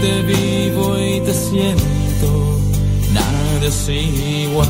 te 0.00 0.22
vivo 0.22 0.98
y 0.98 1.20
te 1.20 1.34
siento, 1.34 2.60
nada 3.12 3.66
es 3.66 3.88
igual. 3.88 4.68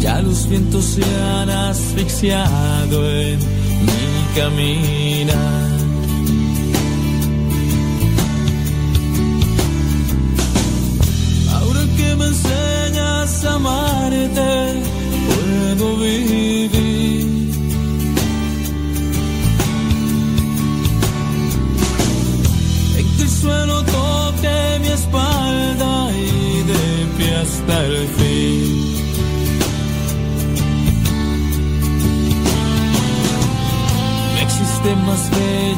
Ya 0.00 0.22
los 0.22 0.48
vientos 0.48 0.84
se 0.84 1.04
han 1.04 1.50
asfixiado 1.50 3.10
en 3.10 3.38
mi 3.38 4.34
caminar. 4.34 5.79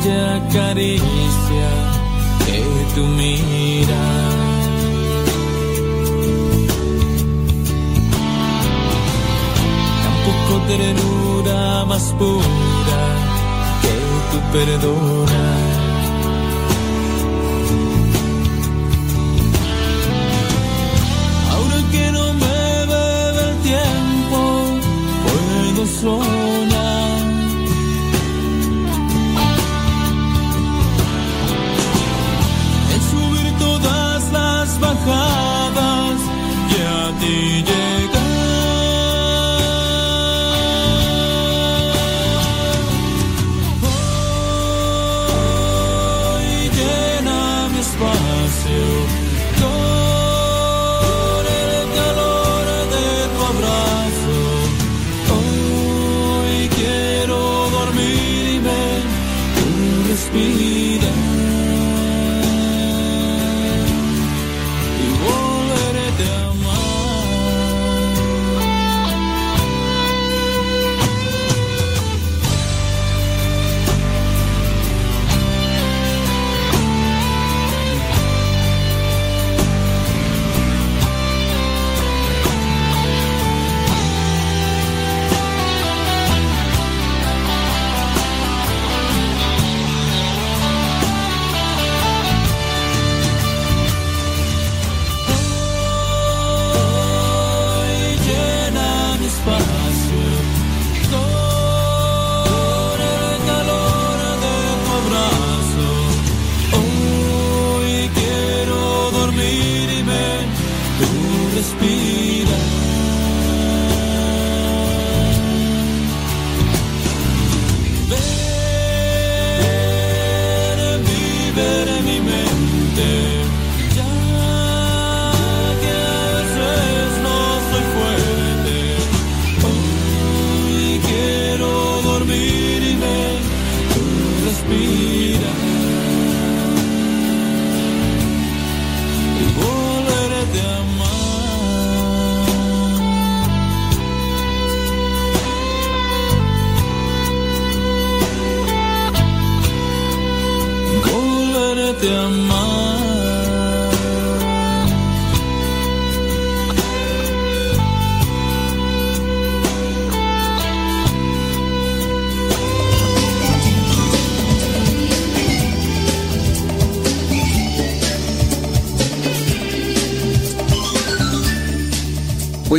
Bella 0.02 0.48
caricia 0.52 1.70
que 2.46 2.62
tu 2.94 3.02
mirar. 3.06 4.32
Tampoco 10.04 10.66
ternura 10.66 11.84
más 11.86 12.14
pura 12.18 13.02
que 13.82 13.94
tu 14.30 14.38
perdonar. 14.52 15.51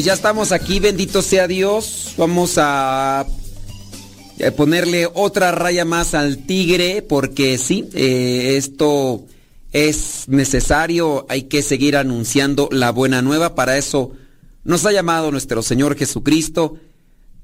Ya 0.04 0.12
estamos 0.12 0.52
aquí, 0.52 0.82
bendito 0.82 1.22
sea 1.22 1.48
Dios. 1.48 2.16
Vamos 2.18 2.56
a 2.58 3.26
eh, 4.38 4.52
ponerle 4.52 5.08
otra 5.14 5.54
raya 5.54 5.86
más 5.86 6.14
al 6.14 6.40
tigre 6.40 7.02
porque 7.02 7.58
sí, 7.58 7.88
eh, 7.94 8.56
esto 8.58 9.24
es 9.72 10.26
necesario, 10.28 11.26
hay 11.30 11.44
que 11.44 11.62
seguir 11.62 11.96
anunciando 11.96 12.68
la 12.70 12.92
buena 12.92 13.22
nueva. 13.22 13.56
Para 13.56 13.78
eso 13.78 14.12
nos 14.66 14.86
ha 14.86 14.92
llamado 14.92 15.32
nuestro 15.32 15.64
Señor 15.64 15.96
Jesucristo. 15.96 16.76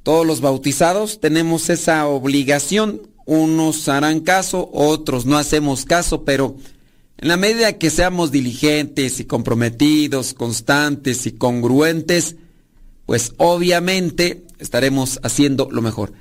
Todos 0.03 0.27
los 0.27 0.41
bautizados 0.41 1.21
tenemos 1.21 1.69
esa 1.69 2.07
obligación. 2.07 3.03
Unos 3.25 3.87
harán 3.87 4.19
caso, 4.19 4.69
otros 4.73 5.25
no 5.25 5.37
hacemos 5.37 5.85
caso, 5.85 6.25
pero 6.25 6.57
en 7.19 7.29
la 7.29 7.37
medida 7.37 7.77
que 7.77 7.89
seamos 7.89 8.31
diligentes 8.33 9.21
y 9.21 9.23
comprometidos, 9.23 10.33
constantes 10.33 11.25
y 11.25 11.31
congruentes, 11.31 12.35
pues 13.09 13.33
obviamente 13.37 14.43
estaremos 14.59 15.19
haciendo 15.23 15.67
lo 15.71 15.81
mejor. 15.81 16.13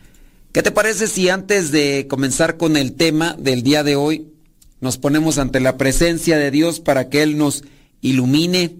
¿Qué 0.52 0.62
te 0.62 0.70
parece 0.70 1.06
si 1.06 1.28
antes 1.28 1.70
de 1.70 2.06
comenzar 2.08 2.56
con 2.56 2.78
el 2.78 2.94
tema 2.94 3.36
del 3.38 3.62
día 3.62 3.82
de 3.82 3.94
hoy, 3.94 4.32
nos 4.80 4.96
ponemos 4.96 5.36
ante 5.36 5.60
la 5.60 5.76
presencia 5.76 6.38
de 6.38 6.50
Dios 6.50 6.80
para 6.80 7.10
que 7.10 7.22
Él 7.22 7.36
nos 7.36 7.62
ilumine, 8.00 8.78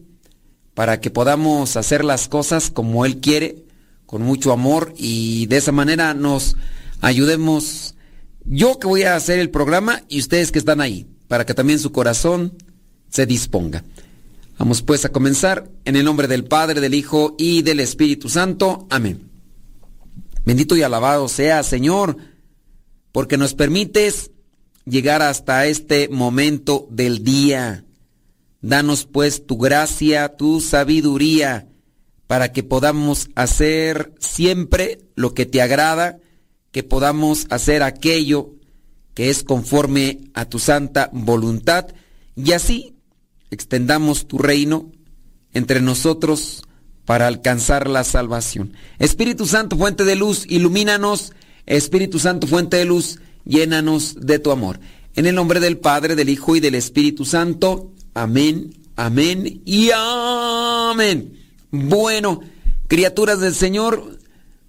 para 0.72 1.02
que 1.02 1.10
podamos 1.10 1.76
hacer 1.76 2.02
las 2.02 2.28
cosas 2.28 2.70
como 2.70 3.04
Él 3.04 3.18
quiere, 3.18 3.66
con 4.06 4.22
mucho 4.22 4.52
amor 4.52 4.94
y 4.96 5.44
de 5.44 5.58
esa 5.58 5.72
manera 5.72 6.14
nos 6.14 6.56
ayudemos. 7.02 7.94
Yo 8.46 8.78
que 8.78 8.86
voy 8.86 9.02
a 9.02 9.16
hacer 9.16 9.38
el 9.38 9.50
programa 9.50 10.02
y 10.08 10.20
ustedes 10.20 10.50
que 10.50 10.60
están 10.60 10.80
ahí, 10.80 11.06
para 11.26 11.44
que 11.44 11.52
también 11.52 11.78
su 11.78 11.92
corazón 11.92 12.54
se 13.10 13.26
disponga. 13.26 13.84
Vamos 14.58 14.82
pues 14.82 15.04
a 15.04 15.10
comenzar 15.10 15.70
en 15.84 15.94
el 15.94 16.04
nombre 16.04 16.26
del 16.26 16.44
Padre, 16.44 16.80
del 16.80 16.94
Hijo 16.94 17.36
y 17.38 17.62
del 17.62 17.78
Espíritu 17.78 18.28
Santo. 18.28 18.88
Amén. 18.90 19.30
Bendito 20.44 20.76
y 20.76 20.82
alabado 20.82 21.28
sea, 21.28 21.62
Señor, 21.62 22.16
porque 23.12 23.36
nos 23.36 23.54
permites 23.54 24.32
llegar 24.84 25.22
hasta 25.22 25.66
este 25.66 26.08
momento 26.08 26.88
del 26.90 27.22
día. 27.22 27.84
Danos 28.60 29.06
pues 29.06 29.46
tu 29.46 29.58
gracia, 29.58 30.36
tu 30.36 30.60
sabiduría, 30.60 31.68
para 32.26 32.52
que 32.52 32.64
podamos 32.64 33.28
hacer 33.36 34.12
siempre 34.18 34.98
lo 35.14 35.34
que 35.34 35.46
te 35.46 35.62
agrada, 35.62 36.18
que 36.72 36.82
podamos 36.82 37.46
hacer 37.50 37.84
aquello 37.84 38.54
que 39.14 39.30
es 39.30 39.44
conforme 39.44 40.20
a 40.34 40.46
tu 40.46 40.58
santa 40.58 41.10
voluntad 41.12 41.86
y 42.34 42.52
así 42.52 42.97
extendamos 43.50 44.26
tu 44.26 44.38
reino 44.38 44.92
entre 45.52 45.80
nosotros 45.80 46.62
para 47.04 47.26
alcanzar 47.26 47.88
la 47.88 48.04
salvación. 48.04 48.74
Espíritu 48.98 49.46
Santo, 49.46 49.76
fuente 49.76 50.04
de 50.04 50.14
luz, 50.14 50.44
ilumínanos. 50.48 51.32
Espíritu 51.64 52.18
Santo, 52.18 52.46
fuente 52.46 52.76
de 52.76 52.84
luz, 52.84 53.18
llénanos 53.44 54.16
de 54.20 54.38
tu 54.38 54.50
amor. 54.50 54.78
En 55.14 55.26
el 55.26 55.34
nombre 55.34 55.58
del 55.60 55.78
Padre, 55.78 56.16
del 56.16 56.28
Hijo 56.28 56.54
y 56.56 56.60
del 56.60 56.74
Espíritu 56.74 57.24
Santo. 57.24 57.92
Amén, 58.14 58.74
amén 58.96 59.62
y 59.64 59.90
amén. 59.94 61.32
Bueno, 61.70 62.40
criaturas 62.88 63.40
del 63.40 63.54
Señor, 63.54 64.18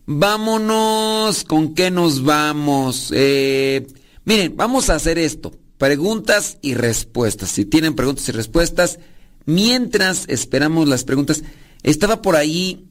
vámonos. 0.06 1.44
¿Con 1.44 1.74
qué 1.76 1.92
nos 1.92 2.24
vamos? 2.24 3.12
Eh, 3.14 3.86
miren, 4.24 4.56
vamos 4.56 4.90
a 4.90 4.96
hacer 4.96 5.18
esto. 5.18 5.59
Preguntas 5.80 6.58
y 6.62 6.74
respuestas. 6.74 7.52
Si 7.52 7.64
tienen 7.64 7.96
preguntas 7.96 8.28
y 8.28 8.34
respuestas, 8.34 9.00
mientras 9.46 10.26
esperamos 10.28 10.90
las 10.90 11.06
preguntas, 11.06 11.42
estaba 11.84 12.22
por 12.22 12.36
ahí... 12.36 12.86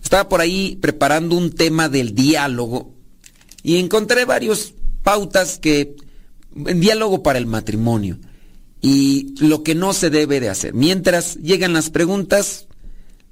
estaba 0.00 0.28
por 0.28 0.40
ahí 0.40 0.78
preparando 0.80 1.36
un 1.36 1.50
tema 1.50 1.88
del 1.88 2.14
diálogo 2.14 2.94
y 3.64 3.78
encontré 3.78 4.24
varios 4.24 4.72
pautas 5.02 5.58
que 5.58 5.96
diálogo 6.54 7.24
para 7.24 7.40
el 7.40 7.46
matrimonio 7.46 8.20
y 8.80 9.34
lo 9.40 9.64
que 9.64 9.74
no 9.74 9.92
se 9.94 10.10
debe 10.10 10.38
de 10.38 10.48
hacer. 10.48 10.74
Mientras 10.74 11.34
llegan 11.38 11.72
las 11.72 11.90
preguntas, 11.90 12.68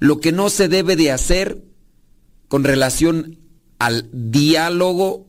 lo 0.00 0.18
que 0.18 0.32
no 0.32 0.50
se 0.50 0.66
debe 0.66 0.96
de 0.96 1.12
hacer 1.12 1.62
con 2.48 2.64
relación 2.64 3.38
al 3.78 4.08
diálogo 4.12 5.28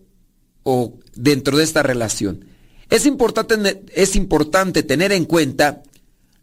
o 0.70 1.00
dentro 1.16 1.56
de 1.56 1.64
esta 1.64 1.82
relación. 1.82 2.44
Es 2.90 3.06
importante, 3.06 3.86
es 3.96 4.18
importante 4.18 4.84
tener 4.84 5.14
en 5.14 5.24
cuenta 5.24 5.82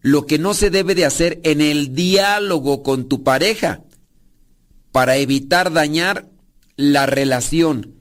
lo 0.00 0.24
que 0.24 0.38
no 0.38 0.54
se 0.54 0.70
debe 0.70 0.94
de 0.94 1.04
hacer 1.04 1.40
en 1.44 1.60
el 1.60 1.94
diálogo 1.94 2.82
con 2.82 3.06
tu 3.06 3.22
pareja 3.22 3.82
para 4.92 5.18
evitar 5.18 5.74
dañar 5.74 6.30
la 6.76 7.04
relación 7.04 7.96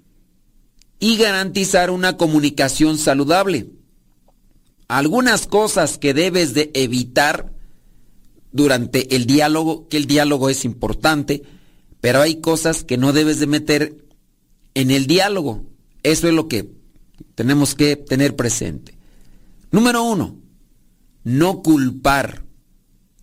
y 0.98 1.18
garantizar 1.18 1.92
una 1.92 2.16
comunicación 2.16 2.98
saludable. 2.98 3.68
Algunas 4.88 5.46
cosas 5.46 5.98
que 5.98 6.14
debes 6.14 6.54
de 6.54 6.72
evitar 6.74 7.52
durante 8.54 9.14
el 9.18 9.26
diálogo, 9.26 9.90
que 9.90 9.98
el 9.98 10.06
diálogo 10.06 10.50
es 10.50 10.64
importante, 10.64 11.44
pero 12.00 12.22
hay 12.22 12.40
cosas 12.40 12.86
que 12.86 12.98
no 12.98 13.12
debes 13.12 13.40
de 13.40 13.48
meter 13.48 13.98
en 14.74 14.90
el 14.90 15.06
diálogo. 15.06 15.73
Eso 16.04 16.28
es 16.28 16.34
lo 16.34 16.48
que 16.48 16.70
tenemos 17.36 17.76
que 17.76 17.96
tener 17.96 18.36
presente. 18.36 18.98
Número 19.72 20.04
uno, 20.04 20.38
no 21.24 21.64
culpar 21.64 22.44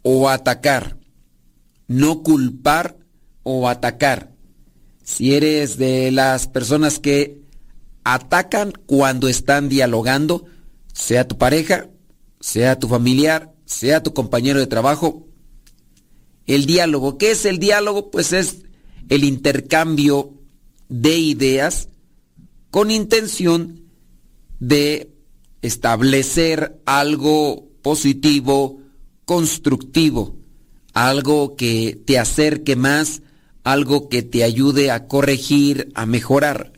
o 0.03 0.29
atacar. 0.29 0.99
No 1.87 2.23
culpar 2.23 2.97
o 3.43 3.69
atacar. 3.69 4.33
Si 5.05 5.35
eres 5.35 5.77
de 5.77 6.11
las 6.11 6.47
personas 6.47 6.99
que 6.99 7.41
atacan 8.05 8.73
cuando 8.87 9.29
están 9.29 9.69
dialogando, 9.69 10.47
sea 10.93 11.29
tu 11.29 11.37
pareja, 11.37 11.89
sea 12.41 12.79
tu 12.79 12.89
familiar, 12.89 13.53
sea 13.67 14.03
tu 14.03 14.15
compañero 14.15 14.59
de 14.59 14.67
trabajo. 14.67 15.29
El 16.47 16.67
diálogo, 16.67 17.19
¿qué 17.19 17.33
es 17.33 17.45
el 17.45 17.59
diálogo? 17.59 18.11
Pues 18.11 18.33
es 18.33 18.63
el 19.09 19.25
intercambio 19.25 20.35
de 20.89 21.19
ideas 21.19 21.90
con 22.71 22.91
intención 22.91 23.83
de 24.59 25.11
establecer 25.63 26.81
algo 26.87 27.69
positivo, 27.83 28.81
constructivo, 29.25 30.37
algo 30.93 31.57
que 31.57 32.01
te 32.05 32.19
acerque 32.19 32.77
más, 32.77 33.23
algo 33.65 34.09
que 34.09 34.23
te 34.23 34.45
ayude 34.45 34.91
a 34.91 35.07
corregir, 35.07 35.91
a 35.95 36.07
mejorar. 36.07 36.73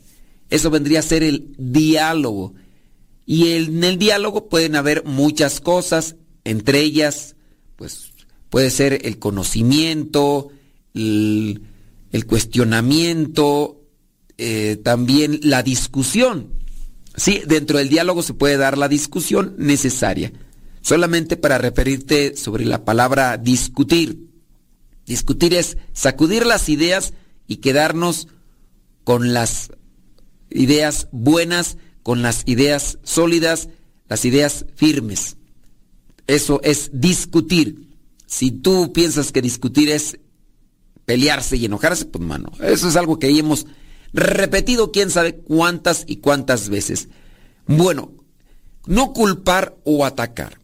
Eso 0.49 0.69
vendría 0.69 0.99
a 0.99 1.03
ser 1.03 1.23
el 1.23 1.53
diálogo. 1.57 2.53
Y 3.25 3.53
en 3.53 3.83
el 3.83 3.97
diálogo 3.97 4.49
pueden 4.49 4.75
haber 4.75 5.05
muchas 5.05 5.61
cosas, 5.61 6.15
entre 6.43 6.81
ellas, 6.81 7.35
pues 7.75 8.11
puede 8.49 8.69
ser 8.69 9.05
el 9.05 9.17
conocimiento, 9.17 10.49
el, 10.93 11.61
cuestionamiento, 12.27 13.81
eh, 14.45 14.75
también 14.75 15.39
la 15.41 15.63
discusión. 15.63 16.49
Sí, 17.15 17.43
dentro 17.47 17.77
del 17.77 17.87
diálogo 17.87 18.23
se 18.23 18.33
puede 18.33 18.57
dar 18.57 18.77
la 18.77 18.89
discusión 18.89 19.55
necesaria. 19.57 20.33
Solamente 20.81 21.37
para 21.37 21.57
referirte 21.57 22.35
sobre 22.35 22.65
la 22.65 22.83
palabra 22.83 23.37
discutir. 23.37 24.27
Discutir 25.05 25.53
es 25.53 25.77
sacudir 25.93 26.45
las 26.45 26.67
ideas 26.67 27.13
y 27.47 27.57
quedarnos 27.57 28.27
con 29.05 29.31
las 29.31 29.71
ideas 30.49 31.07
buenas, 31.13 31.77
con 32.01 32.21
las 32.21 32.43
ideas 32.45 32.99
sólidas, 33.01 33.69
las 34.09 34.25
ideas 34.25 34.65
firmes. 34.75 35.37
Eso 36.27 36.59
es 36.65 36.91
discutir. 36.91 37.87
Si 38.25 38.51
tú 38.51 38.91
piensas 38.91 39.31
que 39.31 39.41
discutir 39.41 39.89
es 39.89 40.19
pelearse 41.05 41.55
y 41.55 41.63
enojarse, 41.63 42.03
pues 42.03 42.25
mano, 42.25 42.51
eso 42.61 42.89
es 42.89 42.97
algo 42.97 43.19
que 43.19 43.29
hemos 43.29 43.67
repetido 44.13 44.91
quién 44.91 45.09
sabe 45.09 45.35
cuántas 45.35 46.03
y 46.07 46.17
cuántas 46.17 46.69
veces. 46.69 47.09
Bueno, 47.65 48.11
no 48.85 49.13
culpar 49.13 49.75
o 49.83 50.05
atacar. 50.05 50.59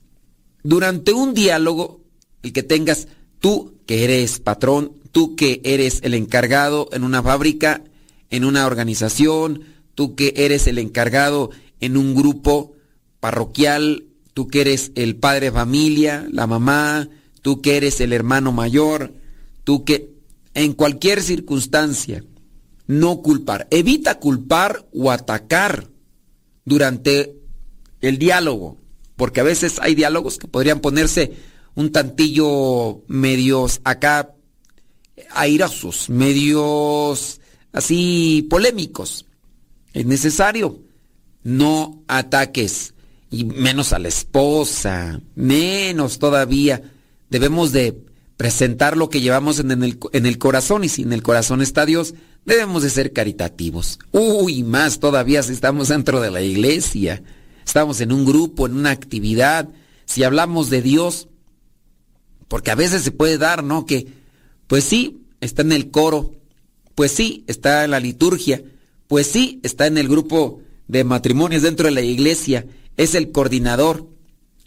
Durante 0.64 1.14
un 1.14 1.34
diálogo, 1.34 2.02
el 2.44 2.54
que 2.54 2.64
tengas 2.64 3.08
tú 3.40 3.80
que 3.86 4.04
eres 4.04 4.40
patrón, 4.40 4.94
tú 5.12 5.36
que 5.36 5.62
eres 5.64 6.00
el 6.04 6.14
encargado 6.14 6.90
en 6.92 7.04
una 7.04 7.24
fábrica, 7.24 7.84
en 8.30 8.46
una 8.46 8.66
organización, 8.66 9.64
tú 9.96 10.16
que 10.16 10.34
eres 10.36 10.68
el 10.68 10.78
encargado 10.78 11.50
en 11.80 11.98
un 11.98 12.14
grupo 12.14 12.74
parroquial, 13.20 14.06
tú 14.34 14.48
que 14.48 14.62
eres 14.62 14.92
el 14.96 15.16
padre 15.16 15.48
de 15.48 15.52
familia, 15.52 16.28
la 16.32 16.46
mamá, 16.46 17.10
tú 17.42 17.62
que 17.62 17.78
eres 17.78 18.00
el 18.00 18.14
hermano 18.14 18.52
mayor, 18.52 19.14
tú 19.64 19.84
que 19.86 20.14
en 20.54 20.74
cualquier 20.74 21.22
circunstancia, 21.22 22.24
no 22.90 23.22
culpar. 23.22 23.68
Evita 23.70 24.20
culpar 24.20 24.84
o 24.92 25.12
atacar 25.12 25.88
durante 26.66 27.36
el 28.02 28.18
diálogo, 28.18 28.78
porque 29.16 29.42
a 29.42 29.44
veces 29.44 29.78
hay 29.80 29.94
diálogos 29.94 30.40
que 30.40 30.48
podrían 30.48 30.80
ponerse 30.80 31.34
un 31.76 31.92
tantillo 31.92 33.04
medios 33.08 33.80
acá 33.84 34.34
airosos, 35.30 36.10
medios 36.10 37.40
así 37.74 38.48
polémicos. 38.50 39.28
Es 39.94 40.08
necesario. 40.08 40.80
No 41.44 42.02
ataques. 42.08 42.96
Y 43.30 43.44
menos 43.44 43.94
a 43.94 44.00
la 44.00 44.08
esposa. 44.08 45.22
Menos 45.36 46.18
todavía. 46.18 46.82
Debemos 47.30 47.72
de 47.72 48.04
presentar 48.36 48.98
lo 48.98 49.10
que 49.10 49.22
llevamos 49.22 49.60
en 49.60 49.70
el, 49.84 50.00
en 50.12 50.26
el 50.26 50.40
corazón. 50.40 50.84
Y 50.84 50.90
si 50.90 51.04
en 51.04 51.14
el 51.14 51.22
corazón 51.22 51.62
está 51.62 51.86
Dios, 51.86 52.16
debemos 52.50 52.84
de 52.84 52.90
ser 52.90 53.14
caritativos. 53.14 54.00
Uy, 54.12 54.64
más 54.64 55.00
todavía 55.00 55.42
si 55.44 55.54
estamos 55.54 55.88
dentro 55.88 56.20
de 56.20 56.32
la 56.32 56.42
iglesia. 56.42 57.24
Estamos 57.66 58.02
en 58.02 58.12
un 58.12 58.26
grupo, 58.26 58.66
en 58.66 58.76
una 58.76 58.90
actividad. 58.90 59.70
Si 60.06 60.24
hablamos 60.24 60.70
de 60.70 60.82
Dios, 60.82 61.30
porque 62.48 62.72
a 62.72 62.76
veces 62.76 63.04
se 63.04 63.12
puede 63.12 63.38
dar, 63.38 63.64
¿no? 63.64 63.86
Que, 63.86 64.08
pues 64.68 64.84
sí, 64.84 65.22
está 65.40 65.62
en 65.62 65.72
el 65.72 65.92
coro, 65.92 66.36
pues 66.96 67.12
sí, 67.12 67.46
está 67.48 67.86
en 67.86 67.92
la 67.92 68.00
liturgia, 68.00 68.62
pues 69.08 69.28
sí, 69.28 69.60
está 69.64 69.88
en 69.88 69.98
el 69.98 70.10
grupo 70.10 70.62
de 70.88 71.04
matrimonios 71.04 71.62
dentro 71.62 71.86
de 71.86 71.92
la 71.92 72.02
iglesia, 72.02 72.66
es 72.98 73.16
el 73.16 73.32
coordinador, 73.32 74.10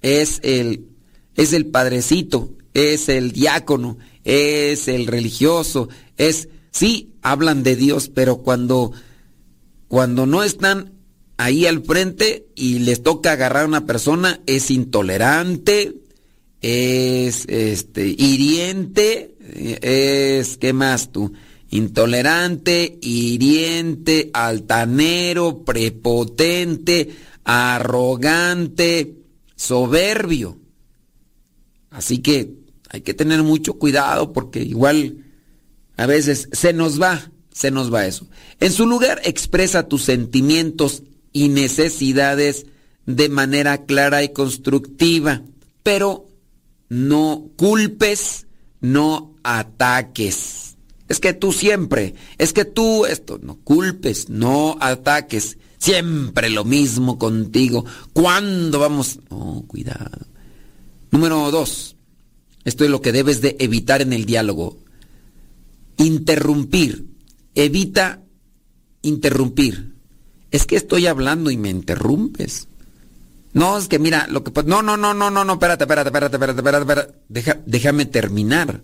es 0.00 0.38
el, 0.42 0.86
es 1.34 1.52
el 1.52 1.66
padrecito, 1.66 2.52
es 2.72 3.08
el 3.08 3.32
diácono, 3.32 3.98
es 4.24 4.88
el 4.88 5.08
religioso, 5.08 5.88
es, 6.16 6.48
sí, 6.73 7.12
hablan 7.23 7.62
de 7.62 7.76
Dios, 7.76 8.11
pero 8.12 8.38
cuando, 8.38 8.93
cuando 9.87 10.26
no 10.26 10.43
están 10.43 10.93
ahí 11.37 11.67
al 11.67 11.85
frente 11.85 12.47
y 12.57 12.81
les 12.81 13.02
toca 13.02 13.33
agarrar 13.33 13.64
a 13.64 13.69
una 13.69 13.87
persona, 13.87 14.41
es 14.47 14.71
intolerante, 14.73 15.95
es 16.61 17.45
este 17.49 18.09
hiriente, 18.09 19.37
es 19.81 20.57
¿qué 20.59 20.73
más 20.73 21.12
tú? 21.12 21.33
intolerante, 21.73 22.99
hiriente, 23.00 24.31
altanero, 24.35 25.64
prepotente, 25.64 27.17
arrogante, 27.45 29.14
soberbio. 29.57 30.59
Así 31.91 32.19
que 32.19 32.50
hay 32.91 33.00
que 33.00 33.14
tener 33.14 33.43
mucho 33.43 33.75
cuidado 33.75 34.35
porque 34.35 34.62
igual 34.62 35.25
a 35.96 36.06
veces 36.06 36.49
se 36.52 36.72
nos 36.72 37.00
va 37.00 37.32
se 37.52 37.70
nos 37.70 37.92
va 37.92 38.06
eso. 38.06 38.26
En 38.61 38.72
su 38.72 38.87
lugar, 38.87 39.20
expresa 39.25 39.88
tus 39.88 40.02
sentimientos 40.02 41.02
y 41.32 41.49
necesidades 41.49 42.66
de 43.06 43.28
manera 43.28 43.84
clara 43.84 44.22
y 44.22 44.30
constructiva, 44.30 45.42
pero 45.82 46.26
no 46.88 47.50
culpes, 47.56 48.46
no 48.80 49.34
ataques. 49.42 50.76
Es 51.08 51.20
que 51.20 51.34
tú 51.34 51.52
siempre, 51.52 52.14
es 52.38 52.52
que 52.52 52.64
tú 52.64 53.04
esto, 53.06 53.38
no 53.42 53.56
culpes, 53.56 54.28
no 54.28 54.76
ataques. 54.80 55.58
Siempre 55.78 56.49
lo 56.49 56.64
mismo 56.64 57.18
contigo. 57.18 57.84
¿Cuándo 58.12 58.78
vamos? 58.78 59.18
No, 59.30 59.64
cuidado. 59.66 60.26
Número 61.11 61.50
dos. 61.50 61.96
Esto 62.64 62.84
es 62.84 62.90
lo 62.90 63.02
que 63.02 63.11
debes 63.11 63.40
de 63.40 63.56
evitar 63.58 64.00
en 64.00 64.12
el 64.12 64.25
diálogo. 64.25 64.78
Interrumpir. 66.02 67.06
Evita 67.54 68.23
interrumpir. 69.02 69.94
Es 70.50 70.66
que 70.66 70.76
estoy 70.76 71.06
hablando 71.06 71.50
y 71.50 71.56
me 71.56 71.71
interrumpes. 71.71 72.68
No, 73.52 73.76
es 73.76 73.88
que 73.88 73.99
mira, 73.99 74.26
lo 74.28 74.42
que 74.42 74.62
No, 74.64 74.82
no, 74.82 74.97
no, 74.97 75.12
no, 75.12 75.30
no, 75.30 75.44
no, 75.44 75.52
espérate, 75.54 75.85
espérate, 75.85 76.09
espérate, 76.09 76.37
espérate, 76.37 76.59
espérate, 76.59 77.12
espérate. 77.28 77.62
déjame 77.66 78.06
terminar. 78.06 78.82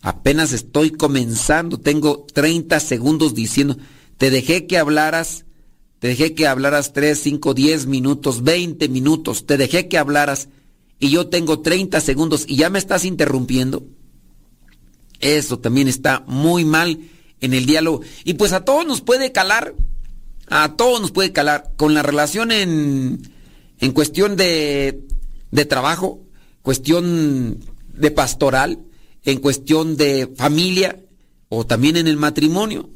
Apenas 0.00 0.52
estoy 0.52 0.90
comenzando. 0.90 1.78
Tengo 1.78 2.26
30 2.32 2.80
segundos 2.80 3.34
diciendo. 3.34 3.76
Te 4.16 4.30
dejé 4.30 4.66
que 4.66 4.78
hablaras. 4.78 5.44
Te 5.98 6.08
dejé 6.08 6.34
que 6.34 6.48
hablaras 6.48 6.92
3, 6.92 7.18
5, 7.18 7.54
10 7.54 7.86
minutos, 7.86 8.42
20 8.42 8.88
minutos. 8.88 9.46
Te 9.46 9.56
dejé 9.56 9.88
que 9.88 9.98
hablaras. 9.98 10.48
Y 10.98 11.10
yo 11.10 11.28
tengo 11.28 11.60
30 11.60 12.00
segundos 12.00 12.44
y 12.48 12.56
ya 12.56 12.70
me 12.70 12.78
estás 12.78 13.04
interrumpiendo. 13.04 13.84
Eso 15.22 15.58
también 15.58 15.88
está 15.88 16.22
muy 16.26 16.66
mal 16.66 16.98
en 17.40 17.54
el 17.54 17.64
diálogo. 17.64 18.02
Y 18.24 18.34
pues 18.34 18.52
a 18.52 18.66
todos 18.66 18.86
nos 18.86 19.00
puede 19.00 19.32
calar. 19.32 19.74
A 20.48 20.76
todos 20.76 21.00
nos 21.00 21.12
puede 21.12 21.32
calar. 21.32 21.72
Con 21.76 21.94
la 21.94 22.02
relación 22.02 22.52
en 22.52 23.32
en 23.82 23.90
cuestión 23.90 24.36
de, 24.36 25.02
de 25.50 25.64
trabajo, 25.64 26.20
cuestión 26.62 27.58
de 27.92 28.12
pastoral, 28.12 28.78
en 29.24 29.40
cuestión 29.40 29.96
de 29.96 30.32
familia 30.36 31.00
o 31.48 31.66
también 31.66 31.96
en 31.96 32.06
el 32.06 32.16
matrimonio. 32.16 32.90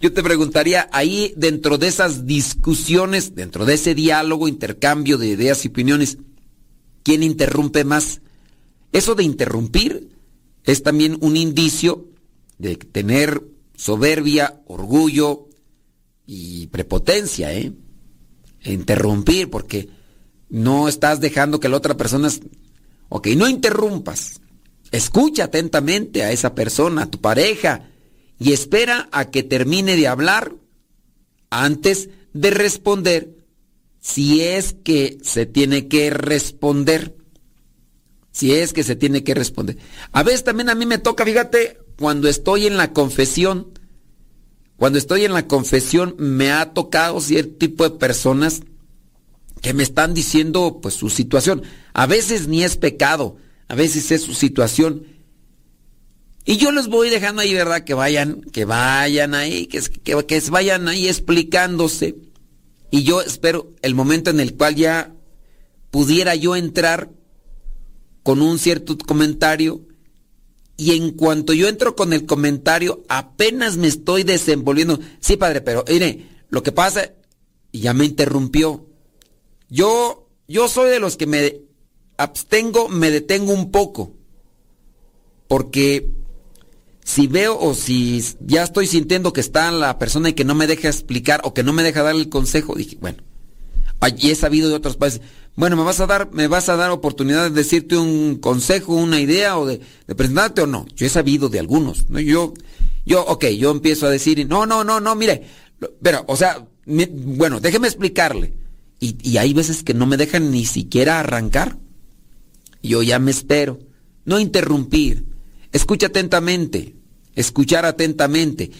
Yo 0.00 0.12
te 0.12 0.24
preguntaría, 0.24 0.88
ahí 0.92 1.32
dentro 1.36 1.78
de 1.78 1.86
esas 1.86 2.26
discusiones, 2.26 3.36
dentro 3.36 3.66
de 3.66 3.74
ese 3.74 3.94
diálogo, 3.94 4.48
intercambio 4.48 5.16
de 5.16 5.28
ideas 5.28 5.64
y 5.64 5.68
opiniones, 5.68 6.18
¿quién 7.04 7.22
interrumpe 7.22 7.84
más? 7.84 8.20
Eso 8.90 9.14
de 9.14 9.22
interrumpir 9.22 10.08
es 10.68 10.82
también 10.82 11.16
un 11.22 11.38
indicio 11.38 12.08
de 12.58 12.76
tener 12.76 13.42
soberbia, 13.74 14.60
orgullo 14.66 15.48
y 16.26 16.66
prepotencia, 16.66 17.54
¿eh? 17.54 17.72
interrumpir 18.64 19.48
porque 19.48 19.88
no 20.50 20.86
estás 20.86 21.20
dejando 21.20 21.58
que 21.58 21.70
la 21.70 21.78
otra 21.78 21.96
persona... 21.96 22.28
Ok, 23.08 23.28
no 23.28 23.48
interrumpas. 23.48 24.42
Escucha 24.90 25.44
atentamente 25.44 26.22
a 26.22 26.32
esa 26.32 26.54
persona, 26.54 27.04
a 27.04 27.10
tu 27.10 27.18
pareja, 27.18 27.88
y 28.38 28.52
espera 28.52 29.08
a 29.10 29.30
que 29.30 29.42
termine 29.42 29.96
de 29.96 30.06
hablar 30.06 30.54
antes 31.48 32.10
de 32.34 32.50
responder 32.50 33.38
si 34.00 34.42
es 34.42 34.76
que 34.84 35.16
se 35.22 35.46
tiene 35.46 35.88
que 35.88 36.10
responder. 36.10 37.16
Si 38.38 38.54
es 38.54 38.72
que 38.72 38.84
se 38.84 38.94
tiene 38.94 39.24
que 39.24 39.34
responder. 39.34 39.78
A 40.12 40.22
veces 40.22 40.44
también 40.44 40.68
a 40.68 40.76
mí 40.76 40.86
me 40.86 40.98
toca, 40.98 41.24
fíjate, 41.24 41.80
cuando 41.98 42.28
estoy 42.28 42.68
en 42.68 42.76
la 42.76 42.92
confesión, 42.92 43.72
cuando 44.76 44.96
estoy 44.96 45.24
en 45.24 45.32
la 45.32 45.48
confesión 45.48 46.14
me 46.18 46.52
ha 46.52 46.72
tocado 46.72 47.20
cierto 47.20 47.56
tipo 47.56 47.82
de 47.82 47.98
personas 47.98 48.60
que 49.60 49.74
me 49.74 49.82
están 49.82 50.14
diciendo 50.14 50.78
pues 50.80 50.94
su 50.94 51.10
situación. 51.10 51.64
A 51.94 52.06
veces 52.06 52.46
ni 52.46 52.62
es 52.62 52.76
pecado, 52.76 53.38
a 53.66 53.74
veces 53.74 54.12
es 54.12 54.22
su 54.22 54.34
situación. 54.34 55.02
Y 56.44 56.58
yo 56.58 56.70
les 56.70 56.86
voy 56.86 57.10
dejando 57.10 57.42
ahí, 57.42 57.52
¿verdad? 57.54 57.82
Que 57.82 57.94
vayan, 57.94 58.42
que 58.52 58.64
vayan 58.64 59.34
ahí, 59.34 59.66
que, 59.66 59.80
que, 59.80 60.24
que 60.26 60.40
vayan 60.48 60.86
ahí 60.86 61.08
explicándose. 61.08 62.14
Y 62.92 63.02
yo 63.02 63.20
espero 63.20 63.72
el 63.82 63.96
momento 63.96 64.30
en 64.30 64.38
el 64.38 64.54
cual 64.54 64.76
ya 64.76 65.12
pudiera 65.90 66.36
yo 66.36 66.54
entrar 66.54 67.17
con 68.28 68.42
un 68.42 68.58
cierto 68.58 68.98
comentario 68.98 69.80
y 70.76 70.94
en 70.94 71.12
cuanto 71.12 71.54
yo 71.54 71.66
entro 71.66 71.96
con 71.96 72.12
el 72.12 72.26
comentario, 72.26 73.02
apenas 73.08 73.78
me 73.78 73.86
estoy 73.86 74.22
desenvolviendo. 74.22 75.00
Sí, 75.18 75.38
padre, 75.38 75.62
pero 75.62 75.82
mire, 75.88 76.28
lo 76.50 76.62
que 76.62 76.70
pasa, 76.70 77.10
y 77.72 77.80
ya 77.80 77.94
me 77.94 78.04
interrumpió. 78.04 78.84
Yo, 79.70 80.28
yo 80.46 80.68
soy 80.68 80.90
de 80.90 81.00
los 81.00 81.16
que 81.16 81.26
me 81.26 81.62
abstengo, 82.18 82.90
me 82.90 83.10
detengo 83.10 83.54
un 83.54 83.70
poco. 83.70 84.12
Porque 85.46 86.10
si 87.02 87.28
veo 87.28 87.58
o 87.58 87.72
si 87.72 88.22
ya 88.40 88.62
estoy 88.62 88.88
sintiendo 88.88 89.32
que 89.32 89.40
está 89.40 89.70
la 89.70 89.98
persona 89.98 90.28
y 90.28 90.34
que 90.34 90.44
no 90.44 90.54
me 90.54 90.66
deja 90.66 90.88
explicar 90.88 91.40
o 91.44 91.54
que 91.54 91.62
no 91.62 91.72
me 91.72 91.82
deja 91.82 92.02
dar 92.02 92.14
el 92.14 92.28
consejo, 92.28 92.74
dije, 92.74 92.98
bueno, 93.00 93.22
allí 94.00 94.30
he 94.30 94.34
sabido 94.34 94.68
de 94.68 94.74
otros 94.74 94.98
países. 94.98 95.22
Bueno, 95.58 95.74
¿me 95.74 95.82
vas 95.82 95.98
a 95.98 96.06
dar, 96.06 96.32
me 96.32 96.46
vas 96.46 96.68
a 96.68 96.76
dar 96.76 96.92
oportunidad 96.92 97.42
de 97.42 97.50
decirte 97.50 97.96
un 97.96 98.36
consejo, 98.36 98.94
una 98.94 99.20
idea 99.20 99.58
o 99.58 99.66
de, 99.66 99.80
presentarte 100.06 100.60
o 100.60 100.68
no? 100.68 100.86
Yo 100.94 101.04
he 101.04 101.08
sabido 101.08 101.48
de 101.48 101.58
algunos. 101.58 102.08
¿no? 102.08 102.20
Yo, 102.20 102.54
yo, 103.04 103.24
ok, 103.24 103.46
yo 103.46 103.72
empiezo 103.72 104.06
a 104.06 104.10
decir, 104.10 104.46
no, 104.46 104.66
no, 104.66 104.84
no, 104.84 105.00
no, 105.00 105.16
mire, 105.16 105.42
pero, 106.00 106.22
o 106.28 106.36
sea, 106.36 106.64
bueno, 106.86 107.58
déjeme 107.58 107.88
explicarle. 107.88 108.52
Y, 109.00 109.16
y 109.28 109.38
hay 109.38 109.52
veces 109.52 109.82
que 109.82 109.94
no 109.94 110.06
me 110.06 110.16
dejan 110.16 110.52
ni 110.52 110.64
siquiera 110.64 111.18
arrancar. 111.18 111.76
Yo 112.80 113.02
ya 113.02 113.18
me 113.18 113.32
espero. 113.32 113.80
No 114.24 114.38
interrumpir. 114.38 115.24
Escucha 115.72 116.06
atentamente. 116.06 116.94
Escuchar 117.34 117.84
atentamente. 117.84 118.70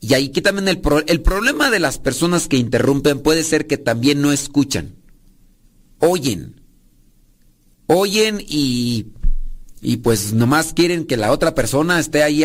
Y 0.00 0.14
ahí 0.14 0.28
que 0.28 0.40
también 0.40 0.68
el, 0.68 0.80
el 1.08 1.20
problema 1.20 1.68
de 1.68 1.80
las 1.80 1.98
personas 1.98 2.46
que 2.46 2.58
interrumpen 2.58 3.18
puede 3.18 3.42
ser 3.42 3.66
que 3.66 3.76
también 3.76 4.22
no 4.22 4.30
escuchan 4.30 4.94
oyen. 5.98 6.60
Oyen 7.86 8.42
y, 8.46 9.06
y 9.80 9.98
pues 9.98 10.32
nomás 10.32 10.72
quieren 10.72 11.06
que 11.06 11.16
la 11.16 11.32
otra 11.32 11.54
persona 11.54 12.00
esté 12.00 12.22
ahí 12.22 12.42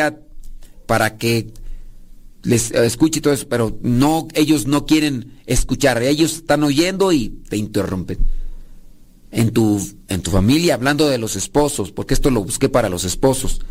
para 0.85 1.17
que 1.17 1.53
les 2.43 2.71
escuche 2.71 3.21
todo 3.21 3.33
eso, 3.33 3.47
pero 3.47 3.77
no, 3.81 4.27
ellos 4.33 4.65
no 4.65 4.85
quieren 4.85 5.39
escuchar, 5.45 6.01
ellos 6.01 6.33
están 6.33 6.63
oyendo 6.63 7.11
y 7.11 7.29
te 7.29 7.57
interrumpen. 7.57 8.17
En 9.31 9.51
tu, 9.51 9.81
en 10.09 10.21
tu 10.21 10.31
familia, 10.31 10.73
hablando 10.73 11.07
de 11.07 11.17
los 11.17 11.37
esposos, 11.37 11.91
porque 11.93 12.13
esto 12.13 12.29
lo 12.29 12.43
busqué 12.43 12.67
para 12.67 12.89
los 12.89 13.05
esposos. 13.05 13.61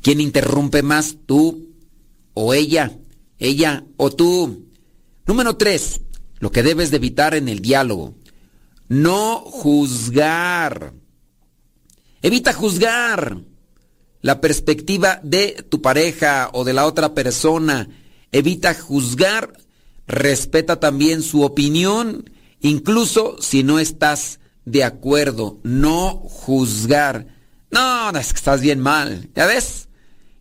¿Quién 0.00 0.20
interrumpe 0.20 0.82
más, 0.82 1.16
tú 1.26 1.68
o 2.32 2.54
ella? 2.54 2.96
Ella 3.38 3.84
o 3.98 4.10
tú. 4.10 4.66
Número 5.26 5.56
tres, 5.56 6.00
lo 6.38 6.50
que 6.50 6.62
debes 6.62 6.90
de 6.90 6.96
evitar 6.96 7.34
en 7.34 7.48
el 7.50 7.60
diálogo. 7.60 8.14
No 8.88 9.38
juzgar. 9.38 10.92
Evita 12.22 12.52
juzgar 12.52 13.42
la 14.20 14.40
perspectiva 14.40 15.20
de 15.22 15.64
tu 15.68 15.82
pareja 15.82 16.50
o 16.52 16.64
de 16.64 16.72
la 16.72 16.86
otra 16.86 17.14
persona. 17.14 17.88
Evita 18.32 18.74
juzgar. 18.74 19.52
Respeta 20.06 20.80
también 20.80 21.22
su 21.22 21.42
opinión, 21.42 22.30
incluso 22.60 23.36
si 23.40 23.62
no 23.62 23.78
estás 23.78 24.40
de 24.66 24.84
acuerdo. 24.84 25.60
No 25.62 26.10
juzgar. 26.16 27.26
No, 27.70 28.10
es 28.10 28.32
que 28.32 28.38
estás 28.38 28.60
bien 28.60 28.80
mal. 28.80 29.30
¿Ya 29.34 29.46
ves? 29.46 29.88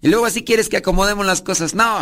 Y 0.02 0.10
luego 0.10 0.26
así 0.26 0.44
quieres 0.44 0.68
que 0.68 0.78
acomodemos 0.78 1.26
las 1.26 1.42
cosas. 1.42 1.74
No, 1.76 2.00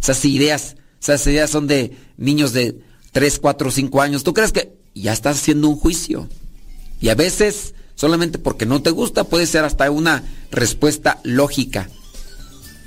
esas 0.00 0.24
ideas, 0.24 0.76
esas 1.00 1.24
ideas 1.26 1.50
son 1.50 1.68
de 1.68 1.96
niños 2.16 2.52
de 2.52 2.82
3, 3.12 3.38
4, 3.38 3.70
5 3.70 4.02
años. 4.02 4.24
¿Tú 4.24 4.34
crees 4.34 4.50
que 4.50 4.81
ya 4.94 5.12
estás 5.12 5.38
haciendo 5.38 5.68
un 5.68 5.76
juicio. 5.76 6.28
Y 7.00 7.08
a 7.08 7.14
veces, 7.14 7.74
solamente 7.94 8.38
porque 8.38 8.66
no 8.66 8.82
te 8.82 8.90
gusta, 8.90 9.24
puede 9.24 9.46
ser 9.46 9.64
hasta 9.64 9.90
una 9.90 10.24
respuesta 10.50 11.20
lógica. 11.24 11.88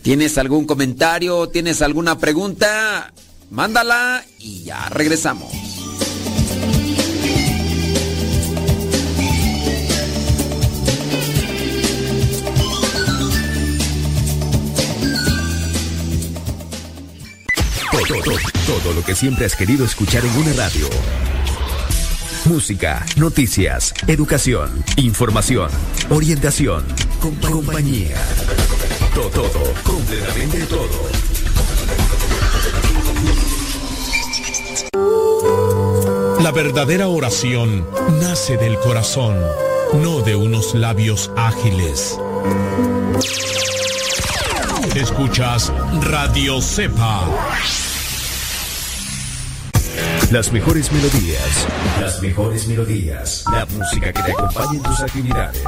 ¿Tienes 0.02 0.38
algún 0.38 0.66
comentario? 0.66 1.50
¿Tienes 1.50 1.82
alguna 1.82 2.20
pregunta? 2.20 3.12
Mándala 3.50 4.24
y 4.40 4.64
ya 4.64 4.88
regresamos. 4.90 5.52
Todo, 18.08 18.38
todo, 18.68 18.94
lo 18.94 19.04
que 19.04 19.16
siempre 19.16 19.46
has 19.46 19.56
querido 19.56 19.86
escuchar 19.86 20.24
en 20.24 20.38
una 20.38 20.54
radio 20.54 20.88
música, 22.46 23.06
noticias, 23.18 23.94
educación, 24.08 24.84
información, 24.98 25.70
orientación, 26.10 26.86
compañía. 27.42 28.16
Todo, 29.14 29.30
todo, 29.30 29.74
completamente 29.84 30.66
todo. 30.66 30.90
La 36.42 36.52
verdadera 36.52 37.08
oración 37.08 37.88
nace 38.22 38.58
del 38.58 38.78
corazón, 38.80 39.36
no 39.94 40.22
de 40.22 40.36
unos 40.36 40.76
labios 40.76 41.32
ágiles. 41.36 42.20
Escuchas 44.96 45.74
Radio 46.02 46.62
Cepa. 46.62 47.85
Las 50.36 50.52
mejores 50.52 50.92
melodías. 50.92 51.66
Las 52.02 52.22
mejores 52.22 52.68
melodías. 52.68 53.46
La 53.50 53.66
música 53.68 54.12
que 54.12 54.22
te 54.22 54.32
acompaña 54.34 54.74
en 54.74 54.84
tus 54.84 55.00
actividades. 55.00 55.64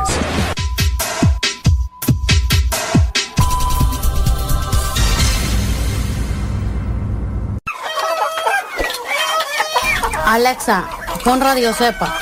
Alexa, 10.25 10.89
pon 11.23 11.39
Radio 11.39 11.73
Cepa. 11.73 12.19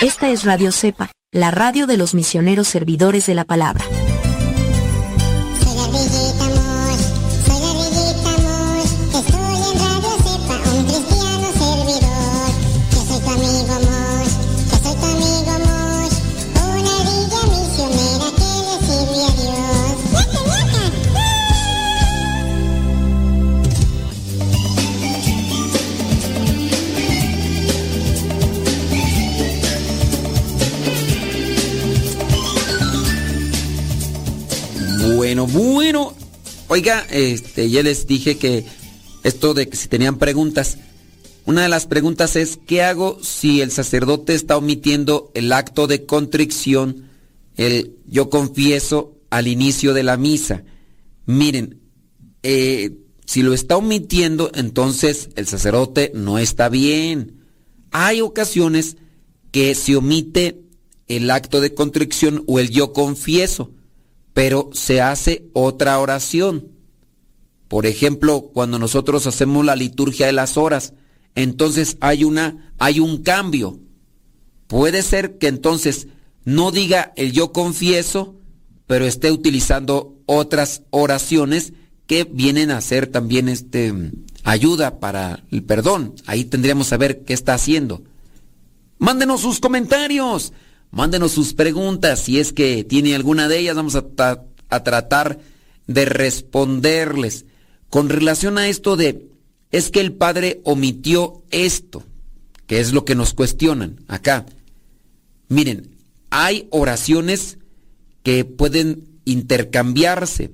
Esta 0.00 0.30
es 0.30 0.44
Radio 0.44 0.72
Cepa, 0.72 1.10
la 1.32 1.50
radio 1.50 1.86
de 1.86 1.98
los 1.98 2.14
misioneros 2.14 2.66
servidores 2.66 3.26
de 3.26 3.34
la 3.34 3.44
palabra. 3.44 3.84
Oiga, 36.72 37.04
este, 37.10 37.68
ya 37.68 37.82
les 37.82 38.06
dije 38.06 38.36
que 38.36 38.64
esto 39.24 39.54
de 39.54 39.68
que 39.68 39.76
si 39.76 39.88
tenían 39.88 40.18
preguntas. 40.18 40.78
Una 41.44 41.62
de 41.62 41.68
las 41.68 41.86
preguntas 41.86 42.36
es, 42.36 42.60
¿qué 42.64 42.84
hago 42.84 43.18
si 43.24 43.60
el 43.60 43.72
sacerdote 43.72 44.34
está 44.34 44.56
omitiendo 44.56 45.32
el 45.34 45.52
acto 45.52 45.88
de 45.88 46.06
contrición, 46.06 47.10
el 47.56 47.96
yo 48.06 48.30
confieso 48.30 49.18
al 49.30 49.48
inicio 49.48 49.94
de 49.94 50.04
la 50.04 50.16
misa? 50.16 50.62
Miren, 51.26 51.80
eh, 52.44 52.98
si 53.26 53.42
lo 53.42 53.52
está 53.52 53.76
omitiendo, 53.76 54.52
entonces 54.54 55.30
el 55.34 55.48
sacerdote 55.48 56.12
no 56.14 56.38
está 56.38 56.68
bien. 56.68 57.46
Hay 57.90 58.20
ocasiones 58.20 58.96
que 59.50 59.74
se 59.74 59.96
omite 59.96 60.62
el 61.08 61.32
acto 61.32 61.60
de 61.60 61.74
contrición 61.74 62.44
o 62.46 62.60
el 62.60 62.70
yo 62.70 62.92
confieso 62.92 63.72
pero 64.40 64.70
se 64.72 65.02
hace 65.02 65.44
otra 65.52 65.98
oración. 65.98 66.68
Por 67.68 67.84
ejemplo, 67.84 68.48
cuando 68.54 68.78
nosotros 68.78 69.26
hacemos 69.26 69.66
la 69.66 69.76
liturgia 69.76 70.24
de 70.24 70.32
las 70.32 70.56
horas, 70.56 70.94
entonces 71.34 71.98
hay 72.00 72.24
una 72.24 72.72
hay 72.78 73.00
un 73.00 73.22
cambio. 73.22 73.80
Puede 74.66 75.02
ser 75.02 75.36
que 75.36 75.48
entonces 75.48 76.08
no 76.46 76.70
diga 76.70 77.12
el 77.16 77.32
yo 77.32 77.52
confieso, 77.52 78.34
pero 78.86 79.04
esté 79.04 79.30
utilizando 79.30 80.16
otras 80.24 80.84
oraciones 80.88 81.74
que 82.06 82.24
vienen 82.24 82.70
a 82.70 82.80
ser 82.80 83.08
también 83.08 83.46
este 83.46 83.92
ayuda 84.42 85.00
para 85.00 85.44
el 85.50 85.64
perdón. 85.64 86.14
Ahí 86.24 86.46
tendríamos 86.46 86.86
que 86.86 86.90
saber 86.90 87.24
qué 87.26 87.34
está 87.34 87.52
haciendo. 87.52 88.04
Mándenos 88.96 89.42
sus 89.42 89.60
comentarios. 89.60 90.54
Mándenos 90.90 91.32
sus 91.32 91.54
preguntas, 91.54 92.20
si 92.20 92.38
es 92.40 92.52
que 92.52 92.84
tiene 92.84 93.14
alguna 93.14 93.48
de 93.48 93.58
ellas, 93.58 93.76
vamos 93.76 93.94
a, 93.94 94.04
a 94.68 94.84
tratar 94.84 95.38
de 95.86 96.04
responderles. 96.04 97.44
Con 97.88 98.08
relación 98.08 98.58
a 98.58 98.68
esto 98.68 98.96
de, 98.96 99.28
es 99.70 99.90
que 99.90 100.00
el 100.00 100.12
Padre 100.12 100.60
omitió 100.64 101.42
esto, 101.50 102.04
que 102.66 102.80
es 102.80 102.92
lo 102.92 103.04
que 103.04 103.14
nos 103.14 103.34
cuestionan 103.34 104.04
acá. 104.08 104.46
Miren, 105.48 105.96
hay 106.30 106.68
oraciones 106.70 107.58
que 108.22 108.44
pueden 108.44 109.20
intercambiarse, 109.24 110.52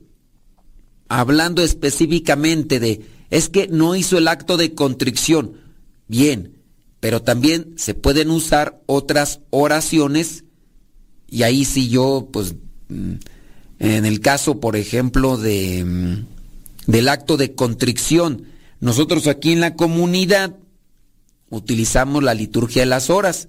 hablando 1.09 1.63
específicamente 1.63 2.81
de, 2.81 3.03
es 3.31 3.49
que 3.49 3.69
no 3.69 3.95
hizo 3.95 4.19
el 4.19 4.29
acto 4.29 4.57
de 4.57 4.75
contrición. 4.75 5.61
Bien, 6.09 6.56
pero 7.01 7.23
también 7.23 7.75
se 7.77 7.95
pueden 7.95 8.31
usar 8.31 8.81
otras 8.87 9.41
oraciones 9.51 10.45
y 11.29 11.43
ahí 11.43 11.65
sí 11.65 11.89
yo, 11.89 12.29
pues, 12.33 12.55
mm, 12.89 13.15
en 13.79 14.07
el 14.07 14.21
caso, 14.21 14.61
por 14.61 14.77
ejemplo, 14.77 15.37
de, 15.37 15.85
mm, 15.85 16.91
del 16.91 17.09
acto 17.09 17.37
de 17.37 17.55
contrición, 17.55 18.45
nosotros 18.81 19.27
aquí 19.27 19.53
en 19.53 19.61
la 19.61 19.75
comunidad 19.75 20.57
utilizamos 21.51 22.23
la 22.23 22.35
liturgia 22.35 22.83
de 22.83 22.87
las 22.87 23.11
horas. 23.11 23.49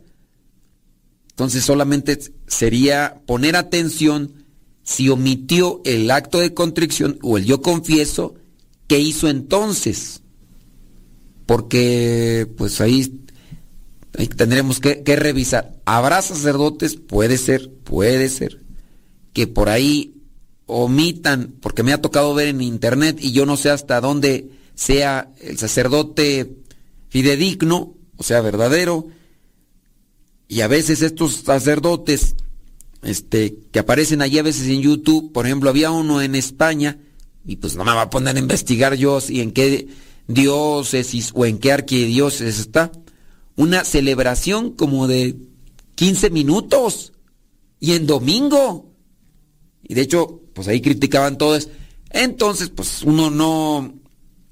Entonces 1.29 1.63
solamente 1.63 2.19
sería 2.47 3.21
poner 3.25 3.55
atención 3.55 4.45
si 4.83 5.09
omitió 5.09 5.81
el 5.85 6.09
acto 6.09 6.39
de 6.39 6.53
contrición 6.53 7.19
o 7.21 7.37
el 7.37 7.45
yo 7.45 7.61
confieso, 7.61 8.35
¿qué 8.87 8.99
hizo 8.99 9.29
entonces? 9.29 10.21
Porque 11.45 12.47
pues 12.57 12.81
ahí 12.81 13.21
Tendremos 14.25 14.79
que, 14.79 15.03
revisar. 15.15 15.75
¿Habrá 15.85 16.23
sacerdotes? 16.23 16.95
Puede 16.95 17.37
ser, 17.37 17.71
puede 17.83 18.29
ser. 18.29 18.61
Que 19.31 19.45
por 19.45 19.69
ahí 19.69 20.15
omitan, 20.65 21.53
porque 21.61 21.83
me 21.83 21.93
ha 21.93 22.01
tocado 22.01 22.33
ver 22.33 22.47
en 22.47 22.61
internet 22.61 23.17
y 23.21 23.31
yo 23.31 23.45
no 23.45 23.57
sé 23.57 23.69
hasta 23.69 24.01
dónde 24.01 24.49
sea 24.73 25.31
el 25.39 25.59
sacerdote 25.59 26.57
fidedigno, 27.09 27.93
o 28.17 28.23
sea, 28.23 28.41
verdadero. 28.41 29.07
Y 30.47 30.61
a 30.61 30.67
veces 30.67 31.03
estos 31.03 31.43
sacerdotes 31.45 32.35
este, 33.03 33.59
que 33.71 33.79
aparecen 33.79 34.23
allí 34.23 34.39
a 34.39 34.43
veces 34.43 34.67
en 34.67 34.81
YouTube, 34.81 35.31
por 35.31 35.45
ejemplo, 35.45 35.69
había 35.69 35.91
uno 35.91 36.23
en 36.23 36.33
España, 36.33 36.97
y 37.45 37.57
pues 37.57 37.75
no 37.75 37.85
me 37.85 37.93
va 37.93 38.03
a 38.03 38.09
poner 38.09 38.35
a 38.35 38.39
investigar 38.39 38.95
yo 38.95 39.21
si 39.21 39.41
en 39.41 39.51
qué 39.51 39.87
diócesis 40.27 41.31
o 41.35 41.45
en 41.45 41.59
qué 41.59 41.71
arquidiócesis 41.71 42.59
está 42.59 42.91
una 43.57 43.83
celebración 43.83 44.71
como 44.71 45.07
de 45.07 45.35
15 45.95 46.29
minutos 46.29 47.11
y 47.79 47.93
en 47.93 48.07
domingo. 48.07 48.93
Y 49.83 49.95
de 49.95 50.01
hecho, 50.01 50.41
pues 50.53 50.67
ahí 50.67 50.79
criticaban 50.79 51.37
todos. 51.37 51.69
Entonces, 52.11 52.69
pues 52.69 53.03
uno 53.03 53.29
no, 53.29 53.93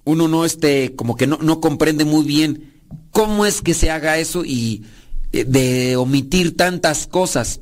uno 0.03 0.27
no 0.27 0.43
este, 0.43 0.95
como 0.95 1.15
que 1.15 1.27
no, 1.27 1.37
no 1.37 1.61
comprende 1.61 2.03
muy 2.03 2.25
bien 2.25 2.73
cómo 3.11 3.45
es 3.45 3.61
que 3.61 3.73
se 3.73 3.91
haga 3.91 4.17
eso 4.17 4.43
y 4.43 4.83
eh, 5.31 5.45
de 5.45 5.95
omitir 5.95 6.57
tantas 6.57 7.07
cosas 7.07 7.61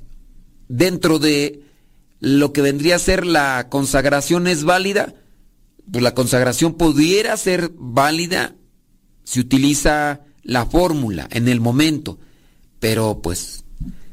dentro 0.68 1.20
de 1.20 1.62
lo 2.20 2.54
que 2.54 2.62
vendría 2.62 2.96
a 2.96 3.00
ser 3.00 3.26
la 3.26 3.68
consagración 3.70 4.48
es 4.48 4.64
válida. 4.64 5.14
Pues 5.92 6.02
la 6.02 6.16
consagración 6.16 6.76
pudiera 6.76 7.36
ser 7.36 7.72
válida 7.76 8.56
si 9.26 9.42
utiliza 9.42 10.22
la 10.44 10.66
fórmula 10.66 11.28
en 11.32 11.48
el 11.48 11.60
momento. 11.60 12.20
Pero 12.80 13.22
pues, 13.22 13.64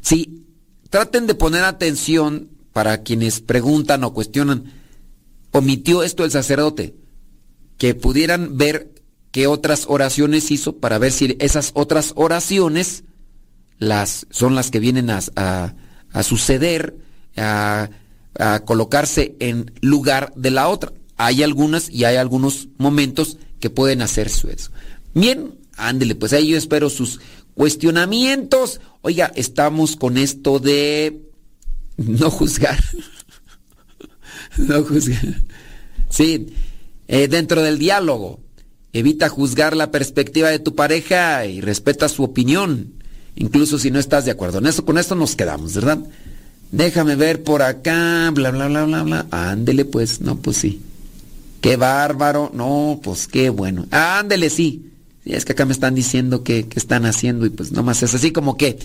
sí, 0.00 0.44
traten 0.88 1.26
de 1.26 1.34
poner 1.34 1.64
atención 1.64 2.50
para 2.72 3.02
quienes 3.02 3.40
preguntan 3.40 4.04
o 4.04 4.14
cuestionan, 4.14 4.72
omitió 5.50 6.02
esto 6.02 6.24
el 6.24 6.30
sacerdote, 6.30 6.94
que 7.78 7.94
pudieran 7.94 8.56
ver 8.56 8.94
qué 9.32 9.46
otras 9.46 9.86
oraciones 9.88 10.50
hizo 10.50 10.76
para 10.76 10.98
ver 10.98 11.12
si 11.12 11.36
esas 11.40 11.72
otras 11.74 12.12
oraciones 12.16 13.04
las, 13.78 14.26
son 14.30 14.54
las 14.54 14.70
que 14.70 14.80
vienen 14.80 15.10
a, 15.10 15.20
a, 16.12 16.22
suceder, 16.22 16.96
a, 17.36 17.90
a 18.38 18.60
colocarse 18.64 19.36
en 19.40 19.72
lugar 19.80 20.32
de 20.36 20.50
la 20.50 20.68
otra. 20.68 20.92
Hay 21.16 21.42
algunas 21.42 21.90
y 21.90 22.04
hay 22.04 22.16
algunos 22.16 22.68
momentos 22.78 23.38
que 23.58 23.70
pueden 23.70 24.02
hacer 24.02 24.26
eso. 24.28 24.70
Bien, 25.14 25.59
Ándele, 25.88 26.14
pues 26.14 26.32
ahí 26.32 26.48
yo 26.48 26.58
espero 26.58 26.90
sus 26.90 27.20
cuestionamientos. 27.54 28.80
Oiga, 29.02 29.32
estamos 29.34 29.96
con 29.96 30.16
esto 30.16 30.58
de 30.58 31.22
no 31.96 32.30
juzgar. 32.30 32.78
no 34.56 34.84
juzgar. 34.84 35.42
Sí, 36.08 36.48
eh, 37.08 37.28
dentro 37.28 37.62
del 37.62 37.78
diálogo. 37.78 38.40
Evita 38.92 39.28
juzgar 39.28 39.76
la 39.76 39.90
perspectiva 39.92 40.48
de 40.48 40.58
tu 40.58 40.74
pareja 40.74 41.46
y 41.46 41.60
respeta 41.60 42.08
su 42.08 42.24
opinión, 42.24 42.94
incluso 43.36 43.78
si 43.78 43.92
no 43.92 44.00
estás 44.00 44.24
de 44.24 44.32
acuerdo. 44.32 44.58
En 44.58 44.66
eso, 44.66 44.84
con 44.84 44.98
esto 44.98 45.14
nos 45.14 45.36
quedamos, 45.36 45.74
¿verdad? 45.74 46.00
Déjame 46.72 47.14
ver 47.14 47.44
por 47.44 47.62
acá, 47.62 48.30
bla, 48.32 48.50
bla, 48.50 48.66
bla, 48.66 48.84
bla, 48.84 49.02
bla. 49.04 49.26
Ándele 49.30 49.84
pues, 49.84 50.20
no, 50.20 50.38
pues 50.38 50.56
sí. 50.56 50.80
Qué 51.60 51.76
bárbaro, 51.76 52.50
no, 52.52 53.00
pues 53.02 53.28
qué 53.28 53.50
bueno. 53.50 53.86
Ándele, 53.90 54.50
sí. 54.50 54.89
Es 55.24 55.44
que 55.44 55.52
acá 55.52 55.64
me 55.64 55.72
están 55.72 55.94
diciendo 55.94 56.42
que, 56.42 56.66
están 56.74 57.04
haciendo 57.04 57.46
y 57.46 57.50
pues 57.50 57.72
nomás 57.72 58.02
es 58.02 58.14
así 58.14 58.32
como 58.32 58.56
que 58.56 58.78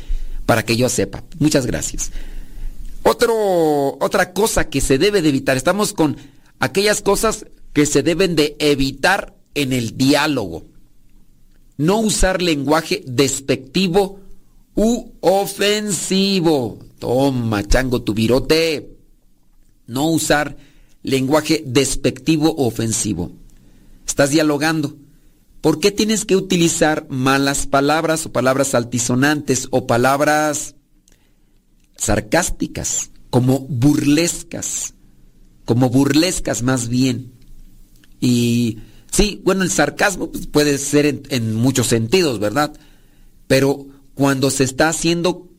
para 0.45 0.63
que 0.63 0.75
yo 0.75 0.89
sepa. 0.89 1.23
Muchas 1.39 1.65
gracias. 1.65 2.11
Otra 3.03 4.33
cosa 4.33 4.69
que 4.69 4.81
se 4.81 4.97
debe 4.97 5.21
de 5.21 5.29
evitar, 5.29 5.57
estamos 5.57 5.93
con 5.93 6.17
aquellas 6.59 7.01
cosas 7.01 7.45
que 7.73 7.85
se 7.85 8.03
deben 8.03 8.35
de 8.35 8.55
evitar 8.59 9.35
en 9.53 9.73
el 9.73 9.97
diálogo. 9.97 10.65
No 11.77 11.99
usar 11.99 12.41
lenguaje 12.41 13.03
despectivo 13.05 14.19
u 14.75 15.11
ofensivo. 15.21 16.79
Toma, 16.99 17.63
chango, 17.63 18.01
tu 18.01 18.13
virote. 18.13 18.95
No 19.87 20.09
usar 20.09 20.57
lenguaje 21.03 21.63
despectivo 21.65 22.49
o 22.49 22.67
ofensivo. 22.67 23.31
Estás 24.05 24.31
dialogando. 24.31 24.95
¿Por 25.65 25.79
qué 25.79 25.89
tienes 25.89 26.25
que 26.25 26.35
utilizar 26.35 27.07
malas 27.09 27.65
palabras 27.65 28.27
o 28.27 28.31
palabras 28.31 28.75
altisonantes 28.75 29.67
o 29.71 29.87
palabras 29.87 30.75
sarcásticas, 31.97 33.09
como 33.31 33.61
burlescas? 33.61 34.93
Como 35.65 35.89
burlescas 35.89 36.61
más 36.61 36.87
bien. 36.87 37.33
Y 38.19 38.77
sí, 39.11 39.41
bueno, 39.43 39.63
el 39.63 39.71
sarcasmo 39.71 40.31
pues, 40.31 40.45
puede 40.45 40.77
ser 40.77 41.07
en, 41.07 41.23
en 41.29 41.55
muchos 41.55 41.87
sentidos, 41.87 42.37
¿verdad? 42.37 42.71
Pero 43.47 43.87
cuando 44.13 44.51
se 44.51 44.65
está 44.65 44.89
haciendo 44.89 45.49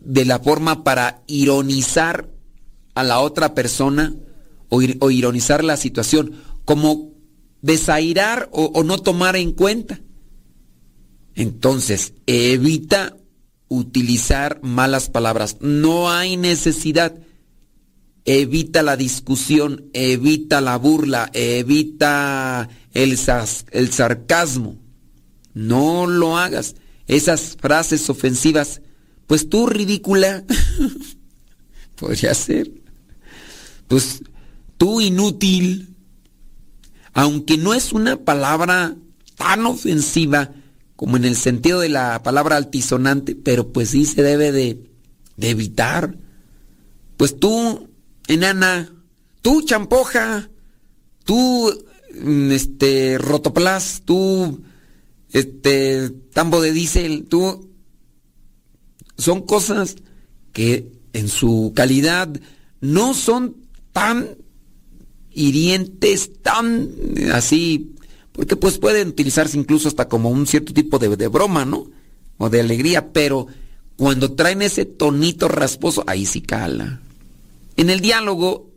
de 0.00 0.24
la 0.24 0.38
forma 0.38 0.82
para 0.82 1.22
ironizar 1.26 2.30
a 2.94 3.04
la 3.04 3.20
otra 3.20 3.52
persona 3.52 4.14
o, 4.70 5.10
ironizar 5.10 5.62
la 5.62 5.76
situación, 5.76 6.32
como 6.64 7.12
desairar 7.64 8.48
o, 8.52 8.84
no 8.84 8.98
tomar 8.98 9.36
en 9.36 9.52
cuenta. 9.52 10.00
Entonces, 11.34 12.12
evita 12.26 13.16
utilizar 13.68 14.60
malas 14.62 15.08
palabras. 15.08 15.56
No 15.60 16.10
hay 16.10 16.36
necesidad. 16.36 17.18
Evita 18.26 18.82
la 18.82 18.96
discusión, 18.96 19.90
evita 19.92 20.60
la 20.60 20.76
burla, 20.78 21.30
evita 21.32 22.68
el, 22.92 23.18
el 23.70 23.92
sarcasmo. 23.92 24.76
No 25.54 26.06
lo 26.06 26.36
hagas. 26.36 26.76
Esas 27.06 27.56
frases 27.60 28.08
ofensivas 28.08 28.80
pues 29.26 29.48
tú, 29.48 29.66
ridícula. 29.66 30.44
Podría 31.96 32.34
ser. 32.34 32.70
Pues 33.88 34.22
tú, 34.76 35.00
inútil. 35.00 35.93
Aunque 37.14 37.56
no 37.56 37.74
es 37.74 37.92
una 37.92 38.16
palabra 38.16 38.96
tan 39.36 39.66
ofensiva 39.66 40.50
como 40.96 41.16
en 41.16 41.24
el 41.24 41.36
sentido 41.36 41.80
de 41.80 41.88
la 41.88 42.22
palabra 42.22 42.56
altisonante, 42.56 43.34
pero 43.34 43.72
pues 43.72 43.90
sí 43.90 44.04
se 44.04 44.22
debe 44.22 44.52
de, 44.52 44.90
de 45.36 45.50
evitar. 45.50 46.16
Pues 47.16 47.38
tú, 47.38 47.88
enana, 48.26 48.92
tú, 49.42 49.62
champoja, 49.62 50.50
tú, 51.24 51.72
mm, 52.20 52.52
este, 52.52 53.18
rotoplas, 53.18 54.02
tú, 54.04 54.62
este, 55.32 56.10
tambo 56.32 56.60
de 56.60 56.72
diésel, 56.72 57.26
tú, 57.28 57.70
son 59.16 59.42
cosas 59.42 59.96
que 60.52 60.92
en 61.12 61.28
su 61.28 61.72
calidad 61.74 62.28
no 62.80 63.14
son 63.14 63.56
tan 63.92 64.36
hirientes, 65.34 66.42
tan 66.42 66.90
así, 67.32 67.94
porque 68.32 68.56
pues 68.56 68.78
pueden 68.78 69.08
utilizarse 69.08 69.58
incluso 69.58 69.88
hasta 69.88 70.08
como 70.08 70.30
un 70.30 70.46
cierto 70.46 70.72
tipo 70.72 70.98
de, 70.98 71.16
de 71.16 71.28
broma, 71.28 71.64
¿no? 71.64 71.90
O 72.38 72.50
de 72.50 72.60
alegría, 72.60 73.12
pero 73.12 73.46
cuando 73.96 74.32
traen 74.32 74.62
ese 74.62 74.84
tonito 74.84 75.48
rasposo, 75.48 76.04
ahí 76.06 76.26
sí 76.26 76.40
cala. 76.40 77.00
En 77.76 77.90
el 77.90 78.00
diálogo, 78.00 78.70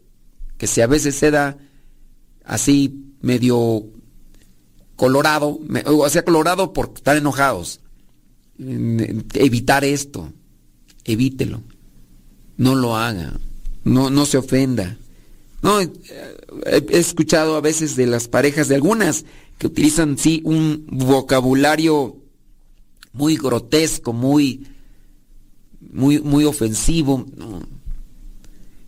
que 0.58 0.68
se 0.68 0.84
a 0.84 0.88
veces 0.88 1.16
se 1.16 1.32
da 1.32 1.58
así 2.44 3.14
medio 3.22 3.86
colorado, 4.96 5.60
o 5.86 6.10
sea, 6.10 6.24
colorado 6.24 6.74
por 6.74 6.94
estar 6.96 7.18
enojados 7.18 7.82
evitar 8.60 9.84
esto, 9.84 10.32
evítelo, 11.04 11.62
no 12.58 12.76
lo 12.76 12.96
haga, 12.96 13.34
no, 13.84 14.10
no 14.10 14.26
se 14.26 14.38
ofenda. 14.38 14.98
No, 15.62 15.80
he 15.82 15.92
escuchado 16.92 17.56
a 17.56 17.62
veces 17.62 17.96
de 17.96 18.06
las 18.06 18.28
parejas 18.28 18.68
de 18.68 18.76
algunas 18.76 19.26
que 19.58 19.68
utilizan 19.68 20.18
sí 20.18 20.42
un 20.46 20.86
vocabulario 20.88 22.18
muy 23.14 23.38
grotesco, 23.38 24.14
muy 24.14 24.68
muy 25.80 26.20
muy 26.22 26.46
ofensivo, 26.46 27.26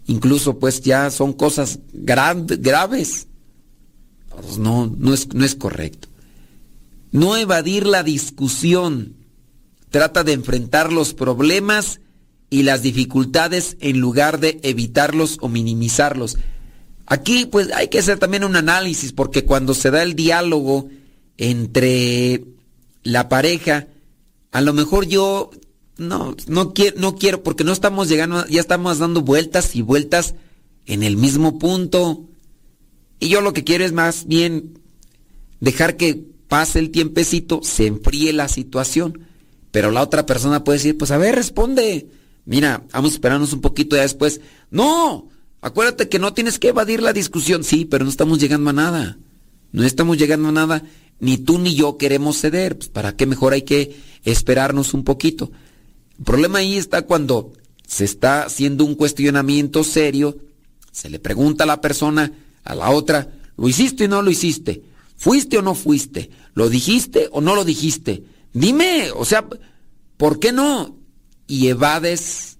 incluso 0.05 0.59
pues 0.59 0.81
ya 0.81 1.09
son 1.09 1.33
cosas 1.33 1.79
graves. 1.91 3.27
Pues 4.29 4.57
no, 4.57 4.87
no 4.97 5.13
es, 5.13 5.33
no 5.33 5.43
es 5.43 5.55
correcto. 5.55 6.07
No 7.11 7.35
evadir 7.35 7.85
la 7.87 8.03
discusión 8.03 9.15
trata 9.89 10.23
de 10.23 10.33
enfrentar 10.33 10.93
los 10.93 11.13
problemas 11.13 11.99
y 12.49 12.63
las 12.63 12.81
dificultades 12.81 13.77
en 13.79 13.99
lugar 13.99 14.39
de 14.39 14.59
evitarlos 14.63 15.37
o 15.41 15.49
minimizarlos. 15.49 16.37
Aquí 17.09 17.47
pues 17.47 17.71
hay 17.73 17.87
que 17.87 17.99
hacer 17.99 18.19
también 18.19 18.43
un 18.43 18.55
análisis 18.55 19.11
porque 19.13 19.43
cuando 19.43 19.73
se 19.73 19.89
da 19.89 20.03
el 20.03 20.15
diálogo 20.15 20.89
entre 21.37 22.43
la 23.03 23.27
pareja, 23.27 23.87
a 24.51 24.61
lo 24.61 24.73
mejor 24.73 25.07
yo 25.07 25.49
no, 25.97 26.35
no 26.47 26.73
quiero, 26.73 26.99
no 26.99 27.15
quiero 27.15 27.41
porque 27.41 27.63
no 27.63 27.71
estamos 27.73 28.09
llegando, 28.09 28.45
ya 28.47 28.61
estamos 28.61 28.99
dando 28.99 29.23
vueltas 29.23 29.75
y 29.75 29.81
vueltas 29.81 30.35
en 30.85 31.01
el 31.01 31.17
mismo 31.17 31.57
punto. 31.57 32.25
Y 33.19 33.29
yo 33.29 33.41
lo 33.41 33.53
que 33.53 33.63
quiero 33.63 33.83
es 33.85 33.91
más 33.91 34.27
bien 34.27 34.79
dejar 35.59 35.97
que 35.97 36.23
pase 36.47 36.77
el 36.77 36.91
tiempecito, 36.91 37.61
se 37.63 37.87
enfríe 37.87 38.33
la 38.33 38.47
situación. 38.47 39.25
Pero 39.71 39.89
la 39.89 40.03
otra 40.03 40.27
persona 40.27 40.63
puede 40.63 40.77
decir, 40.77 40.97
pues 40.97 41.09
a 41.09 41.17
ver, 41.17 41.33
responde. 41.35 42.07
Mira, 42.45 42.83
vamos 42.93 43.11
a 43.11 43.15
esperarnos 43.15 43.53
un 43.53 43.61
poquito 43.61 43.95
ya 43.95 44.03
después. 44.03 44.41
No, 44.69 45.29
acuérdate 45.61 46.09
que 46.09 46.19
no 46.19 46.33
tienes 46.33 46.59
que 46.59 46.69
evadir 46.69 47.01
la 47.01 47.13
discusión. 47.13 47.63
Sí, 47.63 47.85
pero 47.85 48.03
no 48.03 48.09
estamos 48.11 48.39
llegando 48.39 48.69
a 48.69 48.73
nada. 48.73 49.17
No 49.71 49.83
estamos 49.83 50.17
llegando 50.17 50.49
a 50.49 50.51
nada. 50.51 50.83
Ni 51.19 51.37
tú 51.37 51.59
ni 51.59 51.75
yo 51.75 51.97
queremos 51.97 52.37
ceder. 52.37 52.77
Pues 52.77 52.89
para 52.89 53.15
qué 53.15 53.25
mejor 53.25 53.53
hay 53.53 53.63
que 53.63 53.95
esperarnos 54.23 54.93
un 54.93 55.03
poquito. 55.03 55.51
El 56.17 56.25
problema 56.25 56.59
ahí 56.59 56.77
está 56.77 57.03
cuando 57.03 57.53
se 57.87 58.05
está 58.05 58.43
haciendo 58.43 58.85
un 58.85 58.95
cuestionamiento 58.95 59.83
serio. 59.83 60.37
Se 60.91 61.09
le 61.09 61.19
pregunta 61.19 61.63
a 61.63 61.67
la 61.67 61.81
persona, 61.81 62.31
a 62.63 62.75
la 62.75 62.91
otra, 62.91 63.29
¿lo 63.57 63.67
hiciste 63.67 64.05
o 64.05 64.07
no 64.07 64.21
lo 64.21 64.29
hiciste? 64.29 64.83
¿Fuiste 65.17 65.57
o 65.57 65.61
no 65.61 65.75
fuiste? 65.75 66.29
¿Lo 66.53 66.69
dijiste 66.69 67.29
o 67.31 67.41
no 67.41 67.55
lo 67.55 67.65
dijiste? 67.65 68.23
Dime, 68.53 69.11
o 69.15 69.25
sea, 69.25 69.45
¿por 70.17 70.39
qué 70.39 70.51
no? 70.51 70.97
Y 71.47 71.67
evades, 71.67 72.58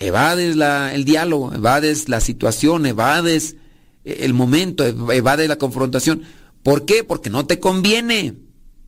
evades 0.00 0.56
la, 0.56 0.94
el 0.94 1.04
diálogo, 1.04 1.54
evades 1.54 2.08
la 2.08 2.20
situación, 2.20 2.86
evades 2.86 3.56
el 4.04 4.34
momento, 4.34 4.84
evades 4.84 5.48
la 5.48 5.58
confrontación. 5.58 6.22
¿Por 6.62 6.84
qué? 6.84 7.04
Porque 7.04 7.30
no 7.30 7.46
te 7.46 7.60
conviene. 7.60 8.34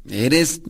Eres 0.09 0.63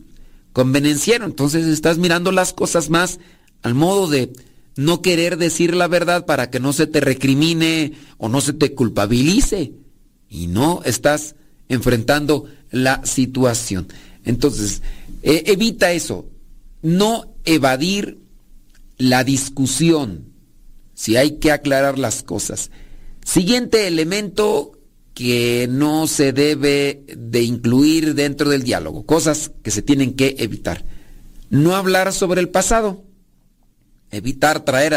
convenenciero, 0.51 1.25
entonces 1.25 1.65
estás 1.65 1.97
mirando 1.97 2.31
las 2.31 2.53
cosas 2.53 2.91
más 2.91 3.19
al 3.63 3.73
modo 3.73 4.07
de 4.07 4.31
no 4.75 5.01
querer 5.01 5.37
decir 5.37 5.75
la 5.75 5.87
verdad 5.87 6.25
para 6.25 6.49
que 6.49 6.59
no 6.59 6.73
se 6.73 6.87
te 6.87 6.99
recrimine 6.99 7.93
o 8.17 8.29
no 8.29 8.41
se 8.41 8.53
te 8.53 8.73
culpabilice. 8.73 9.73
Y 10.29 10.47
no 10.47 10.81
estás 10.83 11.35
enfrentando 11.69 12.45
la 12.71 13.05
situación. 13.05 13.87
Entonces, 14.25 14.81
eh, 15.21 15.43
evita 15.47 15.91
eso. 15.91 16.27
No 16.81 17.35
evadir 17.45 18.19
la 18.97 19.23
discusión. 19.23 20.32
Si 20.93 21.17
hay 21.17 21.39
que 21.39 21.51
aclarar 21.51 21.97
las 21.97 22.23
cosas. 22.23 22.71
Siguiente 23.25 23.87
elemento 23.87 24.77
que 25.13 25.67
no 25.69 26.07
se 26.07 26.33
debe 26.33 27.03
de 27.15 27.43
incluir 27.43 28.15
dentro 28.15 28.49
del 28.49 28.63
diálogo. 28.63 29.05
Cosas 29.05 29.51
que 29.61 29.71
se 29.71 29.81
tienen 29.81 30.15
que 30.15 30.35
evitar. 30.39 30.85
No 31.49 31.75
hablar 31.75 32.13
sobre 32.13 32.41
el 32.41 32.49
pasado. 32.49 33.03
Evitar 34.11 34.65
traer 34.65 34.95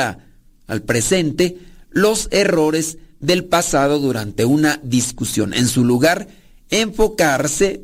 al 0.66 0.82
presente 0.82 1.58
los 1.90 2.28
errores 2.30 2.98
del 3.20 3.44
pasado 3.44 3.98
durante 3.98 4.44
una 4.44 4.80
discusión. 4.82 5.54
En 5.54 5.68
su 5.68 5.84
lugar, 5.84 6.28
enfocarse 6.70 7.82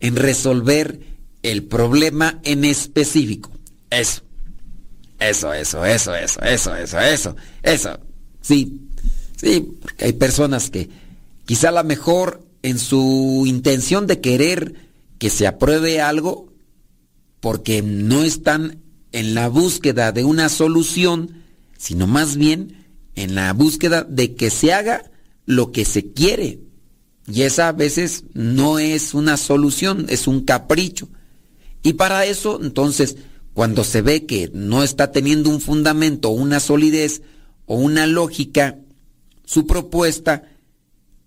en 0.00 0.16
resolver 0.16 1.00
el 1.42 1.64
problema 1.64 2.40
en 2.44 2.64
específico. 2.64 3.50
Eso. 3.90 4.22
Eso, 5.28 5.52
eso, 5.52 5.84
eso, 5.84 6.14
eso, 6.14 6.42
eso, 6.42 6.74
eso, 6.74 6.98
eso, 7.00 7.36
eso. 7.62 8.00
Sí, 8.40 8.80
sí, 9.36 9.76
porque 9.80 10.06
hay 10.06 10.12
personas 10.14 10.70
que 10.70 10.88
quizá 11.44 11.68
a 11.68 11.72
lo 11.72 11.84
mejor 11.84 12.44
en 12.62 12.78
su 12.78 13.44
intención 13.46 14.06
de 14.06 14.20
querer 14.20 14.74
que 15.18 15.30
se 15.30 15.46
apruebe 15.46 16.00
algo, 16.00 16.52
porque 17.40 17.82
no 17.82 18.24
están 18.24 18.82
en 19.12 19.34
la 19.34 19.48
búsqueda 19.48 20.12
de 20.12 20.24
una 20.24 20.48
solución, 20.48 21.42
sino 21.78 22.06
más 22.06 22.36
bien 22.36 22.86
en 23.14 23.34
la 23.34 23.52
búsqueda 23.52 24.02
de 24.02 24.34
que 24.34 24.50
se 24.50 24.72
haga 24.72 25.10
lo 25.46 25.70
que 25.70 25.84
se 25.84 26.12
quiere. 26.12 26.60
Y 27.26 27.42
esa 27.42 27.68
a 27.68 27.72
veces 27.72 28.24
no 28.34 28.78
es 28.78 29.14
una 29.14 29.36
solución, 29.36 30.06
es 30.08 30.26
un 30.26 30.44
capricho. 30.44 31.08
Y 31.82 31.94
para 31.94 32.24
eso, 32.26 32.60
entonces, 32.62 33.16
cuando 33.54 33.84
se 33.84 34.02
ve 34.02 34.26
que 34.26 34.50
no 34.54 34.82
está 34.82 35.12
teniendo 35.12 35.50
un 35.50 35.60
fundamento, 35.60 36.30
una 36.30 36.60
solidez 36.60 37.22
o 37.66 37.76
una 37.76 38.06
lógica, 38.06 38.78
su 39.44 39.66
propuesta, 39.66 40.44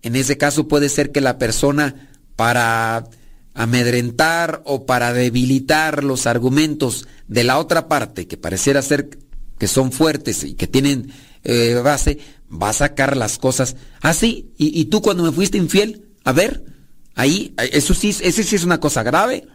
en 0.02 0.16
ese 0.16 0.36
caso 0.36 0.68
puede 0.68 0.88
ser 0.88 1.12
que 1.12 1.20
la 1.20 1.38
persona 1.38 2.10
para 2.34 3.08
amedrentar 3.54 4.62
o 4.64 4.86
para 4.86 5.12
debilitar 5.12 6.04
los 6.04 6.26
argumentos 6.26 7.08
de 7.26 7.44
la 7.44 7.58
otra 7.58 7.88
parte, 7.88 8.26
que 8.26 8.36
pareciera 8.36 8.82
ser 8.82 9.08
que 9.58 9.68
son 9.68 9.92
fuertes 9.92 10.44
y 10.44 10.54
que 10.54 10.66
tienen 10.66 11.10
eh, 11.44 11.80
base, 11.82 12.18
va 12.50 12.68
a 12.68 12.74
sacar 12.74 13.16
las 13.16 13.38
cosas 13.38 13.76
así. 14.02 14.50
¿Y, 14.58 14.84
tú 14.86 15.00
cuando 15.00 15.22
me 15.22 15.32
fuiste 15.32 15.58
infiel, 15.58 16.08
a 16.24 16.32
ver, 16.32 16.64
ahí, 17.14 17.54
eso 17.72 17.94
sí, 17.94 18.10
ese 18.10 18.42
sí 18.42 18.56
es 18.56 18.64
una 18.64 18.78
cosa 18.78 19.02
grave. 19.02 19.46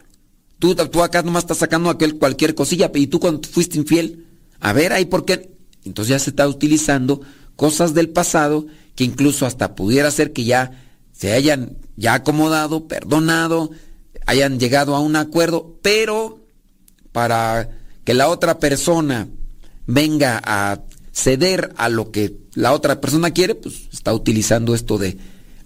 Tú, 0.61 0.75
tú 0.75 1.01
acá 1.01 1.23
nomás 1.23 1.45
estás 1.45 1.57
sacando 1.57 1.89
aquel, 1.89 2.19
cualquier 2.19 2.53
cosilla, 2.53 2.91
y 2.93 3.07
tú 3.07 3.19
cuando 3.19 3.49
fuiste 3.49 3.79
infiel, 3.79 4.27
a 4.59 4.73
ver, 4.73 4.93
ahí 4.93 5.05
por 5.05 5.25
qué. 5.25 5.49
Entonces 5.85 6.09
ya 6.09 6.19
se 6.19 6.29
está 6.29 6.47
utilizando 6.47 7.21
cosas 7.55 7.95
del 7.95 8.09
pasado 8.09 8.67
que 8.93 9.03
incluso 9.03 9.47
hasta 9.47 9.73
pudiera 9.73 10.11
ser 10.11 10.33
que 10.33 10.43
ya 10.43 10.83
se 11.13 11.33
hayan 11.33 11.77
ya 11.97 12.13
acomodado, 12.13 12.87
perdonado, 12.87 13.71
hayan 14.27 14.59
llegado 14.59 14.95
a 14.95 14.99
un 14.99 15.15
acuerdo, 15.15 15.79
pero 15.81 16.45
para 17.11 17.71
que 18.03 18.13
la 18.13 18.27
otra 18.27 18.59
persona 18.59 19.29
venga 19.87 20.39
a 20.45 20.81
ceder 21.11 21.73
a 21.75 21.89
lo 21.89 22.11
que 22.11 22.37
la 22.53 22.73
otra 22.73 23.01
persona 23.01 23.31
quiere, 23.31 23.55
pues 23.55 23.89
está 23.91 24.13
utilizando 24.13 24.75
esto 24.75 24.99
de, 24.99 25.17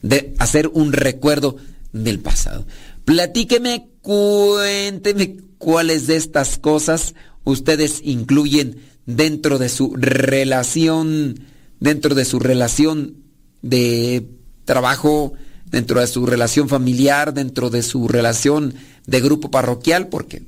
de 0.02 0.34
hacer 0.40 0.70
un 0.70 0.94
recuerdo 0.94 1.58
del 1.92 2.20
pasado. 2.22 2.66
Platíqueme, 3.06 3.90
cuénteme 4.02 5.38
cuáles 5.58 6.08
de 6.08 6.16
estas 6.16 6.58
cosas 6.58 7.14
ustedes 7.44 8.02
incluyen 8.04 8.78
dentro 9.06 9.60
de 9.60 9.70
su 9.70 9.96
relación, 9.96 11.40
dentro 11.80 12.16
de 12.16 12.26
su 12.26 12.40
relación 12.40 13.18
de 13.62 14.26
trabajo, 14.66 15.34
dentro 15.70 16.02
de 16.02 16.08
su 16.08 16.26
relación 16.26 16.68
familiar, 16.68 17.34
dentro 17.34 17.70
de 17.70 17.84
su 17.84 18.08
relación 18.08 18.74
de 19.06 19.22
grupo 19.22 19.52
parroquial, 19.52 20.08
porque 20.08 20.42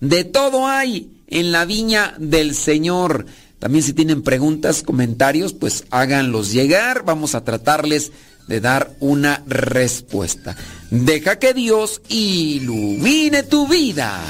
de 0.00 0.24
todo 0.24 0.68
hay 0.68 1.10
en 1.26 1.50
la 1.50 1.64
viña 1.64 2.14
del 2.18 2.54
Señor. 2.54 3.26
También 3.58 3.82
si 3.82 3.92
tienen 3.92 4.22
preguntas, 4.22 4.82
comentarios, 4.82 5.52
pues 5.52 5.84
háganlos 5.90 6.52
llegar. 6.52 7.04
Vamos 7.04 7.34
a 7.34 7.44
tratarles 7.44 8.12
de 8.46 8.60
dar 8.60 8.94
una 9.00 9.42
respuesta. 9.46 10.56
Deja 10.90 11.38
que 11.38 11.54
Dios 11.54 12.02
ilumine 12.08 13.44
tu 13.44 13.68
vida. 13.68 14.20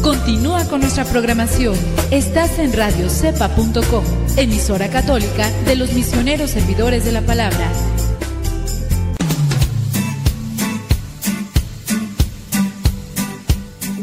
Continúa 0.00 0.64
con 0.64 0.80
nuestra 0.80 1.04
programación. 1.04 1.74
Estás 2.10 2.58
en 2.58 2.72
radiocepa.com, 2.72 4.04
emisora 4.38 4.88
católica 4.88 5.50
de 5.66 5.76
los 5.76 5.92
misioneros 5.92 6.52
servidores 6.52 7.04
de 7.04 7.12
la 7.12 7.20
palabra. 7.20 7.70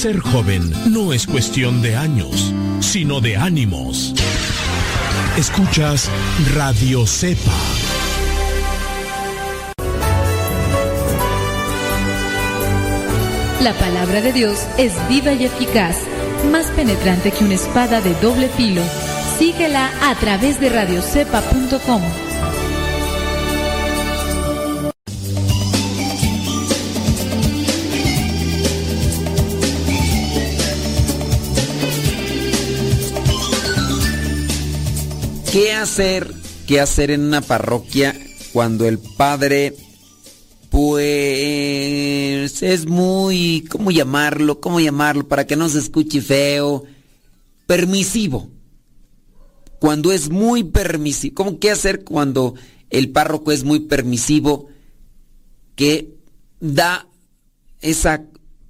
Ser 0.00 0.18
joven 0.20 0.62
no 0.86 1.12
es 1.12 1.26
cuestión 1.26 1.82
de 1.82 1.94
años, 1.94 2.54
sino 2.80 3.20
de 3.20 3.36
ánimos. 3.36 4.14
Escuchas 5.36 6.08
Radio 6.54 7.06
Cepa. 7.06 7.52
La 13.60 13.74
palabra 13.74 14.22
de 14.22 14.32
Dios 14.32 14.66
es 14.78 14.94
viva 15.10 15.34
y 15.34 15.44
eficaz, 15.44 15.98
más 16.50 16.64
penetrante 16.68 17.30
que 17.30 17.44
una 17.44 17.56
espada 17.56 18.00
de 18.00 18.14
doble 18.22 18.48
filo. 18.48 18.80
Síguela 19.38 19.90
a 20.08 20.14
través 20.14 20.58
de 20.60 20.70
radiocepa.com. 20.70 22.29
¿Qué 35.52 35.72
hacer? 35.72 36.32
¿Qué 36.68 36.78
hacer 36.78 37.10
en 37.10 37.22
una 37.22 37.40
parroquia 37.40 38.16
cuando 38.52 38.86
el 38.86 39.00
padre 39.00 39.74
pues 40.70 42.62
es 42.62 42.86
muy, 42.86 43.66
¿cómo 43.68 43.90
llamarlo? 43.90 44.60
¿Cómo 44.60 44.78
llamarlo? 44.78 45.26
Para 45.26 45.48
que 45.48 45.56
no 45.56 45.68
se 45.68 45.80
escuche 45.80 46.20
feo. 46.20 46.84
Permisivo. 47.66 48.48
Cuando 49.80 50.12
es 50.12 50.30
muy 50.30 50.62
permisivo. 50.62 51.34
¿Cómo 51.34 51.58
qué 51.58 51.72
hacer 51.72 52.04
cuando 52.04 52.54
el 52.88 53.10
párroco 53.10 53.50
es 53.50 53.64
muy 53.64 53.80
permisivo? 53.80 54.68
Que 55.74 56.14
da 56.60 57.08
ese 57.80 58.20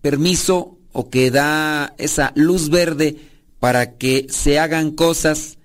permiso 0.00 0.78
o 0.92 1.10
que 1.10 1.30
da 1.30 1.94
esa 1.98 2.32
luz 2.36 2.70
verde 2.70 3.18
para 3.58 3.98
que 3.98 4.28
se 4.30 4.58
hagan 4.58 4.92
cosas 4.92 5.58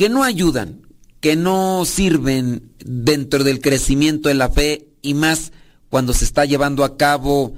que 0.00 0.08
no 0.08 0.24
ayudan, 0.24 0.80
que 1.20 1.36
no 1.36 1.84
sirven 1.84 2.72
dentro 2.82 3.44
del 3.44 3.60
crecimiento 3.60 4.30
de 4.30 4.34
la 4.34 4.48
fe 4.48 4.88
y 5.02 5.12
más 5.12 5.52
cuando 5.90 6.14
se 6.14 6.24
está 6.24 6.46
llevando 6.46 6.84
a 6.84 6.96
cabo 6.96 7.52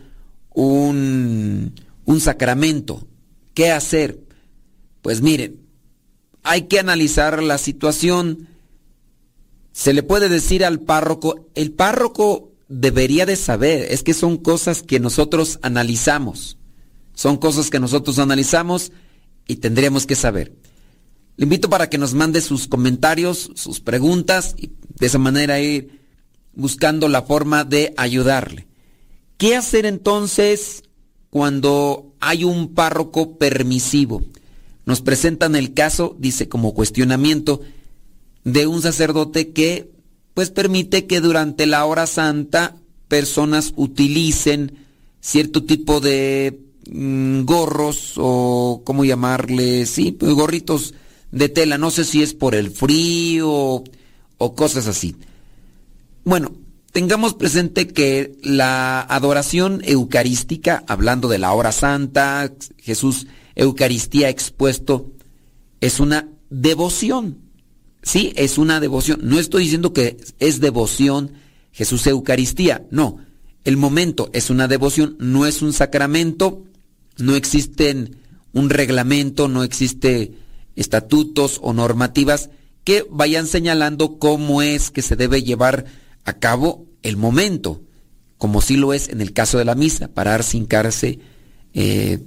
un, 0.52 1.72
un 2.04 2.20
sacramento. 2.20 3.06
¿Qué 3.54 3.70
hacer? 3.70 4.18
Pues 5.02 5.22
miren, 5.22 5.60
hay 6.42 6.62
que 6.62 6.80
analizar 6.80 7.40
la 7.44 7.58
situación. 7.58 8.48
Se 9.70 9.92
le 9.92 10.02
puede 10.02 10.28
decir 10.28 10.64
al 10.64 10.80
párroco, 10.80 11.46
el 11.54 11.70
párroco 11.70 12.50
debería 12.66 13.24
de 13.24 13.36
saber, 13.36 13.86
es 13.92 14.02
que 14.02 14.14
son 14.14 14.36
cosas 14.36 14.82
que 14.82 14.98
nosotros 14.98 15.60
analizamos, 15.62 16.58
son 17.14 17.36
cosas 17.36 17.70
que 17.70 17.78
nosotros 17.78 18.18
analizamos 18.18 18.90
y 19.46 19.58
tendríamos 19.58 20.06
que 20.06 20.16
saber. 20.16 20.61
Le 21.36 21.44
invito 21.44 21.70
para 21.70 21.88
que 21.88 21.98
nos 21.98 22.14
mande 22.14 22.40
sus 22.40 22.68
comentarios, 22.68 23.50
sus 23.54 23.80
preguntas 23.80 24.54
y 24.56 24.70
de 24.98 25.06
esa 25.06 25.18
manera 25.18 25.60
ir 25.60 26.00
buscando 26.54 27.08
la 27.08 27.22
forma 27.22 27.64
de 27.64 27.94
ayudarle. 27.96 28.66
¿Qué 29.38 29.56
hacer 29.56 29.86
entonces 29.86 30.84
cuando 31.30 32.14
hay 32.20 32.44
un 32.44 32.74
párroco 32.74 33.38
permisivo? 33.38 34.22
Nos 34.84 35.00
presentan 35.00 35.56
el 35.56 35.74
caso, 35.74 36.16
dice 36.18 36.48
como 36.48 36.74
cuestionamiento, 36.74 37.60
de 38.44 38.66
un 38.66 38.82
sacerdote 38.82 39.52
que 39.52 39.90
pues 40.34 40.50
permite 40.50 41.06
que 41.06 41.20
durante 41.20 41.66
la 41.66 41.84
hora 41.84 42.06
santa 42.06 42.76
personas 43.08 43.72
utilicen 43.76 44.76
cierto 45.20 45.64
tipo 45.64 46.00
de 46.00 46.58
mm, 46.90 47.42
gorros 47.44 48.14
o 48.16 48.82
cómo 48.84 49.04
llamarle, 49.04 49.86
sí, 49.86 50.12
pues, 50.12 50.32
gorritos 50.32 50.94
de 51.32 51.48
tela. 51.48 51.78
No 51.78 51.90
sé 51.90 52.04
si 52.04 52.22
es 52.22 52.34
por 52.34 52.54
el 52.54 52.70
frío 52.70 53.82
o 54.38 54.54
cosas 54.54 54.86
así. 54.86 55.16
Bueno, 56.24 56.52
tengamos 56.92 57.34
presente 57.34 57.88
que 57.88 58.38
la 58.42 59.00
adoración 59.00 59.82
eucarística, 59.84 60.84
hablando 60.86 61.28
de 61.28 61.38
la 61.38 61.52
hora 61.52 61.72
santa, 61.72 62.52
Jesús 62.78 63.26
Eucaristía 63.56 64.28
expuesto, 64.28 65.10
es 65.80 65.98
una 65.98 66.28
devoción. 66.48 67.38
Sí, 68.02 68.32
es 68.36 68.58
una 68.58 68.80
devoción. 68.80 69.20
No 69.22 69.38
estoy 69.38 69.64
diciendo 69.64 69.92
que 69.92 70.16
es 70.38 70.60
devoción 70.60 71.32
Jesús 71.72 72.06
Eucaristía, 72.06 72.86
no. 72.90 73.18
El 73.64 73.76
momento 73.76 74.28
es 74.32 74.50
una 74.50 74.68
devoción, 74.68 75.16
no 75.20 75.46
es 75.46 75.62
un 75.62 75.72
sacramento, 75.72 76.64
no 77.18 77.36
existen 77.36 78.16
un 78.52 78.70
reglamento, 78.70 79.48
no 79.48 79.62
existe 79.62 80.34
estatutos 80.76 81.58
o 81.62 81.72
normativas 81.72 82.50
que 82.84 83.06
vayan 83.10 83.46
señalando 83.46 84.18
cómo 84.18 84.62
es 84.62 84.90
que 84.90 85.02
se 85.02 85.16
debe 85.16 85.42
llevar 85.42 85.84
a 86.24 86.34
cabo 86.34 86.86
el 87.02 87.16
momento, 87.16 87.82
como 88.38 88.60
sí 88.60 88.76
lo 88.76 88.92
es 88.92 89.08
en 89.08 89.20
el 89.20 89.32
caso 89.32 89.58
de 89.58 89.64
la 89.64 89.74
misa, 89.74 90.08
pararse, 90.08 90.56
hincarse, 90.56 91.18
eh, 91.74 92.18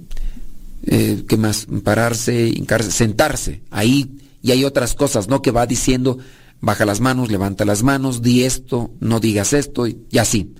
eh, 0.86 1.24
¿qué 1.28 1.36
más? 1.36 1.66
Pararse, 1.84 2.48
hincarse, 2.48 2.90
sentarse, 2.90 3.62
ahí, 3.70 4.18
y 4.42 4.52
hay 4.52 4.64
otras 4.64 4.94
cosas, 4.94 5.28
¿no? 5.28 5.42
Que 5.42 5.50
va 5.50 5.66
diciendo, 5.66 6.18
baja 6.60 6.84
las 6.84 7.00
manos, 7.00 7.30
levanta 7.30 7.64
las 7.64 7.82
manos, 7.82 8.22
di 8.22 8.44
esto, 8.44 8.92
no 9.00 9.20
digas 9.20 9.52
esto, 9.52 9.86
y 9.86 10.18
así. 10.18 10.54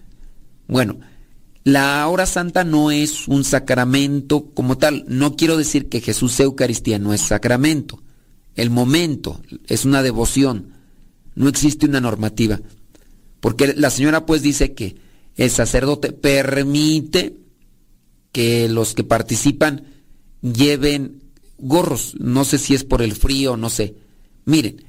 Bueno, 0.67 0.99
la 1.67 2.07
hora 2.07 2.27
santa 2.27 2.63
no 2.63 2.93
es 2.93 3.27
un 3.27 3.43
sacramento 3.43 4.53
como 4.55 4.79
tal. 4.79 5.05
No 5.09 5.35
quiero 5.35 5.57
decir 5.57 5.89
que 5.89 6.01
Jesús 6.01 6.39
Eucaristía 6.39 7.01
no 7.01 7.13
es 7.13 7.23
sacramento. 7.23 8.05
El 8.55 8.71
momento 8.71 9.43
es 9.67 9.85
una 9.85 10.05
devoción. 10.05 10.75
No 11.35 11.49
existe 11.49 11.87
una 11.87 12.01
normativa. 12.01 12.61
Porque 13.41 13.75
la 13.75 13.91
señora 13.91 14.27
pues 14.27 14.43
dice 14.43 14.75
que 14.75 14.95
el 15.35 15.51
sacerdote 15.51 16.13
permite 16.13 17.37
que 18.31 18.69
los 18.69 18.95
que 18.95 19.03
participan 19.03 19.87
lleven 20.43 21.21
gorros. 21.59 22.15
No 22.21 22.45
sé 22.45 22.59
si 22.59 22.77
es 22.77 22.85
por 22.85 23.03
el 23.03 23.17
frío, 23.17 23.57
no 23.57 23.71
sé. 23.71 23.97
Miren, 24.45 24.85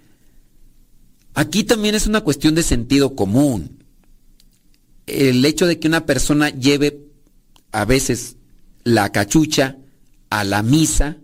aquí 1.33 1.63
también 1.63 1.95
es 1.95 2.05
una 2.05 2.21
cuestión 2.21 2.53
de 2.53 2.61
sentido 2.61 3.15
común. 3.15 3.76
El 5.07 5.43
hecho 5.45 5.65
de 5.65 5.79
que 5.79 5.87
una 5.87 6.05
persona 6.05 6.49
lleve 6.49 6.99
a 7.71 7.85
veces 7.85 8.35
la 8.83 9.11
cachucha 9.11 9.77
a 10.29 10.43
la 10.43 10.63
misa 10.63 11.17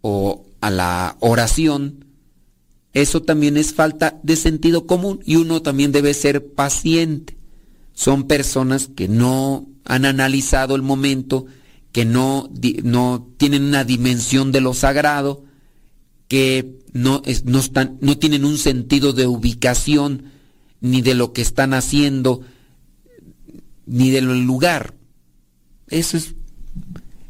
o 0.00 0.44
a 0.60 0.70
la 0.70 1.16
oración, 1.20 2.04
eso 2.92 3.22
también 3.22 3.56
es 3.56 3.74
falta 3.74 4.18
de 4.22 4.36
sentido 4.36 4.86
común 4.86 5.20
y 5.24 5.36
uno 5.36 5.62
también 5.62 5.92
debe 5.92 6.14
ser 6.14 6.52
paciente. 6.52 7.36
Son 7.94 8.26
personas 8.26 8.88
que 8.94 9.08
no 9.08 9.66
han 9.84 10.04
analizado 10.04 10.74
el 10.74 10.82
momento, 10.82 11.46
que 11.92 12.04
no, 12.04 12.50
no 12.82 13.28
tienen 13.36 13.64
una 13.64 13.84
dimensión 13.84 14.52
de 14.52 14.60
lo 14.60 14.74
sagrado, 14.74 15.44
que 16.28 16.78
no, 16.92 17.22
no, 17.44 17.58
están, 17.58 17.98
no 18.00 18.18
tienen 18.18 18.44
un 18.44 18.58
sentido 18.58 19.12
de 19.12 19.26
ubicación 19.26 20.24
ni 20.80 21.02
de 21.02 21.14
lo 21.14 21.32
que 21.32 21.42
están 21.42 21.74
haciendo, 21.74 22.42
ni 23.88 24.10
del 24.10 24.44
lugar. 24.44 24.94
Eso 25.88 26.16
es, 26.16 26.34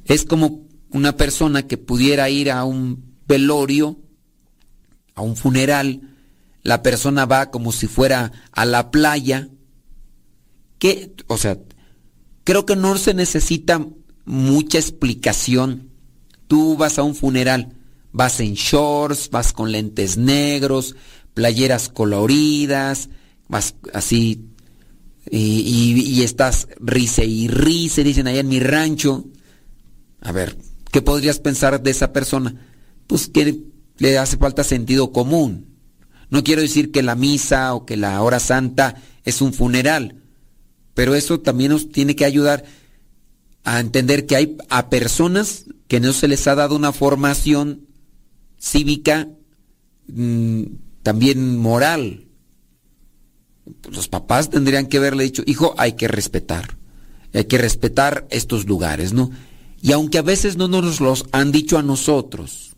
es 0.04 0.24
como 0.24 0.66
una 0.90 1.16
persona 1.16 1.66
que 1.66 1.78
pudiera 1.78 2.28
ir 2.28 2.50
a 2.50 2.64
un 2.64 3.14
velorio, 3.26 3.98
a 5.14 5.22
un 5.22 5.36
funeral, 5.36 6.02
la 6.62 6.82
persona 6.82 7.24
va 7.24 7.50
como 7.50 7.72
si 7.72 7.86
fuera 7.86 8.32
a 8.52 8.64
la 8.64 8.90
playa, 8.90 9.48
que, 10.78 11.14
o 11.26 11.36
sea, 11.38 11.58
creo 12.44 12.66
que 12.66 12.76
no 12.76 12.96
se 12.98 13.14
necesita 13.14 13.86
mucha 14.24 14.78
explicación. 14.78 15.90
Tú 16.46 16.76
vas 16.76 16.98
a 16.98 17.02
un 17.02 17.14
funeral, 17.14 17.74
vas 18.12 18.40
en 18.40 18.54
shorts, 18.54 19.30
vas 19.30 19.52
con 19.52 19.72
lentes 19.72 20.16
negros, 20.16 20.96
playeras 21.34 21.88
coloridas, 21.88 23.08
vas 23.48 23.74
así 23.92 24.47
y, 25.30 26.00
y, 26.00 26.22
estás 26.22 26.68
rice 26.80 27.24
y 27.24 27.48
rice, 27.48 28.04
dicen 28.04 28.26
allá 28.26 28.40
en 28.40 28.48
mi 28.48 28.60
rancho. 28.60 29.26
A 30.20 30.32
ver, 30.32 30.56
¿qué 30.90 31.02
podrías 31.02 31.38
pensar 31.38 31.82
de 31.82 31.90
esa 31.90 32.12
persona? 32.12 32.54
Pues 33.06 33.28
que 33.28 33.58
le 33.98 34.18
hace 34.18 34.36
falta 34.36 34.64
sentido 34.64 35.12
común. 35.12 35.66
No 36.30 36.44
quiero 36.44 36.62
decir 36.62 36.90
que 36.92 37.02
la 37.02 37.14
misa 37.14 37.74
o 37.74 37.86
que 37.86 37.96
la 37.96 38.20
hora 38.22 38.38
santa 38.38 39.02
es 39.24 39.40
un 39.40 39.52
funeral, 39.52 40.22
pero 40.94 41.14
eso 41.14 41.40
también 41.40 41.72
nos 41.72 41.90
tiene 41.90 42.16
que 42.16 42.24
ayudar 42.24 42.64
a 43.64 43.80
entender 43.80 44.26
que 44.26 44.36
hay 44.36 44.56
a 44.68 44.88
personas 44.88 45.64
que 45.88 46.00
no 46.00 46.12
se 46.12 46.28
les 46.28 46.46
ha 46.46 46.54
dado 46.54 46.76
una 46.76 46.92
formación 46.92 47.86
cívica, 48.58 49.28
mm, 50.06 50.62
también 51.02 51.58
moral. 51.58 52.27
Los 53.90 54.08
papás 54.08 54.50
tendrían 54.50 54.86
que 54.86 54.98
haberle 54.98 55.24
dicho, 55.24 55.42
hijo, 55.46 55.74
hay 55.78 55.92
que 55.92 56.08
respetar, 56.08 56.76
hay 57.34 57.44
que 57.44 57.58
respetar 57.58 58.26
estos 58.30 58.66
lugares, 58.66 59.12
¿no? 59.12 59.30
Y 59.80 59.92
aunque 59.92 60.18
a 60.18 60.22
veces 60.22 60.56
no 60.56 60.68
nos 60.68 61.00
los 61.00 61.26
han 61.32 61.52
dicho 61.52 61.78
a 61.78 61.82
nosotros, 61.82 62.76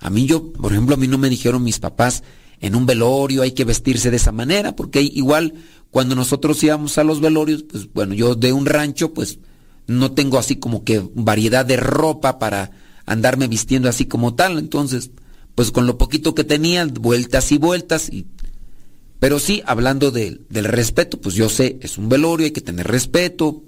a 0.00 0.10
mí 0.10 0.26
yo, 0.26 0.52
por 0.52 0.72
ejemplo, 0.72 0.94
a 0.94 0.98
mí 0.98 1.08
no 1.08 1.18
me 1.18 1.28
dijeron 1.28 1.62
mis 1.62 1.78
papás, 1.78 2.22
en 2.60 2.74
un 2.74 2.86
velorio 2.86 3.42
hay 3.42 3.52
que 3.52 3.64
vestirse 3.64 4.10
de 4.10 4.16
esa 4.16 4.32
manera, 4.32 4.76
porque 4.76 5.02
igual 5.02 5.54
cuando 5.90 6.14
nosotros 6.14 6.62
íbamos 6.62 6.98
a 6.98 7.04
los 7.04 7.20
velorios, 7.20 7.62
pues 7.64 7.92
bueno, 7.92 8.14
yo 8.14 8.34
de 8.34 8.52
un 8.52 8.66
rancho, 8.66 9.12
pues 9.12 9.38
no 9.86 10.12
tengo 10.12 10.38
así 10.38 10.56
como 10.56 10.84
que 10.84 11.02
variedad 11.14 11.64
de 11.64 11.76
ropa 11.76 12.38
para 12.38 12.70
andarme 13.06 13.48
vistiendo 13.48 13.88
así 13.88 14.06
como 14.06 14.34
tal, 14.34 14.58
entonces, 14.58 15.10
pues 15.54 15.70
con 15.70 15.86
lo 15.86 15.96
poquito 15.98 16.34
que 16.34 16.44
tenía, 16.44 16.86
vueltas 16.86 17.52
y 17.52 17.58
vueltas, 17.58 18.08
y... 18.10 18.26
pero 19.26 19.40
sí, 19.40 19.60
hablando 19.66 20.12
del 20.12 20.46
respeto, 20.50 21.20
pues 21.20 21.34
yo 21.34 21.48
sé, 21.48 21.80
es 21.82 21.98
un 21.98 22.08
velorio, 22.08 22.44
hay 22.44 22.52
que 22.52 22.60
tener 22.60 22.86
respeto, 22.86 23.64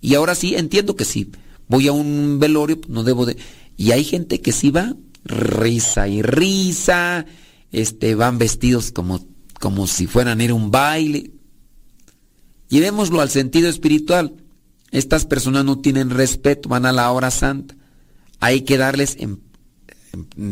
y 0.00 0.14
ahora 0.14 0.34
sí, 0.34 0.54
entiendo 0.54 0.96
que 0.96 1.04
sí, 1.04 1.30
voy 1.68 1.88
a 1.88 1.92
un 1.92 2.38
velorio, 2.38 2.80
pues 2.80 2.88
no 2.88 3.04
debo 3.04 3.26
de... 3.26 3.36
Y 3.76 3.90
hay 3.90 4.02
gente 4.02 4.40
que 4.40 4.52
sí 4.52 4.70
va, 4.70 4.96
risa 5.24 6.08
y 6.08 6.22
risa, 6.22 7.26
este, 7.70 8.14
van 8.14 8.38
vestidos 8.38 8.92
como, 8.92 9.26
como 9.60 9.86
si 9.86 10.06
fueran 10.06 10.40
ir 10.40 10.52
a 10.52 10.54
un 10.54 10.70
baile. 10.70 11.32
Llevémoslo 12.70 13.20
al 13.20 13.28
sentido 13.28 13.68
espiritual. 13.68 14.36
Estas 14.90 15.26
personas 15.26 15.66
no 15.66 15.80
tienen 15.80 16.08
respeto, 16.08 16.70
van 16.70 16.86
a 16.86 16.92
la 16.92 17.12
hora 17.12 17.30
santa. 17.30 17.76
Hay 18.38 18.62
que 18.62 18.78
darles, 18.78 19.18
en 19.18 19.38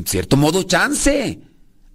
cierto 0.05 0.37
modo, 0.37 0.62
chance. 0.64 1.40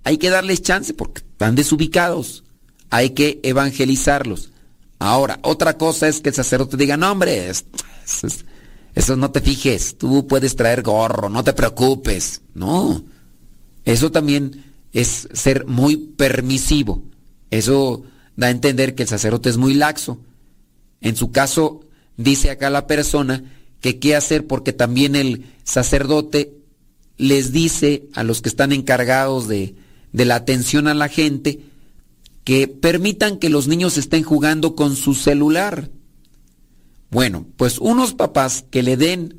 Hay 0.04 0.18
que 0.18 0.32
darles 0.32 0.64
chance 0.64 0.96
porque 0.96 1.22
están 1.44 1.56
desubicados. 1.56 2.46
Hay 2.90 3.10
que 3.10 3.42
evangelizarlos. 3.44 4.52
Ahora, 4.98 5.40
otra 5.42 5.78
cosa 5.78 6.08
es 6.08 6.22
que 6.22 6.30
el 6.30 6.36
sacerdote 6.36 6.78
diga, 6.78 6.96
no 6.96 7.12
hombre, 7.12 7.50
es, 7.50 7.66
es, 8.24 8.46
eso 8.96 9.18
no 9.18 9.30
te 9.32 9.42
fijes, 9.42 9.98
tú 9.98 10.26
puedes 10.26 10.56
traer 10.56 10.84
gorro, 10.84 11.28
no 11.28 11.44
te 11.44 11.52
preocupes. 11.52 12.42
No, 12.54 13.04
eso 13.84 14.10
también 14.10 14.64
es 14.94 15.28
ser 15.34 15.66
muy 15.66 15.98
permisivo. 15.98 17.04
Eso 17.50 18.04
da 18.38 18.48
a 18.48 18.52
entender 18.52 18.96
que 18.96 19.04
el 19.04 19.10
sacerdote 19.10 19.50
es 19.50 19.58
muy 19.58 19.74
laxo. 19.74 20.20
En 21.02 21.18
su 21.18 21.34
caso, 21.34 21.82
dice 22.16 22.52
acá 22.52 22.70
la 22.70 22.88
persona 22.88 23.44
que 23.82 24.00
qué 24.00 24.16
hacer 24.16 24.48
porque 24.48 24.72
también 24.72 25.18
el 25.18 25.46
sacerdote 25.66 26.54
les 27.18 27.52
dice 27.52 28.08
a 28.14 28.24
los 28.24 28.42
que 28.42 28.48
están 28.48 28.72
encargados 28.72 29.50
de, 29.50 29.76
de 30.14 30.26
la 30.26 30.36
atención 30.36 30.88
a 30.88 30.94
la 30.94 31.10
gente 31.10 31.60
que 32.44 32.68
permitan 32.68 33.38
que 33.38 33.50
los 33.50 33.68
niños 33.68 33.98
estén 33.98 34.24
jugando 34.24 34.76
con 34.76 34.96
su 34.96 35.14
celular. 35.14 35.90
Bueno, 37.10 37.46
pues 37.58 37.80
unos 37.80 38.14
papás 38.14 38.66
que 38.70 38.84
le 38.84 38.98
den 38.98 39.36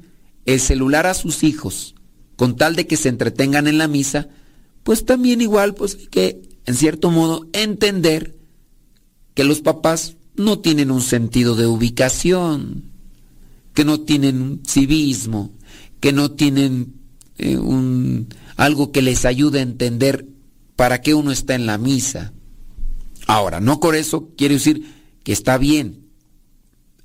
el 0.47 0.61
celular 0.61 1.07
a 1.07 1.15
sus 1.15 1.43
hijos 1.43 1.95
con 2.37 2.57
tal 2.57 2.77
de 2.77 2.87
que 2.87 2.97
se 2.97 3.09
entretengan 3.09 3.67
en 3.67 3.79
la 3.79 3.89
misa, 3.89 4.29
pues 4.83 5.05
también 5.05 5.41
igual, 5.41 5.75
pues 5.75 5.97
hay 5.97 6.07
que, 6.07 6.43
en 6.67 6.75
cierto 6.75 7.11
modo, 7.11 7.47
entender 7.53 8.37
que 9.35 9.45
los 9.45 9.61
papás 9.61 10.17
no 10.37 10.59
tienen 10.59 10.91
un 10.91 11.01
sentido 11.01 11.55
de 11.55 11.67
ubicación, 11.67 12.85
que 13.73 13.85
no 13.85 14.01
tienen 14.01 14.43
un 14.43 14.63
civismo, 14.67 15.53
que 16.01 16.13
no 16.13 16.33
tienen 16.33 16.95
eh, 17.39 17.57
un, 17.57 18.29
algo 18.57 18.93
que 18.93 19.03
les 19.03 19.25
ayude 19.25 19.61
a 19.61 19.63
entender 19.63 20.27
para 20.77 21.01
qué 21.01 21.15
uno 21.15 21.33
está 21.33 21.55
en 21.55 21.67
la 21.67 21.79
misa. 21.79 22.33
Ahora, 23.27 23.61
no 23.61 23.81
con 23.81 23.95
eso 23.95 24.31
quiere 24.37 24.55
decir 24.55 24.83
que 25.23 25.33
está 25.33 25.57
bien, 25.59 26.05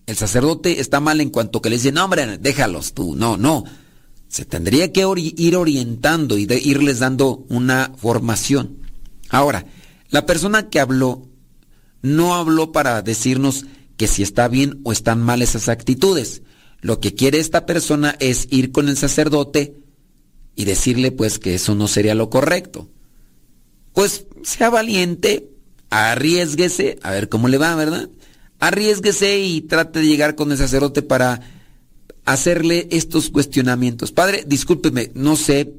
el 0.10 0.18
sacerdote 0.18 0.80
está 0.80 1.00
mal 1.00 1.22
en 1.22 1.30
cuanto 1.30 1.62
que 1.62 1.70
le 1.70 1.76
dice, 1.76 1.92
no 1.92 2.04
hombre, 2.04 2.40
déjalos 2.40 2.94
tú, 2.94 3.16
no, 3.16 3.38
no. 3.38 3.64
Se 4.28 4.44
tendría 4.44 4.92
que 4.92 5.06
ir 5.38 5.56
orientando 5.56 6.38
y 6.38 6.48
de 6.48 6.58
irles 6.58 6.98
dando 6.98 7.46
una 7.48 7.94
formación. 7.96 8.80
Ahora, 9.30 9.66
la 10.10 10.26
persona 10.26 10.70
que 10.70 10.80
habló 10.80 11.28
no 12.02 12.34
habló 12.36 12.72
para 12.72 13.02
decirnos 13.04 13.66
que 13.98 14.08
si 14.08 14.24
está 14.24 14.48
bien 14.48 14.82
o 14.84 14.92
están 14.92 15.22
mal 15.22 15.42
esas 15.42 15.70
actitudes. 15.70 16.42
Lo 16.82 17.00
que 17.00 17.14
quiere 17.14 17.38
esta 17.38 17.66
persona 17.66 18.16
es 18.20 18.48
ir 18.50 18.72
con 18.72 18.90
el 18.90 18.98
sacerdote 18.98 19.76
y 20.56 20.66
decirle 20.66 21.12
pues 21.12 21.38
que 21.38 21.56
eso 21.56 21.76
no 21.76 21.88
sería 21.88 22.16
lo 22.16 22.30
correcto. 22.30 22.90
Pues 23.94 24.26
sea 24.44 24.70
valiente, 24.70 25.50
arriesguese, 25.90 27.00
a 27.02 27.12
ver 27.12 27.30
cómo 27.30 27.48
le 27.48 27.58
va, 27.58 27.76
¿verdad? 27.76 28.10
Arriesguese 28.60 29.40
y 29.40 29.62
trate 29.62 30.00
de 30.00 30.08
llegar 30.08 30.36
con 30.36 30.52
el 30.52 30.58
sacerdote 30.58 31.02
para 31.02 31.42
hacerle 32.26 32.88
estos 32.92 33.30
cuestionamientos. 33.30 34.12
Padre, 34.12 34.44
discúlpeme, 34.46 35.12
no 35.16 35.36
sé, 35.36 35.74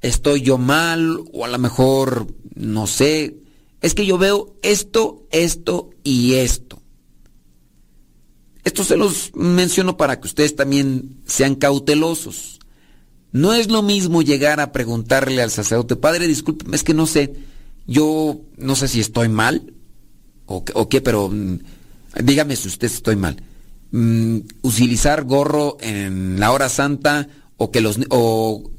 estoy 0.00 0.42
yo 0.42 0.58
mal 0.58 1.20
o 1.32 1.44
a 1.44 1.48
lo 1.48 1.58
mejor, 1.58 2.28
no 2.54 2.86
sé, 2.86 3.36
es 3.80 3.94
que 3.94 4.06
yo 4.06 4.18
veo 4.18 4.56
esto, 4.62 5.26
esto 5.30 5.90
y 6.04 6.34
esto. 6.34 6.80
Esto 8.64 8.84
se 8.84 8.96
los 8.96 9.30
menciono 9.34 9.96
para 9.96 10.20
que 10.20 10.26
ustedes 10.26 10.54
también 10.54 11.22
sean 11.26 11.54
cautelosos. 11.54 12.57
No 13.32 13.52
es 13.52 13.70
lo 13.70 13.82
mismo 13.82 14.22
llegar 14.22 14.60
a 14.60 14.72
preguntarle 14.72 15.42
al 15.42 15.50
sacerdote, 15.50 15.96
Padre, 15.96 16.26
discúlpeme, 16.26 16.76
es 16.76 16.82
que 16.82 16.94
no 16.94 17.06
sé, 17.06 17.34
yo 17.86 18.40
no 18.56 18.74
sé 18.74 18.88
si 18.88 19.00
estoy 19.00 19.28
mal 19.28 19.74
o, 20.46 20.64
o 20.74 20.88
qué, 20.88 21.00
pero 21.00 21.28
mm, 21.28 21.58
dígame 22.22 22.56
si 22.56 22.68
usted 22.68 22.86
estoy 22.86 23.16
mal. 23.16 23.42
Mm, 23.90 24.40
utilizar 24.60 25.24
gorro 25.24 25.78
en 25.80 26.38
la 26.38 26.52
hora 26.52 26.68
santa 26.68 27.26
o 27.56 27.70
que 27.70 27.80
los 27.80 27.98
o, 28.10 28.70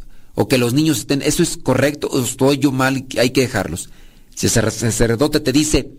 que 0.48 0.60
los 0.60 0.74
niños 0.74 1.00
estén, 1.00 1.24
¿eso 1.24 1.42
es 1.42 1.58
correcto 1.58 2.08
o 2.08 2.22
estoy 2.22 2.60
yo 2.60 2.72
mal 2.72 3.06
hay 3.18 3.32
que 3.32 3.42
dejarlos? 3.42 3.90
Si 4.36 4.46
el 4.46 4.72
sacerdote 4.72 5.40
te 5.40 5.52
dice, 5.52 5.92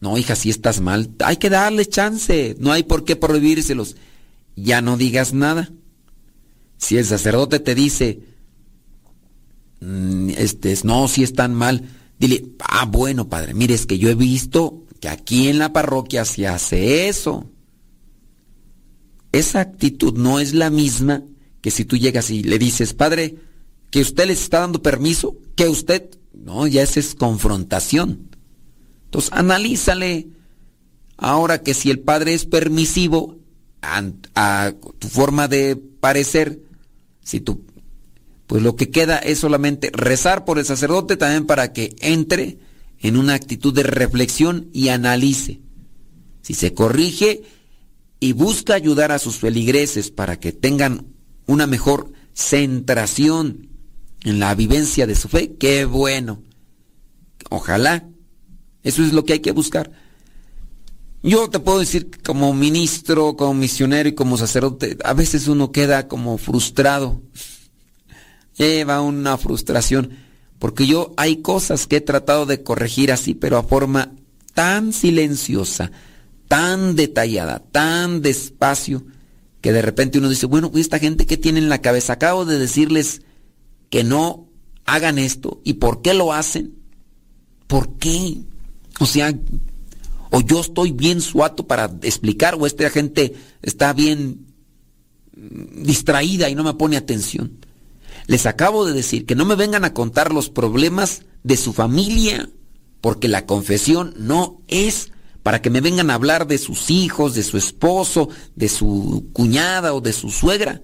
no 0.00 0.16
hija, 0.16 0.36
si 0.36 0.48
estás 0.48 0.80
mal, 0.80 1.10
hay 1.24 1.38
que 1.38 1.50
darle 1.50 1.86
chance, 1.86 2.56
no 2.58 2.70
hay 2.72 2.84
por 2.84 3.04
qué 3.04 3.16
prohibírselos, 3.16 3.96
ya 4.54 4.80
no 4.80 4.96
digas 4.96 5.34
nada. 5.34 5.70
Si 6.78 6.96
el 6.98 7.04
sacerdote 7.04 7.60
te 7.60 7.74
dice, 7.74 8.20
mm, 9.80 10.30
este, 10.36 10.76
no, 10.84 11.08
si 11.08 11.22
están 11.22 11.54
mal, 11.54 11.82
dile, 12.18 12.52
ah, 12.60 12.86
bueno, 12.86 13.28
padre, 13.28 13.54
mire, 13.54 13.74
es 13.74 13.86
que 13.86 13.98
yo 13.98 14.08
he 14.08 14.14
visto 14.14 14.84
que 15.00 15.08
aquí 15.08 15.48
en 15.48 15.58
la 15.58 15.72
parroquia 15.72 16.24
se 16.24 16.46
hace 16.46 17.08
eso 17.08 17.50
esa 19.38 19.60
actitud 19.60 20.14
no 20.16 20.40
es 20.40 20.54
la 20.54 20.70
misma 20.70 21.22
que 21.60 21.70
si 21.70 21.84
tú 21.84 21.96
llegas 21.96 22.30
y 22.30 22.42
le 22.42 22.58
dices, 22.58 22.94
padre, 22.94 23.36
que 23.90 24.00
usted 24.00 24.26
les 24.26 24.40
está 24.40 24.60
dando 24.60 24.82
permiso, 24.82 25.36
que 25.54 25.68
usted, 25.68 26.10
no, 26.32 26.66
ya 26.66 26.82
esa 26.82 27.00
es 27.00 27.14
confrontación. 27.14 28.30
Entonces, 29.04 29.32
analízale. 29.32 30.28
Ahora 31.18 31.62
que 31.62 31.72
si 31.72 31.90
el 31.90 32.00
padre 32.00 32.34
es 32.34 32.44
permisivo 32.44 33.38
a, 33.80 34.72
tu 34.98 35.08
forma 35.08 35.48
de 35.48 35.76
parecer, 35.76 36.60
si 37.26 37.40
tú, 37.40 37.64
pues 38.46 38.62
lo 38.62 38.76
que 38.76 38.90
queda 38.90 39.18
es 39.18 39.40
solamente 39.40 39.90
rezar 39.92 40.44
por 40.44 40.58
el 40.58 40.64
sacerdote 40.64 41.16
también 41.16 41.44
para 41.44 41.72
que 41.72 41.96
entre 42.00 42.58
en 43.00 43.16
una 43.16 43.34
actitud 43.34 43.74
de 43.74 43.82
reflexión 43.82 44.70
y 44.72 44.88
analice. 44.88 45.60
Si 46.42 46.54
se 46.54 46.72
corrige, 46.72 47.42
y 48.20 48.32
busca 48.32 48.74
ayudar 48.74 49.12
a 49.12 49.18
sus 49.18 49.36
feligreses 49.36 50.10
para 50.10 50.38
que 50.38 50.52
tengan 50.52 51.06
una 51.46 51.66
mejor 51.66 52.12
centración 52.34 53.68
en 54.22 54.38
la 54.38 54.54
vivencia 54.54 55.06
de 55.06 55.14
su 55.14 55.28
fe, 55.28 55.56
qué 55.58 55.84
bueno. 55.84 56.42
Ojalá. 57.50 58.08
Eso 58.82 59.02
es 59.02 59.12
lo 59.12 59.24
que 59.24 59.34
hay 59.34 59.40
que 59.40 59.52
buscar. 59.52 59.90
Yo 61.26 61.50
te 61.50 61.58
puedo 61.58 61.80
decir 61.80 62.08
como 62.24 62.54
ministro, 62.54 63.36
como 63.36 63.52
misionero 63.52 64.08
y 64.08 64.14
como 64.14 64.36
sacerdote, 64.36 64.96
a 65.02 65.12
veces 65.12 65.48
uno 65.48 65.72
queda 65.72 66.06
como 66.06 66.38
frustrado. 66.38 67.20
Lleva 68.56 69.00
una 69.00 69.36
frustración. 69.36 70.18
Porque 70.60 70.86
yo 70.86 71.14
hay 71.16 71.38
cosas 71.38 71.88
que 71.88 71.96
he 71.96 72.00
tratado 72.00 72.46
de 72.46 72.62
corregir 72.62 73.10
así, 73.10 73.34
pero 73.34 73.58
a 73.58 73.64
forma 73.64 74.12
tan 74.54 74.92
silenciosa, 74.92 75.90
tan 76.46 76.94
detallada, 76.94 77.58
tan 77.72 78.22
despacio, 78.22 79.04
que 79.60 79.72
de 79.72 79.82
repente 79.82 80.18
uno 80.18 80.28
dice, 80.28 80.46
bueno, 80.46 80.70
esta 80.76 81.00
gente 81.00 81.26
que 81.26 81.36
tiene 81.36 81.58
en 81.58 81.68
la 81.68 81.82
cabeza, 81.82 82.12
acabo 82.12 82.44
de 82.44 82.60
decirles 82.60 83.22
que 83.90 84.04
no 84.04 84.46
hagan 84.84 85.18
esto, 85.18 85.60
¿y 85.64 85.74
por 85.74 86.02
qué 86.02 86.14
lo 86.14 86.32
hacen? 86.32 86.76
¿Por 87.66 87.96
qué? 87.98 88.42
O 89.00 89.06
sea, 89.06 89.34
o 90.30 90.40
yo 90.40 90.60
estoy 90.60 90.92
bien 90.92 91.20
suato 91.20 91.66
para 91.66 91.84
explicar, 92.02 92.56
o 92.58 92.66
esta 92.66 92.90
gente 92.90 93.34
está 93.62 93.92
bien 93.92 94.46
distraída 95.36 96.48
y 96.48 96.54
no 96.54 96.64
me 96.64 96.74
pone 96.74 96.96
atención. 96.96 97.58
Les 98.26 98.46
acabo 98.46 98.84
de 98.84 98.92
decir 98.92 99.26
que 99.26 99.34
no 99.34 99.44
me 99.44 99.54
vengan 99.54 99.84
a 99.84 99.94
contar 99.94 100.32
los 100.32 100.50
problemas 100.50 101.22
de 101.44 101.56
su 101.56 101.72
familia, 101.72 102.50
porque 103.00 103.28
la 103.28 103.46
confesión 103.46 104.14
no 104.18 104.62
es 104.66 105.12
para 105.42 105.62
que 105.62 105.70
me 105.70 105.80
vengan 105.80 106.10
a 106.10 106.14
hablar 106.14 106.48
de 106.48 106.58
sus 106.58 106.90
hijos, 106.90 107.34
de 107.34 107.44
su 107.44 107.56
esposo, 107.56 108.28
de 108.56 108.68
su 108.68 109.28
cuñada 109.32 109.94
o 109.94 110.00
de 110.00 110.12
su 110.12 110.30
suegra. 110.30 110.82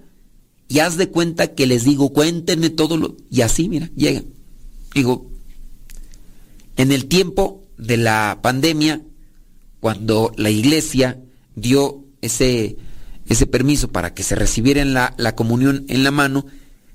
Y 0.69 0.79
haz 0.79 0.95
de 0.95 1.09
cuenta 1.09 1.53
que 1.53 1.67
les 1.67 1.83
digo, 1.83 2.13
cuéntenme 2.13 2.69
todo 2.69 2.95
lo... 2.95 3.17
Y 3.29 3.41
así, 3.41 3.67
mira, 3.67 3.89
llega. 3.95 4.23
Digo, 4.95 5.29
en 6.77 6.93
el 6.93 7.07
tiempo 7.07 7.65
de 7.77 7.97
la 7.97 8.39
pandemia, 8.41 9.01
cuando 9.83 10.31
la 10.37 10.49
iglesia 10.49 11.19
dio 11.55 12.05
ese, 12.21 12.77
ese 13.27 13.47
permiso 13.47 13.89
para 13.89 14.13
que 14.13 14.23
se 14.23 14.33
recibieran 14.33 14.93
la, 14.93 15.13
la 15.17 15.35
comunión 15.35 15.83
en 15.89 16.05
la 16.05 16.11
mano, 16.11 16.45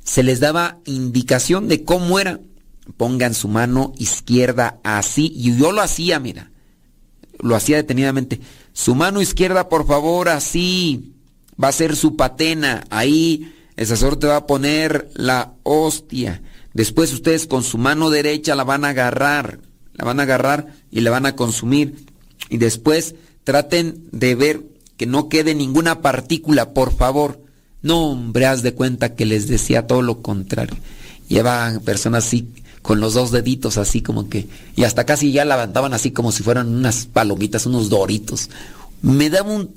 se 0.02 0.22
les 0.22 0.40
daba 0.40 0.78
indicación 0.86 1.68
de 1.68 1.84
cómo 1.84 2.18
era. 2.18 2.40
Pongan 2.96 3.34
su 3.34 3.48
mano 3.48 3.92
izquierda 3.98 4.80
así. 4.84 5.30
Y 5.36 5.54
yo 5.58 5.70
lo 5.72 5.82
hacía, 5.82 6.18
mira 6.18 6.50
lo 7.40 7.54
hacía 7.54 7.76
detenidamente. 7.76 8.40
Su 8.72 8.94
mano 8.94 9.20
izquierda, 9.20 9.68
por 9.68 9.86
favor, 9.86 10.30
así. 10.30 11.12
Va 11.62 11.68
a 11.68 11.72
ser 11.72 11.94
su 11.94 12.16
patena. 12.16 12.84
Ahí 12.88 13.54
el 13.76 13.86
sacerdote 13.86 14.28
va 14.28 14.36
a 14.36 14.46
poner 14.46 15.10
la 15.12 15.52
hostia. 15.62 16.40
Después 16.72 17.12
ustedes 17.12 17.46
con 17.46 17.64
su 17.64 17.76
mano 17.76 18.08
derecha 18.08 18.54
la 18.54 18.64
van 18.64 18.86
a 18.86 18.88
agarrar. 18.88 19.60
La 19.92 20.06
van 20.06 20.20
a 20.20 20.22
agarrar 20.22 20.68
y 20.90 21.02
la 21.02 21.10
van 21.10 21.26
a 21.26 21.36
consumir. 21.36 22.07
Y 22.48 22.58
después 22.58 23.14
traten 23.44 24.08
de 24.12 24.34
ver 24.34 24.62
que 24.96 25.06
no 25.06 25.28
quede 25.28 25.54
ninguna 25.54 26.02
partícula, 26.02 26.74
por 26.74 26.94
favor. 26.94 27.40
No, 27.82 28.10
hombre, 28.10 28.46
haz 28.46 28.62
de 28.62 28.74
cuenta 28.74 29.14
que 29.14 29.26
les 29.26 29.46
decía 29.46 29.86
todo 29.86 30.02
lo 30.02 30.22
contrario. 30.22 30.76
Llevan 31.28 31.80
personas 31.80 32.26
así 32.26 32.48
con 32.82 33.00
los 33.00 33.14
dos 33.14 33.30
deditos 33.30 33.76
así 33.76 34.00
como 34.00 34.28
que, 34.28 34.48
y 34.74 34.84
hasta 34.84 35.04
casi 35.04 35.30
ya 35.30 35.44
levantaban 35.44 35.92
así 35.92 36.10
como 36.10 36.32
si 36.32 36.42
fueran 36.42 36.68
unas 36.68 37.06
palomitas, 37.06 37.66
unos 37.66 37.90
doritos. 37.90 38.50
Me 39.02 39.30
daba 39.30 39.52
un, 39.52 39.74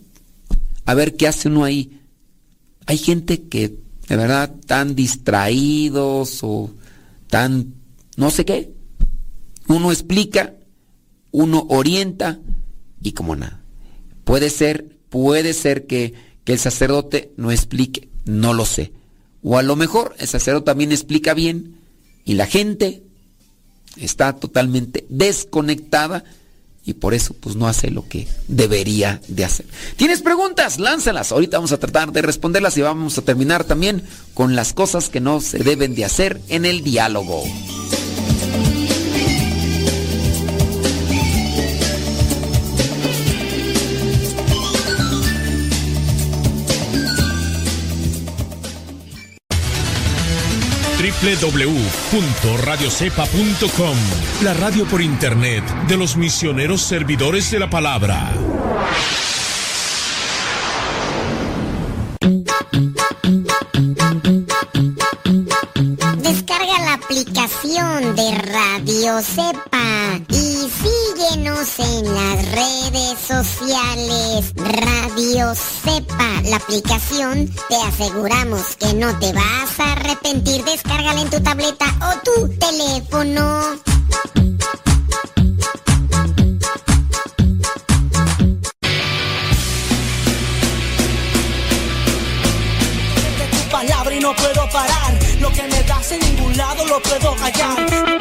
a 0.86 0.94
ver 0.94 1.16
qué 1.18 1.28
hace 1.28 1.50
uno 1.50 1.64
ahí. 1.64 2.00
Hay 2.86 2.98
gente 2.98 3.44
que 3.44 3.76
de 4.08 4.16
verdad 4.16 4.56
tan 4.66 4.96
distraídos 4.96 6.40
o 6.42 6.72
tan, 7.28 7.74
no 8.16 8.32
sé 8.32 8.46
qué. 8.46 8.72
Uno 9.68 9.92
explica, 9.92 10.54
uno 11.32 11.66
orienta 11.70 12.40
y 13.02 13.14
como 13.14 13.36
nada. 13.36 13.62
Puede 14.24 14.50
ser, 14.50 14.98
puede 15.10 15.54
ser 15.54 15.88
que, 15.88 16.14
que 16.44 16.54
el 16.54 16.60
sacerdote 16.60 17.32
no 17.38 17.52
explique, 17.52 18.10
no 18.26 18.54
lo 18.54 18.66
sé. 18.66 18.92
O 19.44 19.58
a 19.58 19.64
lo 19.64 19.76
mejor 19.76 20.16
el 20.20 20.28
sacerdote 20.28 20.66
también 20.66 20.92
explica 20.92 21.34
bien 21.34 21.78
y 22.26 22.36
la 22.36 22.46
gente 22.46 23.04
está 23.98 24.34
totalmente 24.34 25.06
desconectada 25.10 26.24
y 26.84 26.94
por 26.94 27.14
eso 27.14 27.36
pues 27.40 27.56
no 27.56 27.68
hace 27.68 27.92
lo 27.92 28.08
que 28.08 28.28
debería 28.48 29.22
de 29.28 29.46
hacer. 29.46 29.66
¿Tienes 29.98 30.22
preguntas? 30.22 30.80
Lánzalas. 30.80 31.32
Ahorita 31.32 31.58
vamos 31.58 31.72
a 31.72 31.80
tratar 31.80 32.12
de 32.12 32.22
responderlas 32.22 32.78
y 32.78 32.82
vamos 32.82 33.18
a 33.18 33.22
terminar 33.22 33.64
también 33.64 34.04
con 34.34 34.56
las 34.56 34.74
cosas 34.74 35.10
que 35.10 35.20
no 35.20 35.42
se 35.42 35.60
deben 35.60 35.94
de 35.96 36.06
hacer 36.06 36.42
en 36.50 36.66
el 36.66 36.84
diálogo. 36.84 37.44
www.radiocepa.com, 51.22 53.98
la 54.44 54.56
radio 54.56 54.86
por 54.86 55.04
internet 55.04 55.64
de 55.88 55.96
los 55.96 56.18
misioneros 56.18 56.82
servidores 56.82 57.52
de 57.52 57.60
la 57.60 57.70
palabra. 57.70 58.32
Descarga 66.18 66.80
la 66.80 66.94
aplicación 66.94 68.16
de 68.16 68.32
Radio 68.40 69.22
Cepa 69.22 70.20
y 70.28 70.70
sí 70.70 71.01
en 71.62 72.16
las 72.16 72.52
redes 72.52 73.20
sociales. 73.20 74.52
Radio 74.56 75.54
Cepa, 75.54 76.42
la 76.46 76.56
aplicación, 76.56 77.54
te 77.70 77.76
aseguramos 77.76 78.76
que 78.78 78.94
no 78.96 79.18
te 79.20 79.32
vas 79.32 79.80
a 79.80 79.92
arrepentir. 79.92 80.64
Descárgala 80.64 81.22
en 81.22 81.30
tu 81.30 81.40
tableta 81.40 81.86
o 82.02 82.20
tu 82.24 82.50
teléfono. 82.58 83.80
no 94.20 94.36
puedo 94.36 94.70
parar. 94.70 95.20
Lo 95.40 95.52
que 95.52 95.64
me 95.64 95.84
das 95.84 96.12
en 96.12 96.20
ningún 96.20 96.56
lado 96.56 96.86
lo 96.86 97.02
puedo 97.02 97.36
callar. 97.36 98.21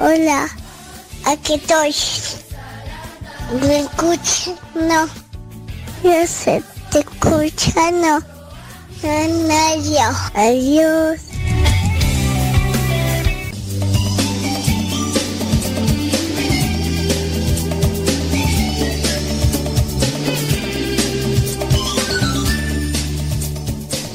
Hola, 0.00 0.48
aquí 1.24 1.54
estoy. 1.54 1.92
¿Me 3.60 3.80
escuchas? 3.80 4.52
No. 4.76 5.08
Yo 6.04 6.26
sé, 6.26 6.62
te 6.92 7.00
escucha, 7.00 7.90
no. 7.90 8.22
No. 9.02 10.16
Adiós. 10.34 11.20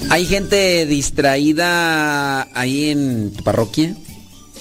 ¿Hay 0.10 0.26
gente 0.28 0.86
distraída 0.86 2.48
ahí 2.54 2.92
en 2.92 3.34
tu 3.34 3.44
parroquia? 3.44 3.96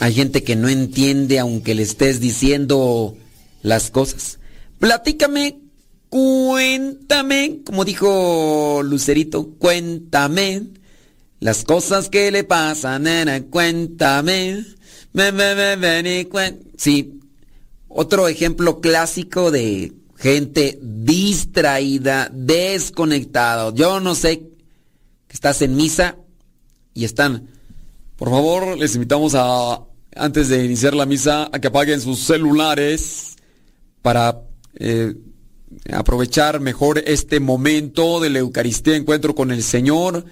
¿Hay 0.02 0.14
gente 0.14 0.42
que 0.42 0.56
no 0.56 0.68
entiende 0.68 1.38
aunque 1.38 1.76
le 1.76 1.84
estés 1.84 2.18
diciendo 2.18 3.16
las 3.62 3.92
cosas? 3.92 4.40
Platícame, 4.80 5.60
cuéntame, 6.08 7.60
como 7.64 7.84
dijo 7.84 8.80
Lucerito, 8.82 9.50
cuéntame 9.60 10.62
las 11.38 11.62
cosas 11.62 12.08
que 12.08 12.32
le 12.32 12.42
pasan, 12.42 13.04
nena, 13.04 13.44
cuéntame. 13.44 14.64
Me, 15.12 15.30
me, 15.30 15.76
me, 15.76 16.28
cuen- 16.28 16.58
Sí, 16.76 17.20
otro 17.86 18.26
ejemplo 18.26 18.80
clásico 18.80 19.52
de 19.52 19.92
gente 20.18 20.80
distraída, 20.82 22.28
desconectada. 22.32 23.72
Yo 23.72 24.00
no 24.00 24.16
sé 24.16 24.38
que 25.28 25.32
estás 25.34 25.62
en 25.62 25.76
misa 25.76 26.16
y 26.92 27.04
están. 27.04 27.48
Por 28.16 28.30
favor, 28.30 28.76
les 28.76 28.96
invitamos 28.96 29.34
a, 29.36 29.80
antes 30.16 30.48
de 30.48 30.64
iniciar 30.64 30.94
la 30.94 31.06
misa, 31.06 31.48
a 31.52 31.58
que 31.58 31.68
apaguen 31.68 32.00
sus 32.00 32.20
celulares 32.20 33.36
para 34.02 34.42
eh, 34.74 35.14
aprovechar 35.92 36.60
mejor 36.60 37.02
este 37.06 37.40
momento 37.40 38.20
de 38.20 38.30
la 38.30 38.40
Eucaristía, 38.40 38.96
encuentro 38.96 39.34
con 39.34 39.50
el 39.50 39.62
Señor, 39.62 40.24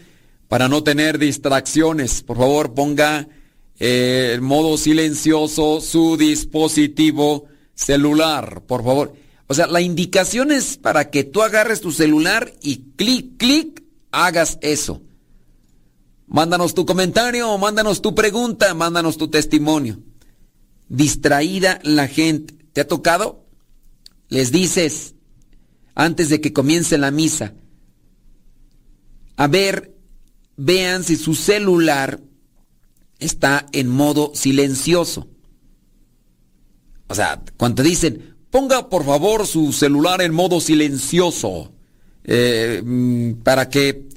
para 0.48 0.68
no 0.68 0.82
tener 0.82 1.18
distracciones. 1.18 2.22
Por 2.22 2.36
favor, 2.36 2.74
ponga 2.74 3.28
eh, 3.78 4.32
en 4.34 4.42
modo 4.42 4.76
silencioso 4.76 5.80
su 5.80 6.16
dispositivo 6.16 7.46
celular, 7.74 8.62
por 8.66 8.84
favor. 8.84 9.14
O 9.46 9.54
sea, 9.54 9.66
la 9.66 9.80
indicación 9.80 10.52
es 10.52 10.76
para 10.76 11.10
que 11.10 11.24
tú 11.24 11.42
agarres 11.42 11.80
tu 11.80 11.90
celular 11.90 12.52
y 12.60 12.92
clic, 12.96 13.36
clic, 13.36 13.82
hagas 14.12 14.58
eso. 14.60 15.02
Mándanos 16.30 16.74
tu 16.74 16.86
comentario, 16.86 17.58
mándanos 17.58 18.00
tu 18.00 18.14
pregunta, 18.14 18.72
mándanos 18.72 19.16
tu 19.16 19.28
testimonio. 19.28 19.98
Distraída 20.88 21.80
la 21.82 22.06
gente. 22.06 22.54
¿Te 22.72 22.82
ha 22.82 22.86
tocado? 22.86 23.44
Les 24.28 24.52
dices, 24.52 25.16
antes 25.96 26.28
de 26.28 26.40
que 26.40 26.52
comience 26.52 26.96
la 26.98 27.10
misa, 27.10 27.54
a 29.36 29.48
ver, 29.48 29.92
vean 30.56 31.02
si 31.02 31.16
su 31.16 31.34
celular 31.34 32.20
está 33.18 33.66
en 33.72 33.88
modo 33.88 34.30
silencioso. 34.32 35.26
O 37.08 37.14
sea, 37.16 37.42
cuando 37.56 37.82
dicen, 37.82 38.36
ponga 38.50 38.88
por 38.88 39.04
favor 39.04 39.48
su 39.48 39.72
celular 39.72 40.22
en 40.22 40.32
modo 40.32 40.60
silencioso, 40.60 41.72
eh, 42.22 42.82
mm, 42.84 43.42
para 43.42 43.68
que 43.68 44.08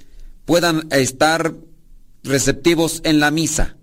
puedan 0.45 0.87
estar 0.91 1.55
receptivos 2.23 3.01
en 3.03 3.19
la 3.19 3.31
misa. 3.31 3.77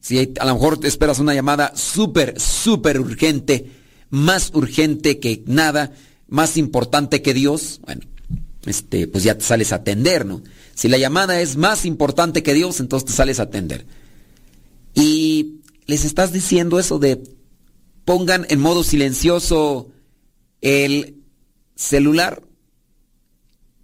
Si 0.00 0.34
a 0.38 0.44
lo 0.44 0.54
mejor 0.54 0.78
te 0.78 0.88
esperas 0.88 1.18
una 1.18 1.34
llamada 1.34 1.72
súper, 1.76 2.38
súper 2.40 3.00
urgente, 3.00 3.70
más 4.10 4.50
urgente 4.54 5.18
que 5.18 5.42
nada, 5.46 5.92
más 6.28 6.56
importante 6.56 7.22
que 7.22 7.34
Dios, 7.34 7.80
bueno, 7.84 8.02
este, 8.66 9.06
pues 9.06 9.24
ya 9.24 9.36
te 9.36 9.44
sales 9.44 9.72
a 9.72 9.76
atender, 9.76 10.26
¿no? 10.26 10.42
Si 10.74 10.88
la 10.88 10.98
llamada 10.98 11.40
es 11.40 11.56
más 11.56 11.84
importante 11.84 12.42
que 12.42 12.54
Dios, 12.54 12.80
entonces 12.80 13.06
te 13.06 13.12
sales 13.12 13.40
a 13.40 13.44
atender. 13.44 13.86
Y 14.94 15.60
les 15.86 16.04
estás 16.04 16.32
diciendo 16.32 16.78
eso 16.78 16.98
de 16.98 17.22
pongan 18.04 18.46
en 18.48 18.60
modo 18.60 18.84
silencioso 18.84 19.90
el 20.60 21.16
celular 21.76 22.42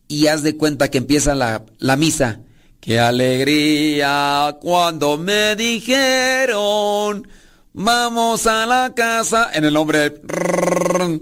y 0.09 0.27
haz 0.27 0.43
de 0.43 0.57
cuenta 0.57 0.91
que 0.91 0.99
empieza 0.99 1.35
la, 1.35 1.65
la 1.79 1.97
misa. 1.97 2.41
Qué 2.81 2.99
alegría 2.99 4.57
cuando 4.59 5.19
me 5.19 5.55
dijeron, 5.55 7.29
vamos 7.75 8.47
a 8.47 8.65
la 8.65 8.95
casa, 8.97 9.51
en 9.53 9.67
el 9.67 9.75
nombre 9.75 9.99
del 9.99 11.21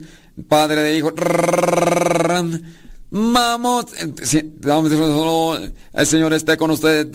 Padre 0.48 0.82
de 0.82 0.96
Hijo, 0.96 1.12
vamos, 3.10 3.86
el 5.92 6.06
Señor 6.06 6.32
esté 6.32 6.56
con 6.56 6.70
ustedes, 6.70 7.08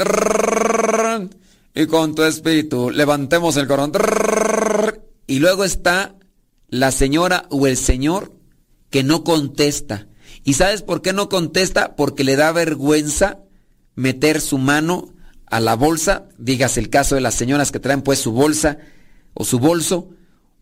y 1.74 1.86
con 1.88 2.14
tu 2.14 2.24
espíritu, 2.24 2.92
levantemos 2.92 3.56
el 3.56 3.66
corazón, 3.66 3.94
y 5.26 5.40
luego 5.40 5.64
está 5.64 6.16
la 6.68 6.92
señora 6.92 7.46
o 7.50 7.66
el 7.66 7.78
señor 7.78 8.34
que 8.90 9.04
no 9.04 9.24
contesta. 9.24 10.08
¿Y 10.44 10.56
sabes 10.56 10.82
por 10.82 11.02
qué 11.02 11.14
no 11.14 11.30
contesta? 11.30 11.96
Porque 11.96 12.26
le 12.26 12.36
da 12.36 12.52
vergüenza 12.52 13.40
meter 13.96 14.42
su 14.42 14.58
mano 14.58 15.14
a 15.46 15.60
la 15.60 15.76
bolsa, 15.76 16.28
dígase 16.38 16.80
el 16.80 16.90
caso 16.90 17.16
de 17.16 17.22
las 17.22 17.36
señoras 17.36 17.72
que 17.72 17.80
traen 17.80 18.02
pues 18.02 18.20
su 18.20 18.32
bolsa 18.32 18.78
o 19.34 19.46
su 19.46 19.60
bolso, 19.60 20.10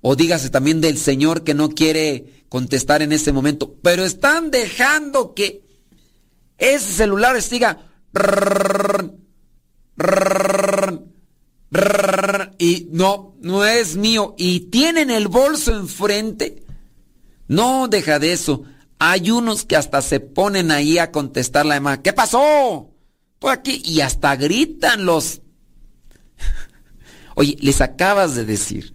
o 0.02 0.16
dígase 0.16 0.50
también 0.50 0.82
del 0.82 0.98
señor 0.98 1.44
que 1.44 1.54
no 1.54 1.70
quiere 1.70 2.44
contestar 2.50 3.02
en 3.02 3.14
ese 3.14 3.32
momento, 3.32 3.76
pero 3.82 4.04
están 4.04 4.52
dejando 4.52 5.34
que 5.34 5.64
ese 6.58 6.92
celular 6.92 7.42
siga 7.42 7.88
y 12.58 12.88
no, 12.92 13.36
no 13.40 13.66
es 13.66 13.96
mío 13.96 14.36
y 14.38 14.72
tienen 14.72 15.10
el 15.10 15.28
bolso 15.28 15.74
enfrente. 15.74 16.64
No, 17.48 17.88
deja 17.88 18.20
de 18.20 18.34
eso. 18.34 18.64
Hay 19.00 19.32
unos 19.32 19.66
que 19.66 19.76
hasta 19.76 20.02
se 20.02 20.20
ponen 20.20 20.72
ahí 20.72 20.98
a 20.98 21.12
contestar 21.12 21.66
la 21.66 21.76
llamada. 21.76 22.02
¿Qué 22.02 22.14
pasó? 22.14 22.91
Aquí. 23.50 23.82
Y 23.86 24.02
hasta 24.02 24.36
gritan 24.36 25.06
los... 25.06 25.42
Oye, 27.36 27.58
les 27.60 27.82
acabas 27.82 28.36
de 28.36 28.46
decir 28.46 28.94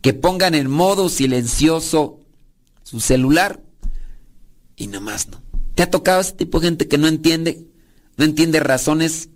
que 0.00 0.12
pongan 0.14 0.54
en 0.54 0.70
modo 0.70 1.08
silencioso 1.08 2.20
su 2.82 3.00
celular 3.00 3.60
y 4.76 4.88
nomás 4.88 5.28
no. 5.28 5.42
¿Te 5.74 5.82
ha 5.82 5.90
tocado 5.90 6.20
ese 6.20 6.32
tipo 6.32 6.60
de 6.60 6.66
gente 6.66 6.86
que 6.88 6.98
no 6.98 7.08
entiende? 7.08 7.66
No 8.16 8.24
entiende 8.24 8.60
razones. 8.60 9.30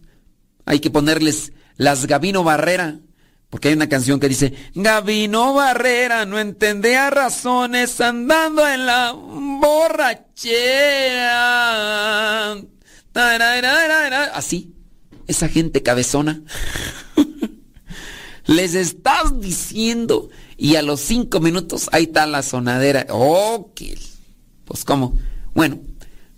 Hay 0.64 0.80
que 0.80 0.90
ponerles 0.90 1.52
las 1.76 2.06
Gabino 2.06 2.44
Barrera. 2.44 3.00
Porque 3.48 3.68
hay 3.68 3.74
una 3.74 3.88
canción 3.88 4.18
que 4.18 4.28
dice, 4.28 4.52
Gabino 4.74 5.54
Barrera 5.54 6.26
no 6.26 6.38
entendía 6.38 7.10
razones 7.10 8.00
andando 8.00 8.66
en 8.68 8.86
la 8.86 9.12
borrachera. 9.12 10.56
Así, 14.34 14.74
esa 15.26 15.48
gente 15.48 15.82
cabezona. 15.82 16.42
Les 18.46 18.74
estás 18.74 19.40
diciendo 19.40 20.28
y 20.56 20.76
a 20.76 20.82
los 20.82 21.00
cinco 21.00 21.40
minutos 21.40 21.88
ahí 21.92 22.04
está 22.04 22.26
la 22.26 22.42
sonadera. 22.42 23.06
Ok. 23.08 23.80
Pues 24.64 24.84
cómo. 24.84 25.14
Bueno, 25.54 25.80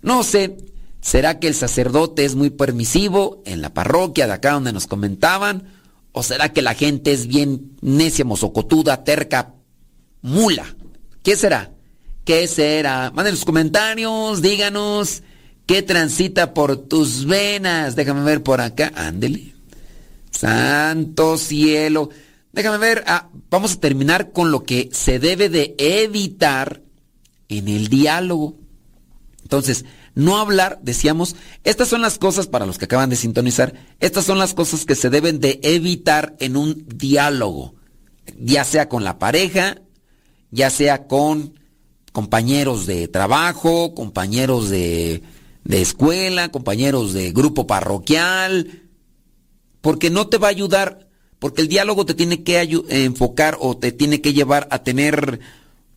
no 0.01 0.23
sé. 0.23 0.57
¿Será 1.01 1.39
que 1.39 1.47
el 1.47 1.55
sacerdote 1.55 2.25
es 2.25 2.35
muy 2.35 2.49
permisivo 2.49 3.41
en 3.45 3.61
la 3.61 3.73
parroquia 3.73 4.27
de 4.27 4.33
acá 4.33 4.51
donde 4.51 4.73
nos 4.73 4.87
comentaban? 4.87 5.71
¿O 6.11 6.23
será 6.23 6.51
que 6.51 6.61
la 6.61 6.73
gente 6.73 7.13
es 7.13 7.27
bien 7.27 7.77
necia, 7.81 8.25
mozocotuda, 8.25 9.03
terca, 9.03 9.53
mula? 10.21 10.75
¿Qué 11.23 11.37
será? 11.37 11.71
¿Qué 12.25 12.47
será? 12.47 13.11
Manden 13.13 13.35
los 13.35 13.45
comentarios, 13.45 14.41
díganos 14.41 15.23
qué 15.69 15.83
transita 15.83 16.55
por 16.55 16.77
tus 16.77 17.25
venas. 17.25 17.95
Déjame 17.95 18.23
ver 18.23 18.41
por 18.41 18.59
acá. 18.59 18.91
Ándele. 18.95 19.53
Santo 20.31 21.37
cielo. 21.37 22.09
Déjame 22.51 22.79
ver. 22.79 23.03
Ah, 23.05 23.29
vamos 23.51 23.73
a 23.73 23.79
terminar 23.79 24.31
con 24.31 24.49
lo 24.49 24.63
que 24.63 24.89
se 24.91 25.19
debe 25.19 25.47
de 25.47 25.75
evitar 25.77 26.81
en 27.49 27.67
el 27.67 27.87
diálogo. 27.87 28.57
Entonces, 29.43 29.85
no 30.15 30.39
hablar, 30.39 30.79
decíamos, 30.81 31.35
estas 31.63 31.87
son 31.87 32.01
las 32.01 32.17
cosas 32.17 32.47
para 32.47 32.65
los 32.65 32.79
que 32.79 32.85
acaban 32.85 33.11
de 33.11 33.15
sintonizar, 33.15 33.73
estas 33.99 34.25
son 34.25 34.39
las 34.39 34.55
cosas 34.55 34.85
que 34.85 34.95
se 34.95 35.11
deben 35.11 35.39
de 35.39 35.59
evitar 35.61 36.35
en 36.39 36.57
un 36.57 36.83
diálogo, 36.87 37.75
ya 38.39 38.63
sea 38.63 38.89
con 38.89 39.03
la 39.03 39.17
pareja, 39.17 39.77
ya 40.51 40.71
sea 40.71 41.07
con 41.07 41.59
compañeros 42.11 42.85
de 42.85 43.07
trabajo, 43.07 43.93
compañeros 43.95 44.69
de, 44.69 45.23
de 45.63 45.81
escuela, 45.81 46.51
compañeros 46.51 47.13
de 47.13 47.31
grupo 47.31 47.67
parroquial, 47.67 48.83
porque 49.81 50.09
no 50.09 50.27
te 50.27 50.37
va 50.37 50.47
a 50.47 50.51
ayudar, 50.51 51.07
porque 51.39 51.61
el 51.61 51.67
diálogo 51.67 52.05
te 52.05 52.13
tiene 52.13 52.43
que 52.43 52.61
enfocar 52.89 53.57
o 53.59 53.77
te 53.77 53.91
tiene 53.91 54.21
que 54.21 54.33
llevar 54.33 54.67
a 54.71 54.83
tener 54.83 55.39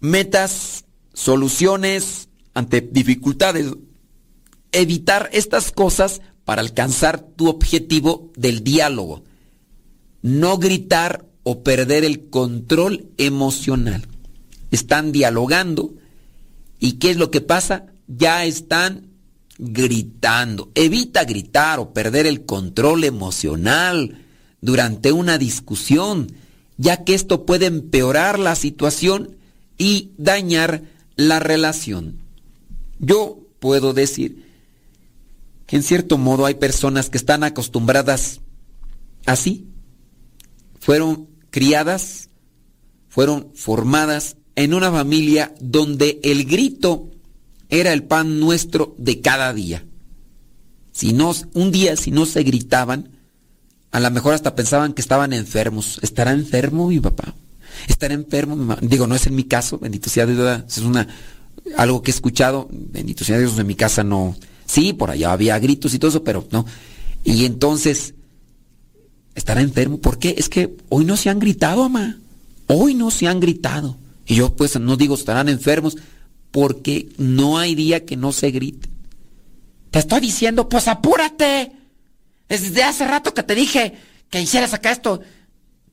metas, 0.00 0.84
soluciones 1.14 2.28
ante 2.54 2.80
dificultades 2.80 3.72
evitar 4.72 5.28
estas 5.32 5.70
cosas 5.70 6.22
para 6.44 6.62
alcanzar 6.62 7.20
tu 7.20 7.48
objetivo 7.48 8.32
del 8.36 8.64
diálogo. 8.64 9.22
No 10.22 10.58
gritar 10.58 11.26
o 11.44 11.62
perder 11.62 12.04
el 12.04 12.30
control 12.30 13.10
emocional. 13.18 14.06
Están 14.70 15.12
dialogando 15.12 15.94
y 16.80 16.92
¿qué 16.92 17.10
es 17.10 17.16
lo 17.16 17.30
que 17.30 17.40
pasa? 17.40 17.86
Ya 18.08 18.44
están 18.44 19.11
gritando. 19.62 20.70
Evita 20.74 21.24
gritar 21.24 21.78
o 21.78 21.92
perder 21.92 22.26
el 22.26 22.44
control 22.44 23.04
emocional 23.04 24.24
durante 24.60 25.12
una 25.12 25.38
discusión, 25.38 26.32
ya 26.76 27.04
que 27.04 27.14
esto 27.14 27.46
puede 27.46 27.66
empeorar 27.66 28.38
la 28.38 28.54
situación 28.54 29.36
y 29.78 30.10
dañar 30.18 30.82
la 31.16 31.38
relación. 31.38 32.18
Yo 32.98 33.38
puedo 33.60 33.92
decir 33.94 34.52
en 35.72 35.82
cierto 35.82 36.18
modo 36.18 36.44
hay 36.44 36.54
personas 36.54 37.08
que 37.08 37.16
están 37.16 37.44
acostumbradas 37.44 38.42
así. 39.24 39.66
Fueron 40.78 41.28
criadas, 41.48 42.28
fueron 43.08 43.50
formadas 43.54 44.36
en 44.54 44.74
una 44.74 44.92
familia 44.92 45.54
donde 45.60 46.20
el 46.24 46.44
grito 46.44 47.11
era 47.72 47.92
el 47.92 48.04
pan 48.04 48.38
nuestro 48.38 48.94
de 48.98 49.20
cada 49.20 49.52
día. 49.52 49.84
Si 50.92 51.14
no, 51.14 51.34
un 51.54 51.72
día 51.72 51.96
si 51.96 52.10
no 52.10 52.26
se 52.26 52.42
gritaban, 52.42 53.08
a 53.90 53.98
lo 53.98 54.10
mejor 54.10 54.34
hasta 54.34 54.54
pensaban 54.54 54.92
que 54.92 55.00
estaban 55.00 55.32
enfermos. 55.32 55.98
¿Estará 56.02 56.32
enfermo 56.32 56.88
mi 56.88 57.00
papá? 57.00 57.34
¿Estará 57.88 58.12
enfermo 58.12 58.56
mi 58.56 58.66
mamá? 58.66 58.78
Digo, 58.82 59.06
no 59.06 59.14
es 59.14 59.26
en 59.26 59.34
mi 59.34 59.44
caso, 59.44 59.78
bendito 59.78 60.10
sea 60.10 60.26
Dios, 60.26 60.64
es 60.68 60.78
una, 60.78 61.08
algo 61.78 62.02
que 62.02 62.10
he 62.10 62.14
escuchado, 62.14 62.68
bendito 62.70 63.24
sea 63.24 63.38
Dios, 63.38 63.58
en 63.58 63.66
mi 63.66 63.74
casa 63.74 64.04
no, 64.04 64.36
Sí, 64.66 64.92
por 64.92 65.10
allá 65.10 65.32
había 65.32 65.58
gritos 65.58 65.94
y 65.94 65.98
todo 65.98 66.10
eso, 66.10 66.24
pero 66.24 66.46
no. 66.50 66.64
Y 67.24 67.44
entonces, 67.44 68.14
¿estará 69.34 69.60
enfermo? 69.60 69.98
¿Por 69.98 70.18
qué? 70.18 70.34
Es 70.38 70.48
que 70.48 70.76
hoy 70.88 71.04
no 71.04 71.16
se 71.16 71.30
han 71.30 71.38
gritado, 71.38 71.88
mamá. 71.88 72.18
Hoy 72.68 72.94
no 72.94 73.10
se 73.10 73.28
han 73.28 73.40
gritado. 73.40 73.96
Y 74.26 74.36
yo 74.36 74.54
pues 74.54 74.78
no 74.78 74.96
digo 74.96 75.14
estarán 75.14 75.48
enfermos, 75.48 75.96
porque 76.52 77.08
no 77.16 77.58
hay 77.58 77.74
día 77.74 78.04
que 78.06 78.16
no 78.16 78.30
se 78.30 78.52
grite. 78.52 78.88
Te 79.90 79.98
estoy 79.98 80.20
diciendo, 80.20 80.68
pues 80.68 80.86
apúrate. 80.86 81.72
Desde 82.48 82.84
hace 82.84 83.06
rato 83.06 83.34
que 83.34 83.42
te 83.42 83.54
dije 83.54 83.94
que 84.30 84.40
hicieras 84.40 84.74
acá 84.74 84.92
esto. 84.92 85.20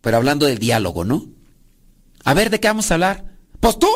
Pero 0.02 0.18
hablando 0.18 0.46
del 0.46 0.60
diálogo, 0.60 1.04
¿no? 1.06 1.26
A 2.24 2.34
ver, 2.34 2.50
¿de 2.50 2.60
qué 2.60 2.68
vamos 2.68 2.92
a 2.92 2.94
hablar? 2.94 3.26
Pues 3.60 3.80
tú, 3.80 3.88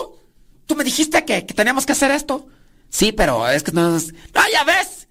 tú 0.66 0.76
me 0.76 0.84
dijiste 0.84 1.24
que, 1.26 1.46
que 1.46 1.54
teníamos 1.54 1.86
que 1.86 1.92
hacer 1.92 2.12
esto. 2.12 2.48
Sí, 2.90 3.12
pero 3.12 3.48
es 3.48 3.64
que 3.64 3.72
no... 3.72 3.92
¡No, 3.92 4.00
ya 4.52 4.64
ves! 4.64 5.08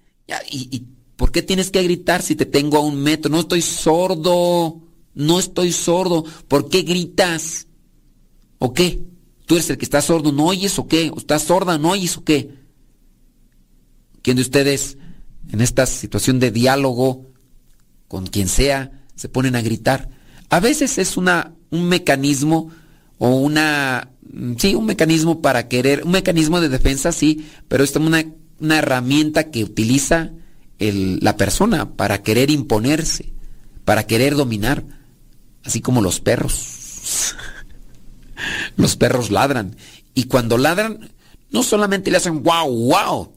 ¿y, 0.49 0.87
por 1.15 1.31
qué 1.31 1.41
tienes 1.41 1.69
que 1.69 1.83
gritar 1.83 2.21
si 2.21 2.35
te 2.35 2.45
tengo 2.45 2.77
a 2.77 2.81
un 2.81 2.95
metro? 2.95 3.29
No 3.29 3.41
estoy 3.41 3.61
sordo. 3.61 4.81
No 5.13 5.39
estoy 5.39 5.71
sordo. 5.71 6.25
¿Por 6.47 6.69
qué 6.69 6.81
gritas? 6.81 7.67
¿O 8.57 8.73
qué? 8.73 9.01
¿Tú 9.61 9.69
el 9.69 9.77
que 9.77 9.85
está 9.85 10.01
sordo? 10.01 10.31
¿No 10.31 10.45
oyes 10.45 10.79
o 10.79 10.87
qué? 10.87 11.11
¿O 11.13 11.17
estás 11.17 11.43
sorda? 11.43 11.77
¿No 11.77 11.91
oyes 11.91 12.17
o 12.17 12.23
qué? 12.23 12.55
¿Quién 14.21 14.37
de 14.37 14.41
ustedes 14.41 14.97
en 15.49 15.61
esta 15.61 15.85
situación 15.85 16.39
de 16.39 16.51
diálogo 16.51 17.27
con 18.07 18.25
quien 18.27 18.47
sea 18.47 19.03
se 19.15 19.29
ponen 19.29 19.55
a 19.55 19.61
gritar? 19.61 20.09
A 20.49 20.59
veces 20.59 20.97
es 20.97 21.17
una, 21.17 21.53
un 21.69 21.87
mecanismo 21.87 22.71
o 23.19 23.35
una 23.35 24.13
Mm, 24.33 24.53
sí, 24.57 24.73
un 24.73 24.85
mecanismo 24.85 25.41
para 25.41 25.67
querer, 25.67 26.03
un 26.05 26.11
mecanismo 26.11 26.59
de 26.59 26.67
defensa, 26.67 27.11
sí, 27.11 27.47
pero 27.67 27.83
es 27.83 27.95
una, 27.95 28.25
una 28.59 28.79
herramienta 28.79 29.51
que 29.51 29.63
utiliza 29.63 30.31
el, 30.79 31.19
la 31.21 31.37
persona 31.37 31.93
para 31.93 32.23
querer 32.23 32.49
imponerse, 32.49 33.31
para 33.85 34.07
querer 34.07 34.35
dominar, 34.35 34.83
así 35.63 35.81
como 35.81 36.01
los 36.01 36.19
perros. 36.19 36.82
Los 38.75 38.95
perros 38.95 39.31
ladran. 39.31 39.75
Y 40.13 40.25
cuando 40.25 40.57
ladran, 40.57 41.11
no 41.49 41.63
solamente 41.63 42.11
le 42.11 42.17
hacen 42.17 42.43
wow, 42.43 42.69
wow, 42.69 43.33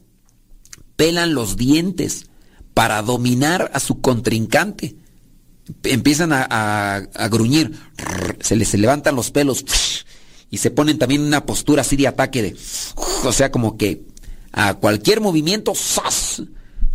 pelan 0.95 1.33
los 1.33 1.57
dientes 1.57 2.27
para 2.73 3.01
dominar 3.01 3.71
a 3.73 3.79
su 3.79 4.01
contrincante. 4.01 4.95
Empiezan 5.83 6.31
a, 6.31 6.95
a 6.95 7.27
gruñir, 7.27 7.77
se 8.39 8.55
les 8.55 8.73
levantan 8.73 9.15
los 9.15 9.31
pelos 9.31 9.65
y 10.49 10.57
se 10.57 10.71
ponen 10.71 10.97
también 10.97 11.21
en 11.21 11.27
una 11.27 11.45
postura 11.45 11.81
así 11.81 11.95
de 11.95 12.07
ataque 12.07 12.41
de, 12.41 12.55
o 13.23 13.31
sea, 13.33 13.51
como 13.51 13.77
que 13.77 14.03
a 14.51 14.75
cualquier 14.75 15.19
movimiento, 15.21 15.73
¡zas! 15.75 16.41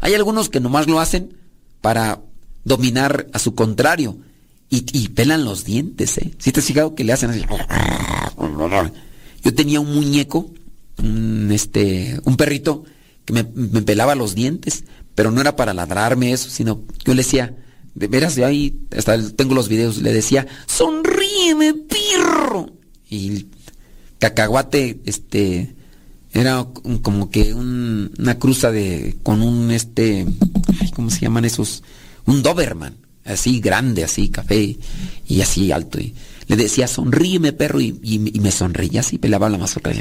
Hay 0.01 0.14
algunos 0.14 0.49
que 0.49 0.61
nomás 0.61 0.86
lo 0.86 1.01
hacen 1.01 1.36
para 1.80 2.20
dominar 2.64 3.26
a 3.32 3.38
su 3.38 3.55
contrario 3.55 4.16
y, 4.74 5.08
pelan 5.08 5.44
los 5.44 5.64
dientes, 5.64 6.16
¿eh? 6.16 6.32
Si 6.38 6.50
te 6.50 6.60
has 6.60 6.66
fijado 6.66 6.94
que 6.94 7.04
le 7.04 7.12
hacen 7.12 7.28
así. 7.28 7.42
Yo 9.44 9.54
tenía 9.54 9.80
un 9.80 9.94
muñeco, 9.94 10.50
un, 10.98 11.50
este, 11.52 12.18
un 12.24 12.38
perrito 12.38 12.84
que 13.26 13.34
me, 13.34 13.44
pelaba 13.44 14.14
los 14.14 14.34
dientes, 14.34 14.84
pero 15.14 15.30
no 15.30 15.42
era 15.42 15.56
para 15.56 15.74
ladrarme 15.74 16.32
eso, 16.32 16.48
sino 16.48 16.84
yo 17.04 17.12
le 17.12 17.22
decía, 17.22 17.54
de 17.94 18.06
veras, 18.06 18.34
yo 18.36 18.46
ahí 18.46 18.80
hasta 18.96 19.30
tengo 19.32 19.54
los 19.54 19.68
videos, 19.68 19.98
le 19.98 20.10
decía, 20.10 20.46
sonríeme, 20.66 21.74
pirro 21.74 22.72
y 23.10 23.48
cacahuate, 24.18 25.02
este, 25.04 25.74
era 26.32 26.66
como 27.02 27.30
que 27.30 27.52
una 27.52 28.38
cruza 28.38 28.72
de, 28.72 29.18
con 29.22 29.42
un, 29.42 29.70
este, 29.70 30.24
¿cómo 30.94 31.10
se 31.10 31.20
llaman 31.20 31.44
esos? 31.44 31.82
Un 32.24 32.42
Doberman, 32.42 33.01
así 33.24 33.60
grande, 33.60 34.04
así, 34.04 34.28
café, 34.28 34.76
y 35.26 35.40
así 35.40 35.72
alto. 35.72 36.00
Y 36.00 36.14
le 36.46 36.56
decía, 36.56 36.88
sonríeme, 36.88 37.52
perro, 37.52 37.80
y, 37.80 37.92
me 38.40 38.50
sonreía 38.50 39.00
así, 39.00 39.18
pelaba 39.18 39.48
la 39.48 39.58
mazorca. 39.58 39.92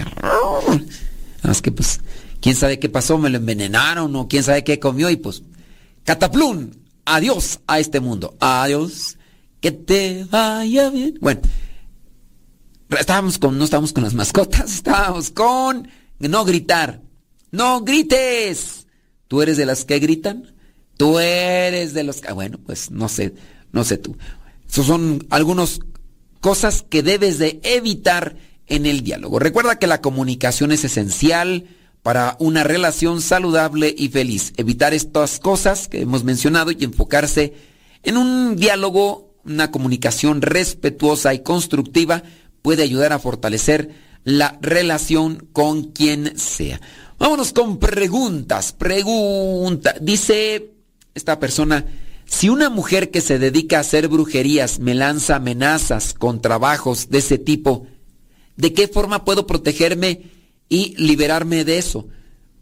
Más 1.44 1.62
que, 1.62 1.72
pues, 1.72 2.02
quién 2.40 2.56
sabe 2.56 2.80
qué 2.80 2.90
pasó, 2.90 3.18
me 3.18 3.30
lo 3.30 3.38
envenenaron, 3.38 4.16
o 4.16 4.28
quién 4.28 4.44
sabe 4.44 4.64
qué 4.64 4.80
comió, 4.80 5.10
y 5.10 5.18
pues, 5.18 5.44
cataplún, 6.04 6.78
adiós 7.06 7.60
a 7.68 7.80
este 7.80 8.00
mundo, 8.00 8.36
adiós, 8.40 9.18
que 9.60 9.72
te 9.72 10.26
vaya 10.30 10.90
bien. 10.90 11.18
Bueno, 11.22 11.42
Estábamos 13.00 13.38
con, 13.38 13.58
no 13.58 13.64
estábamos 13.64 13.94
con 13.94 14.04
las 14.04 14.14
mascotas, 14.14 14.72
estábamos 14.76 15.32
con 15.32 15.88
no 16.20 16.46
gritar. 16.46 17.02
No 17.52 17.82
grites. 17.82 18.88
¿Tú 19.28 19.42
eres 19.42 19.58
de 19.58 19.66
las 19.66 19.86
que 19.86 20.00
gritan? 20.00 20.51
Tú 21.02 21.18
eres 21.18 21.96
de 21.96 22.04
los 22.04 22.22
que, 22.22 22.28
ah, 22.28 22.34
bueno, 22.34 22.60
pues 22.64 22.92
no 22.92 23.10
sé, 23.10 23.34
no 23.72 23.84
sé 23.84 23.98
tú. 23.98 24.16
Esas 24.70 24.86
son 24.86 25.26
algunas 25.32 25.80
cosas 26.42 26.86
que 26.88 27.02
debes 27.02 27.40
de 27.40 27.60
evitar 27.64 28.36
en 28.68 28.86
el 28.86 29.02
diálogo. 29.02 29.40
Recuerda 29.40 29.80
que 29.80 29.88
la 29.88 30.00
comunicación 30.00 30.72
es 30.72 30.84
esencial 30.84 31.66
para 32.04 32.38
una 32.38 32.64
relación 32.64 33.20
saludable 33.20 33.96
y 33.98 34.10
feliz. 34.10 34.54
Evitar 34.58 34.94
estas 34.94 35.40
cosas 35.40 35.88
que 35.88 36.02
hemos 36.02 36.24
mencionado 36.24 36.70
y 36.70 36.84
enfocarse 36.84 37.56
en 38.04 38.16
un 38.16 38.56
diálogo, 38.56 39.34
una 39.44 39.72
comunicación 39.72 40.44
respetuosa 40.44 41.34
y 41.34 41.40
constructiva 41.40 42.22
puede 42.62 42.84
ayudar 42.84 43.12
a 43.12 43.18
fortalecer 43.18 43.90
la 44.24 44.60
relación 44.62 45.48
con 45.52 45.94
quien 45.94 46.38
sea. 46.38 46.80
Vámonos 47.18 47.54
con 47.54 47.80
preguntas. 47.80 48.72
Pregunta. 48.72 49.96
Dice 50.00 50.81
esta 51.16 51.40
persona, 51.40 51.86
si 52.26 52.50
una 52.50 52.70
mujer 52.70 53.12
que 53.12 53.22
se 53.22 53.40
dedica 53.40 53.78
a 53.78 53.82
hacer 53.82 54.08
brujerías 54.08 54.80
me 54.80 54.96
lanza 54.96 55.36
amenazas 55.36 56.14
con 56.14 56.42
trabajos 56.42 57.10
de 57.10 57.20
ese 57.20 57.38
tipo, 57.38 57.88
¿de 58.56 58.74
qué 58.74 58.88
forma 58.88 59.26
puedo 59.26 59.46
protegerme 59.46 60.24
y 60.70 60.96
liberarme 60.98 61.66
de 61.66 61.78
eso? 61.78 62.08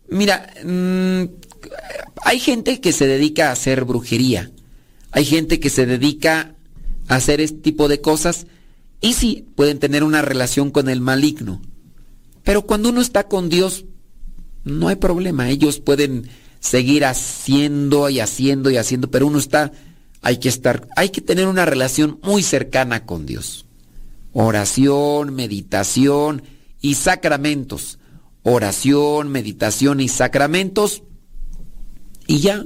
Mira, 0.09 0.51
mm, 0.65 1.23
hay 2.23 2.39
gente 2.39 2.81
que 2.81 2.91
se 2.91 3.05
dedica 3.05 3.49
a 3.49 3.53
hacer 3.53 3.85
brujería. 3.85 4.51
Hay 5.11 5.25
gente 5.25 5.59
que 5.59 5.69
se 5.69 5.85
dedica 5.85 6.55
a 7.07 7.15
hacer 7.15 7.41
este 7.41 7.59
tipo 7.59 7.87
de 7.87 8.01
cosas 8.01 8.47
y 9.01 9.13
sí, 9.13 9.45
pueden 9.55 9.79
tener 9.79 10.03
una 10.03 10.21
relación 10.21 10.71
con 10.71 10.89
el 10.89 11.01
maligno. 11.01 11.61
Pero 12.43 12.63
cuando 12.63 12.89
uno 12.89 13.01
está 13.01 13.27
con 13.27 13.49
Dios, 13.49 13.85
no 14.63 14.87
hay 14.87 14.95
problema. 14.95 15.49
Ellos 15.49 15.79
pueden 15.79 16.29
seguir 16.59 17.05
haciendo 17.05 18.09
y 18.09 18.19
haciendo 18.19 18.69
y 18.69 18.77
haciendo, 18.77 19.09
pero 19.09 19.27
uno 19.27 19.39
está, 19.39 19.71
hay 20.21 20.37
que 20.37 20.49
estar, 20.49 20.87
hay 20.95 21.09
que 21.09 21.21
tener 21.21 21.47
una 21.47 21.65
relación 21.65 22.19
muy 22.21 22.43
cercana 22.43 23.05
con 23.05 23.25
Dios. 23.25 23.65
Oración, 24.33 25.33
meditación 25.33 26.43
y 26.81 26.95
sacramentos. 26.95 27.99
Oración, 28.43 29.29
meditación 29.29 29.99
y 29.99 30.07
sacramentos. 30.07 31.03
Y 32.27 32.39
ya, 32.39 32.65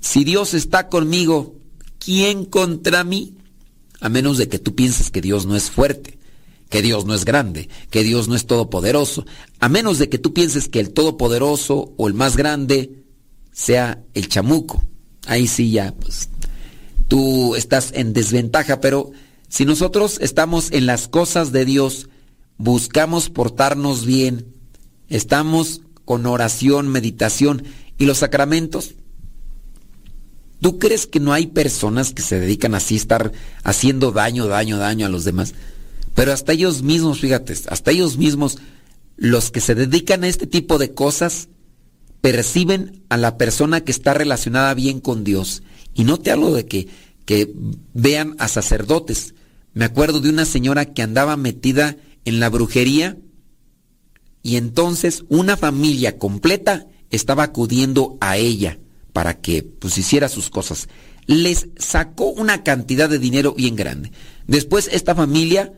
si 0.00 0.24
Dios 0.24 0.54
está 0.54 0.88
conmigo, 0.88 1.56
¿quién 1.98 2.44
contra 2.44 3.04
mí? 3.04 3.34
A 4.00 4.08
menos 4.08 4.38
de 4.38 4.48
que 4.48 4.58
tú 4.58 4.74
pienses 4.74 5.10
que 5.10 5.20
Dios 5.20 5.44
no 5.46 5.56
es 5.56 5.70
fuerte, 5.70 6.17
que 6.68 6.82
Dios 6.82 7.06
no 7.06 7.14
es 7.14 7.24
grande, 7.24 7.68
que 7.90 8.02
Dios 8.02 8.28
no 8.28 8.34
es 8.34 8.46
todopoderoso. 8.46 9.24
A 9.58 9.68
menos 9.68 9.98
de 9.98 10.08
que 10.08 10.18
tú 10.18 10.34
pienses 10.34 10.68
que 10.68 10.80
el 10.80 10.90
todopoderoso 10.90 11.94
o 11.96 12.08
el 12.08 12.14
más 12.14 12.36
grande 12.36 13.04
sea 13.52 14.02
el 14.14 14.28
chamuco. 14.28 14.82
Ahí 15.26 15.46
sí 15.46 15.70
ya, 15.70 15.94
pues, 15.94 16.28
tú 17.08 17.54
estás 17.54 17.92
en 17.94 18.12
desventaja, 18.12 18.80
pero 18.80 19.10
si 19.48 19.64
nosotros 19.64 20.18
estamos 20.20 20.70
en 20.72 20.86
las 20.86 21.08
cosas 21.08 21.52
de 21.52 21.64
Dios, 21.64 22.08
buscamos 22.56 23.30
portarnos 23.30 24.04
bien, 24.04 24.54
estamos 25.08 25.82
con 26.04 26.26
oración, 26.26 26.88
meditación 26.88 27.64
y 27.98 28.06
los 28.06 28.18
sacramentos, 28.18 28.94
¿Tú 30.60 30.78
crees 30.78 31.06
que 31.06 31.20
no 31.20 31.32
hay 31.32 31.46
personas 31.46 32.12
que 32.12 32.22
se 32.22 32.40
dedican 32.40 32.74
así 32.74 32.96
estar 32.96 33.32
haciendo 33.62 34.10
daño, 34.10 34.48
daño, 34.48 34.76
daño 34.76 35.06
a 35.06 35.08
los 35.08 35.24
demás? 35.24 35.54
Pero 36.18 36.32
hasta 36.32 36.52
ellos 36.52 36.82
mismos, 36.82 37.20
fíjate, 37.20 37.54
hasta 37.68 37.92
ellos 37.92 38.18
mismos, 38.18 38.58
los 39.16 39.52
que 39.52 39.60
se 39.60 39.76
dedican 39.76 40.24
a 40.24 40.26
este 40.26 40.48
tipo 40.48 40.76
de 40.76 40.92
cosas, 40.92 41.48
perciben 42.20 43.04
a 43.08 43.16
la 43.16 43.38
persona 43.38 43.82
que 43.82 43.92
está 43.92 44.14
relacionada 44.14 44.74
bien 44.74 44.98
con 44.98 45.22
Dios. 45.22 45.62
Y 45.94 46.02
no 46.02 46.18
te 46.18 46.32
hablo 46.32 46.52
de 46.52 46.66
que, 46.66 46.88
que 47.24 47.54
vean 47.94 48.34
a 48.40 48.48
sacerdotes. 48.48 49.36
Me 49.74 49.84
acuerdo 49.84 50.18
de 50.18 50.30
una 50.30 50.44
señora 50.44 50.86
que 50.86 51.02
andaba 51.02 51.36
metida 51.36 51.96
en 52.24 52.40
la 52.40 52.48
brujería 52.48 53.16
y 54.42 54.56
entonces 54.56 55.22
una 55.28 55.56
familia 55.56 56.18
completa 56.18 56.88
estaba 57.10 57.44
acudiendo 57.44 58.18
a 58.20 58.38
ella 58.38 58.80
para 59.12 59.40
que 59.40 59.62
pues 59.62 59.96
hiciera 59.96 60.28
sus 60.28 60.50
cosas. 60.50 60.88
Les 61.26 61.68
sacó 61.76 62.24
una 62.30 62.64
cantidad 62.64 63.08
de 63.08 63.20
dinero 63.20 63.54
bien 63.54 63.76
grande. 63.76 64.10
Después 64.48 64.90
esta 64.90 65.14
familia 65.14 65.72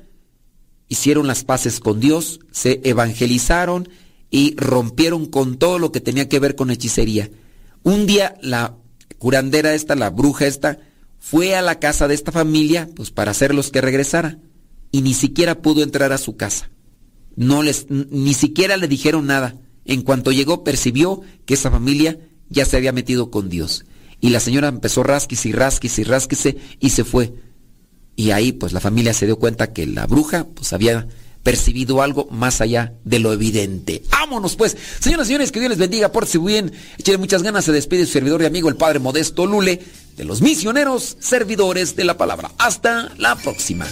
hicieron 0.90 1.26
las 1.26 1.44
paces 1.44 1.80
con 1.80 2.00
Dios, 2.00 2.40
se 2.50 2.80
evangelizaron 2.84 3.88
y 4.28 4.54
rompieron 4.56 5.26
con 5.26 5.56
todo 5.56 5.78
lo 5.78 5.92
que 5.92 6.00
tenía 6.00 6.28
que 6.28 6.40
ver 6.40 6.56
con 6.56 6.70
hechicería. 6.70 7.30
Un 7.84 8.06
día 8.06 8.36
la 8.42 8.76
curandera 9.16 9.72
esta, 9.74 9.94
la 9.94 10.10
bruja 10.10 10.46
esta, 10.46 10.80
fue 11.20 11.54
a 11.54 11.62
la 11.62 11.78
casa 11.78 12.08
de 12.08 12.14
esta 12.14 12.32
familia 12.32 12.88
pues 12.94 13.10
para 13.10 13.30
hacerlos 13.30 13.70
que 13.70 13.80
regresara 13.80 14.38
y 14.90 15.02
ni 15.02 15.14
siquiera 15.14 15.62
pudo 15.62 15.82
entrar 15.82 16.12
a 16.12 16.18
su 16.18 16.36
casa. 16.36 16.70
No 17.36 17.62
les 17.62 17.86
ni 17.88 18.34
siquiera 18.34 18.76
le 18.76 18.88
dijeron 18.88 19.26
nada. 19.26 19.56
En 19.84 20.02
cuanto 20.02 20.32
llegó 20.32 20.64
percibió 20.64 21.20
que 21.46 21.54
esa 21.54 21.70
familia 21.70 22.18
ya 22.48 22.64
se 22.64 22.76
había 22.76 22.92
metido 22.92 23.30
con 23.30 23.48
Dios. 23.48 23.84
Y 24.20 24.30
la 24.30 24.40
señora 24.40 24.68
empezó 24.68 25.04
rasquis 25.04 25.46
y 25.46 25.52
rasquis 25.52 26.00
y 26.00 26.04
rasquise 26.04 26.56
y 26.80 26.90
se 26.90 27.04
fue. 27.04 27.32
Y 28.20 28.32
ahí 28.32 28.52
pues 28.52 28.74
la 28.74 28.80
familia 28.80 29.14
se 29.14 29.24
dio 29.24 29.38
cuenta 29.38 29.72
que 29.72 29.86
la 29.86 30.06
bruja 30.06 30.44
pues 30.44 30.74
había 30.74 31.08
percibido 31.42 32.02
algo 32.02 32.28
más 32.30 32.60
allá 32.60 32.92
de 33.02 33.18
lo 33.18 33.32
evidente. 33.32 34.02
¡Vámonos 34.10 34.56
pues! 34.56 34.76
Señoras 34.98 35.26
y 35.26 35.28
señores, 35.28 35.50
que 35.50 35.58
Dios 35.58 35.70
les 35.70 35.78
bendiga, 35.78 36.12
por 36.12 36.26
si 36.26 36.36
bien, 36.36 36.70
échenle 36.98 37.16
muchas 37.16 37.42
ganas, 37.42 37.64
se 37.64 37.72
despide 37.72 38.04
su 38.04 38.12
servidor 38.12 38.42
y 38.42 38.44
amigo 38.44 38.68
el 38.68 38.76
Padre 38.76 38.98
Modesto 38.98 39.46
Lule, 39.46 39.80
de 40.18 40.24
los 40.26 40.42
misioneros 40.42 41.16
servidores 41.18 41.96
de 41.96 42.04
la 42.04 42.18
palabra. 42.18 42.50
Hasta 42.58 43.10
la 43.16 43.36
próxima. 43.36 43.86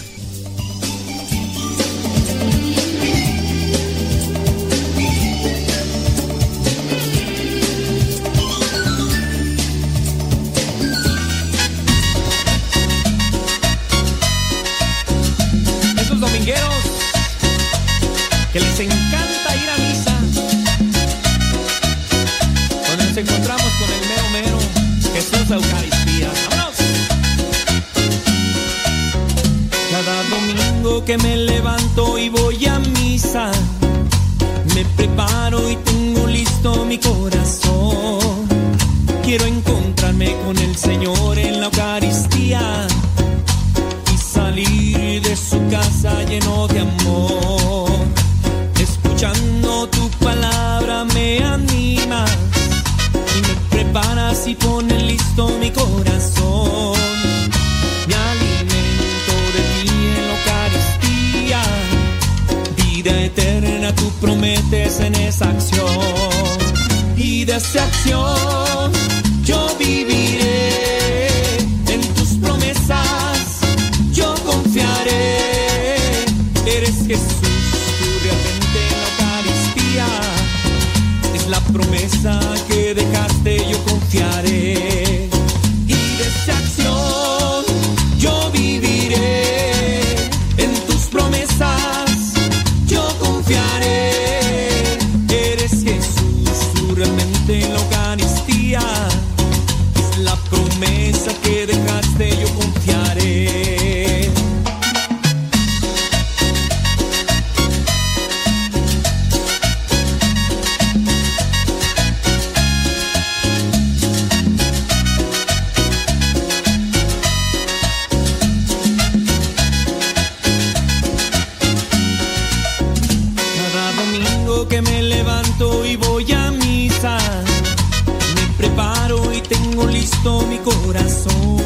Cristo 130.09 130.45
mi 130.49 130.57
corazón. 130.57 131.57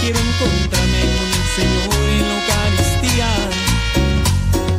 Quiero 0.00 0.18
encontrarme 0.18 1.00
con 1.16 1.28
el 1.38 1.46
Señor 1.56 2.04
en 2.08 2.22
la 2.28 2.34
Eucaristía 2.40 3.30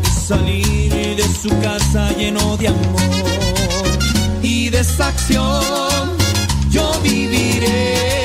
y 0.03 0.09
salir 0.27 1.15
de 1.17 1.27
su 1.41 1.49
casa 1.59 2.11
lleno 2.17 2.57
de 2.57 2.69
amor. 2.69 3.99
Y 4.41 4.69
de 4.69 4.79
esa 4.79 5.07
acción 5.09 6.17
yo 6.71 6.91
viviré. 7.03 8.20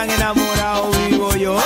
crean 0.00 0.10
enamorado 0.10 0.90
vivo 1.08 1.34
yo. 1.36 1.58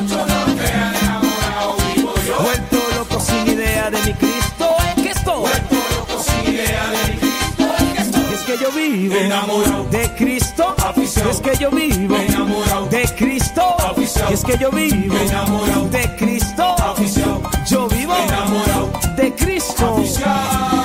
Enamorado 0.00 1.76
vivo 1.94 2.14
yo. 2.26 2.42
Vuelto 2.42 2.76
loco 2.96 3.20
sin 3.20 3.46
idea 3.46 3.90
de 3.90 3.98
mi 4.02 4.14
Cristo, 4.14 4.74
es 4.88 5.02
que 5.02 5.10
estoy. 5.10 5.40
Vuelto 5.40 5.76
loco 5.96 6.22
sin 6.22 6.54
idea 6.54 6.86
de 6.90 7.12
mi 7.12 7.18
Cristo, 7.18 7.64
es 7.78 7.84
que 7.94 8.02
estoy. 8.02 8.34
Es 8.34 8.42
que 8.42 8.56
yo 8.58 8.70
vivo 8.72 9.16
enamorado 9.16 9.84
de 9.90 10.14
Cristo. 10.14 10.74
Afición. 10.78 11.28
Es 11.28 11.40
que 11.40 11.56
yo 11.56 11.70
vivo 11.70 12.16
enamorado 12.16 12.86
de 12.86 13.04
Cristo. 13.16 13.62
Afición. 13.78 14.32
Es 14.32 14.44
que 14.44 14.58
yo 14.58 14.70
vivo 14.70 15.16
enamorado 15.16 15.88
de 15.88 16.16
Cristo. 16.16 16.64
Afición. 16.78 17.42
Yo 17.68 17.88
vivo 17.88 18.14
enamorado 18.16 18.90
de 19.16 19.34
Cristo. 19.34 19.94
Afición. 19.94 20.75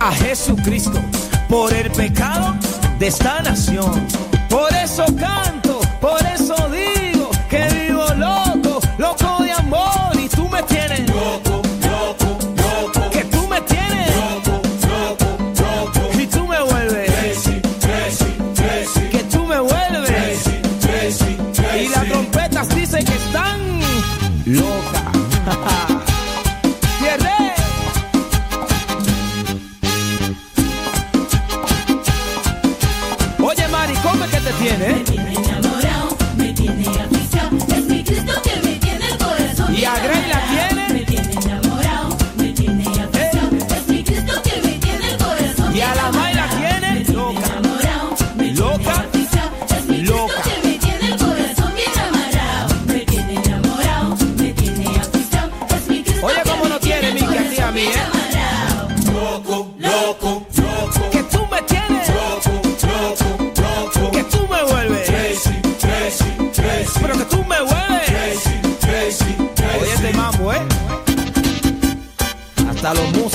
a 0.00 0.12
Jesucristo 0.12 1.00
por 1.48 1.72
el 1.72 1.90
pecado 1.90 2.54
de 2.98 3.06
esta 3.08 3.40
nación. 3.42 4.06
Por 4.48 4.72
eso 4.74 5.04
canta. 5.16 5.57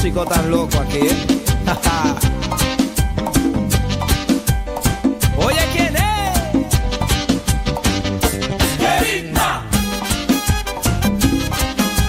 músico 0.03 0.25
tan 0.25 0.51
loco 0.51 0.79
aquí. 0.79 0.97
¿eh? 0.97 1.15
Oye, 5.37 5.65
¿quién 5.71 5.95
es? 5.95 6.39
¡Querida! 8.77 9.61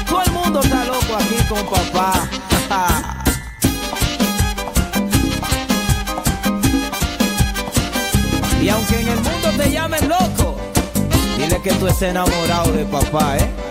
Todo 0.08 0.22
el 0.24 0.32
mundo 0.32 0.60
está 0.60 0.84
loco 0.86 1.14
aquí 1.14 1.36
con 1.48 1.64
papá. 1.66 2.28
y 8.60 8.68
aunque 8.70 9.00
en 9.02 9.08
el 9.08 9.20
mundo 9.20 9.50
te 9.56 9.70
llamen 9.70 10.08
loco, 10.08 10.56
dile 11.38 11.62
que 11.62 11.70
tú 11.74 11.86
estés 11.86 12.10
enamorado 12.10 12.72
de 12.72 12.84
papá, 12.86 13.36
¿eh? 13.36 13.63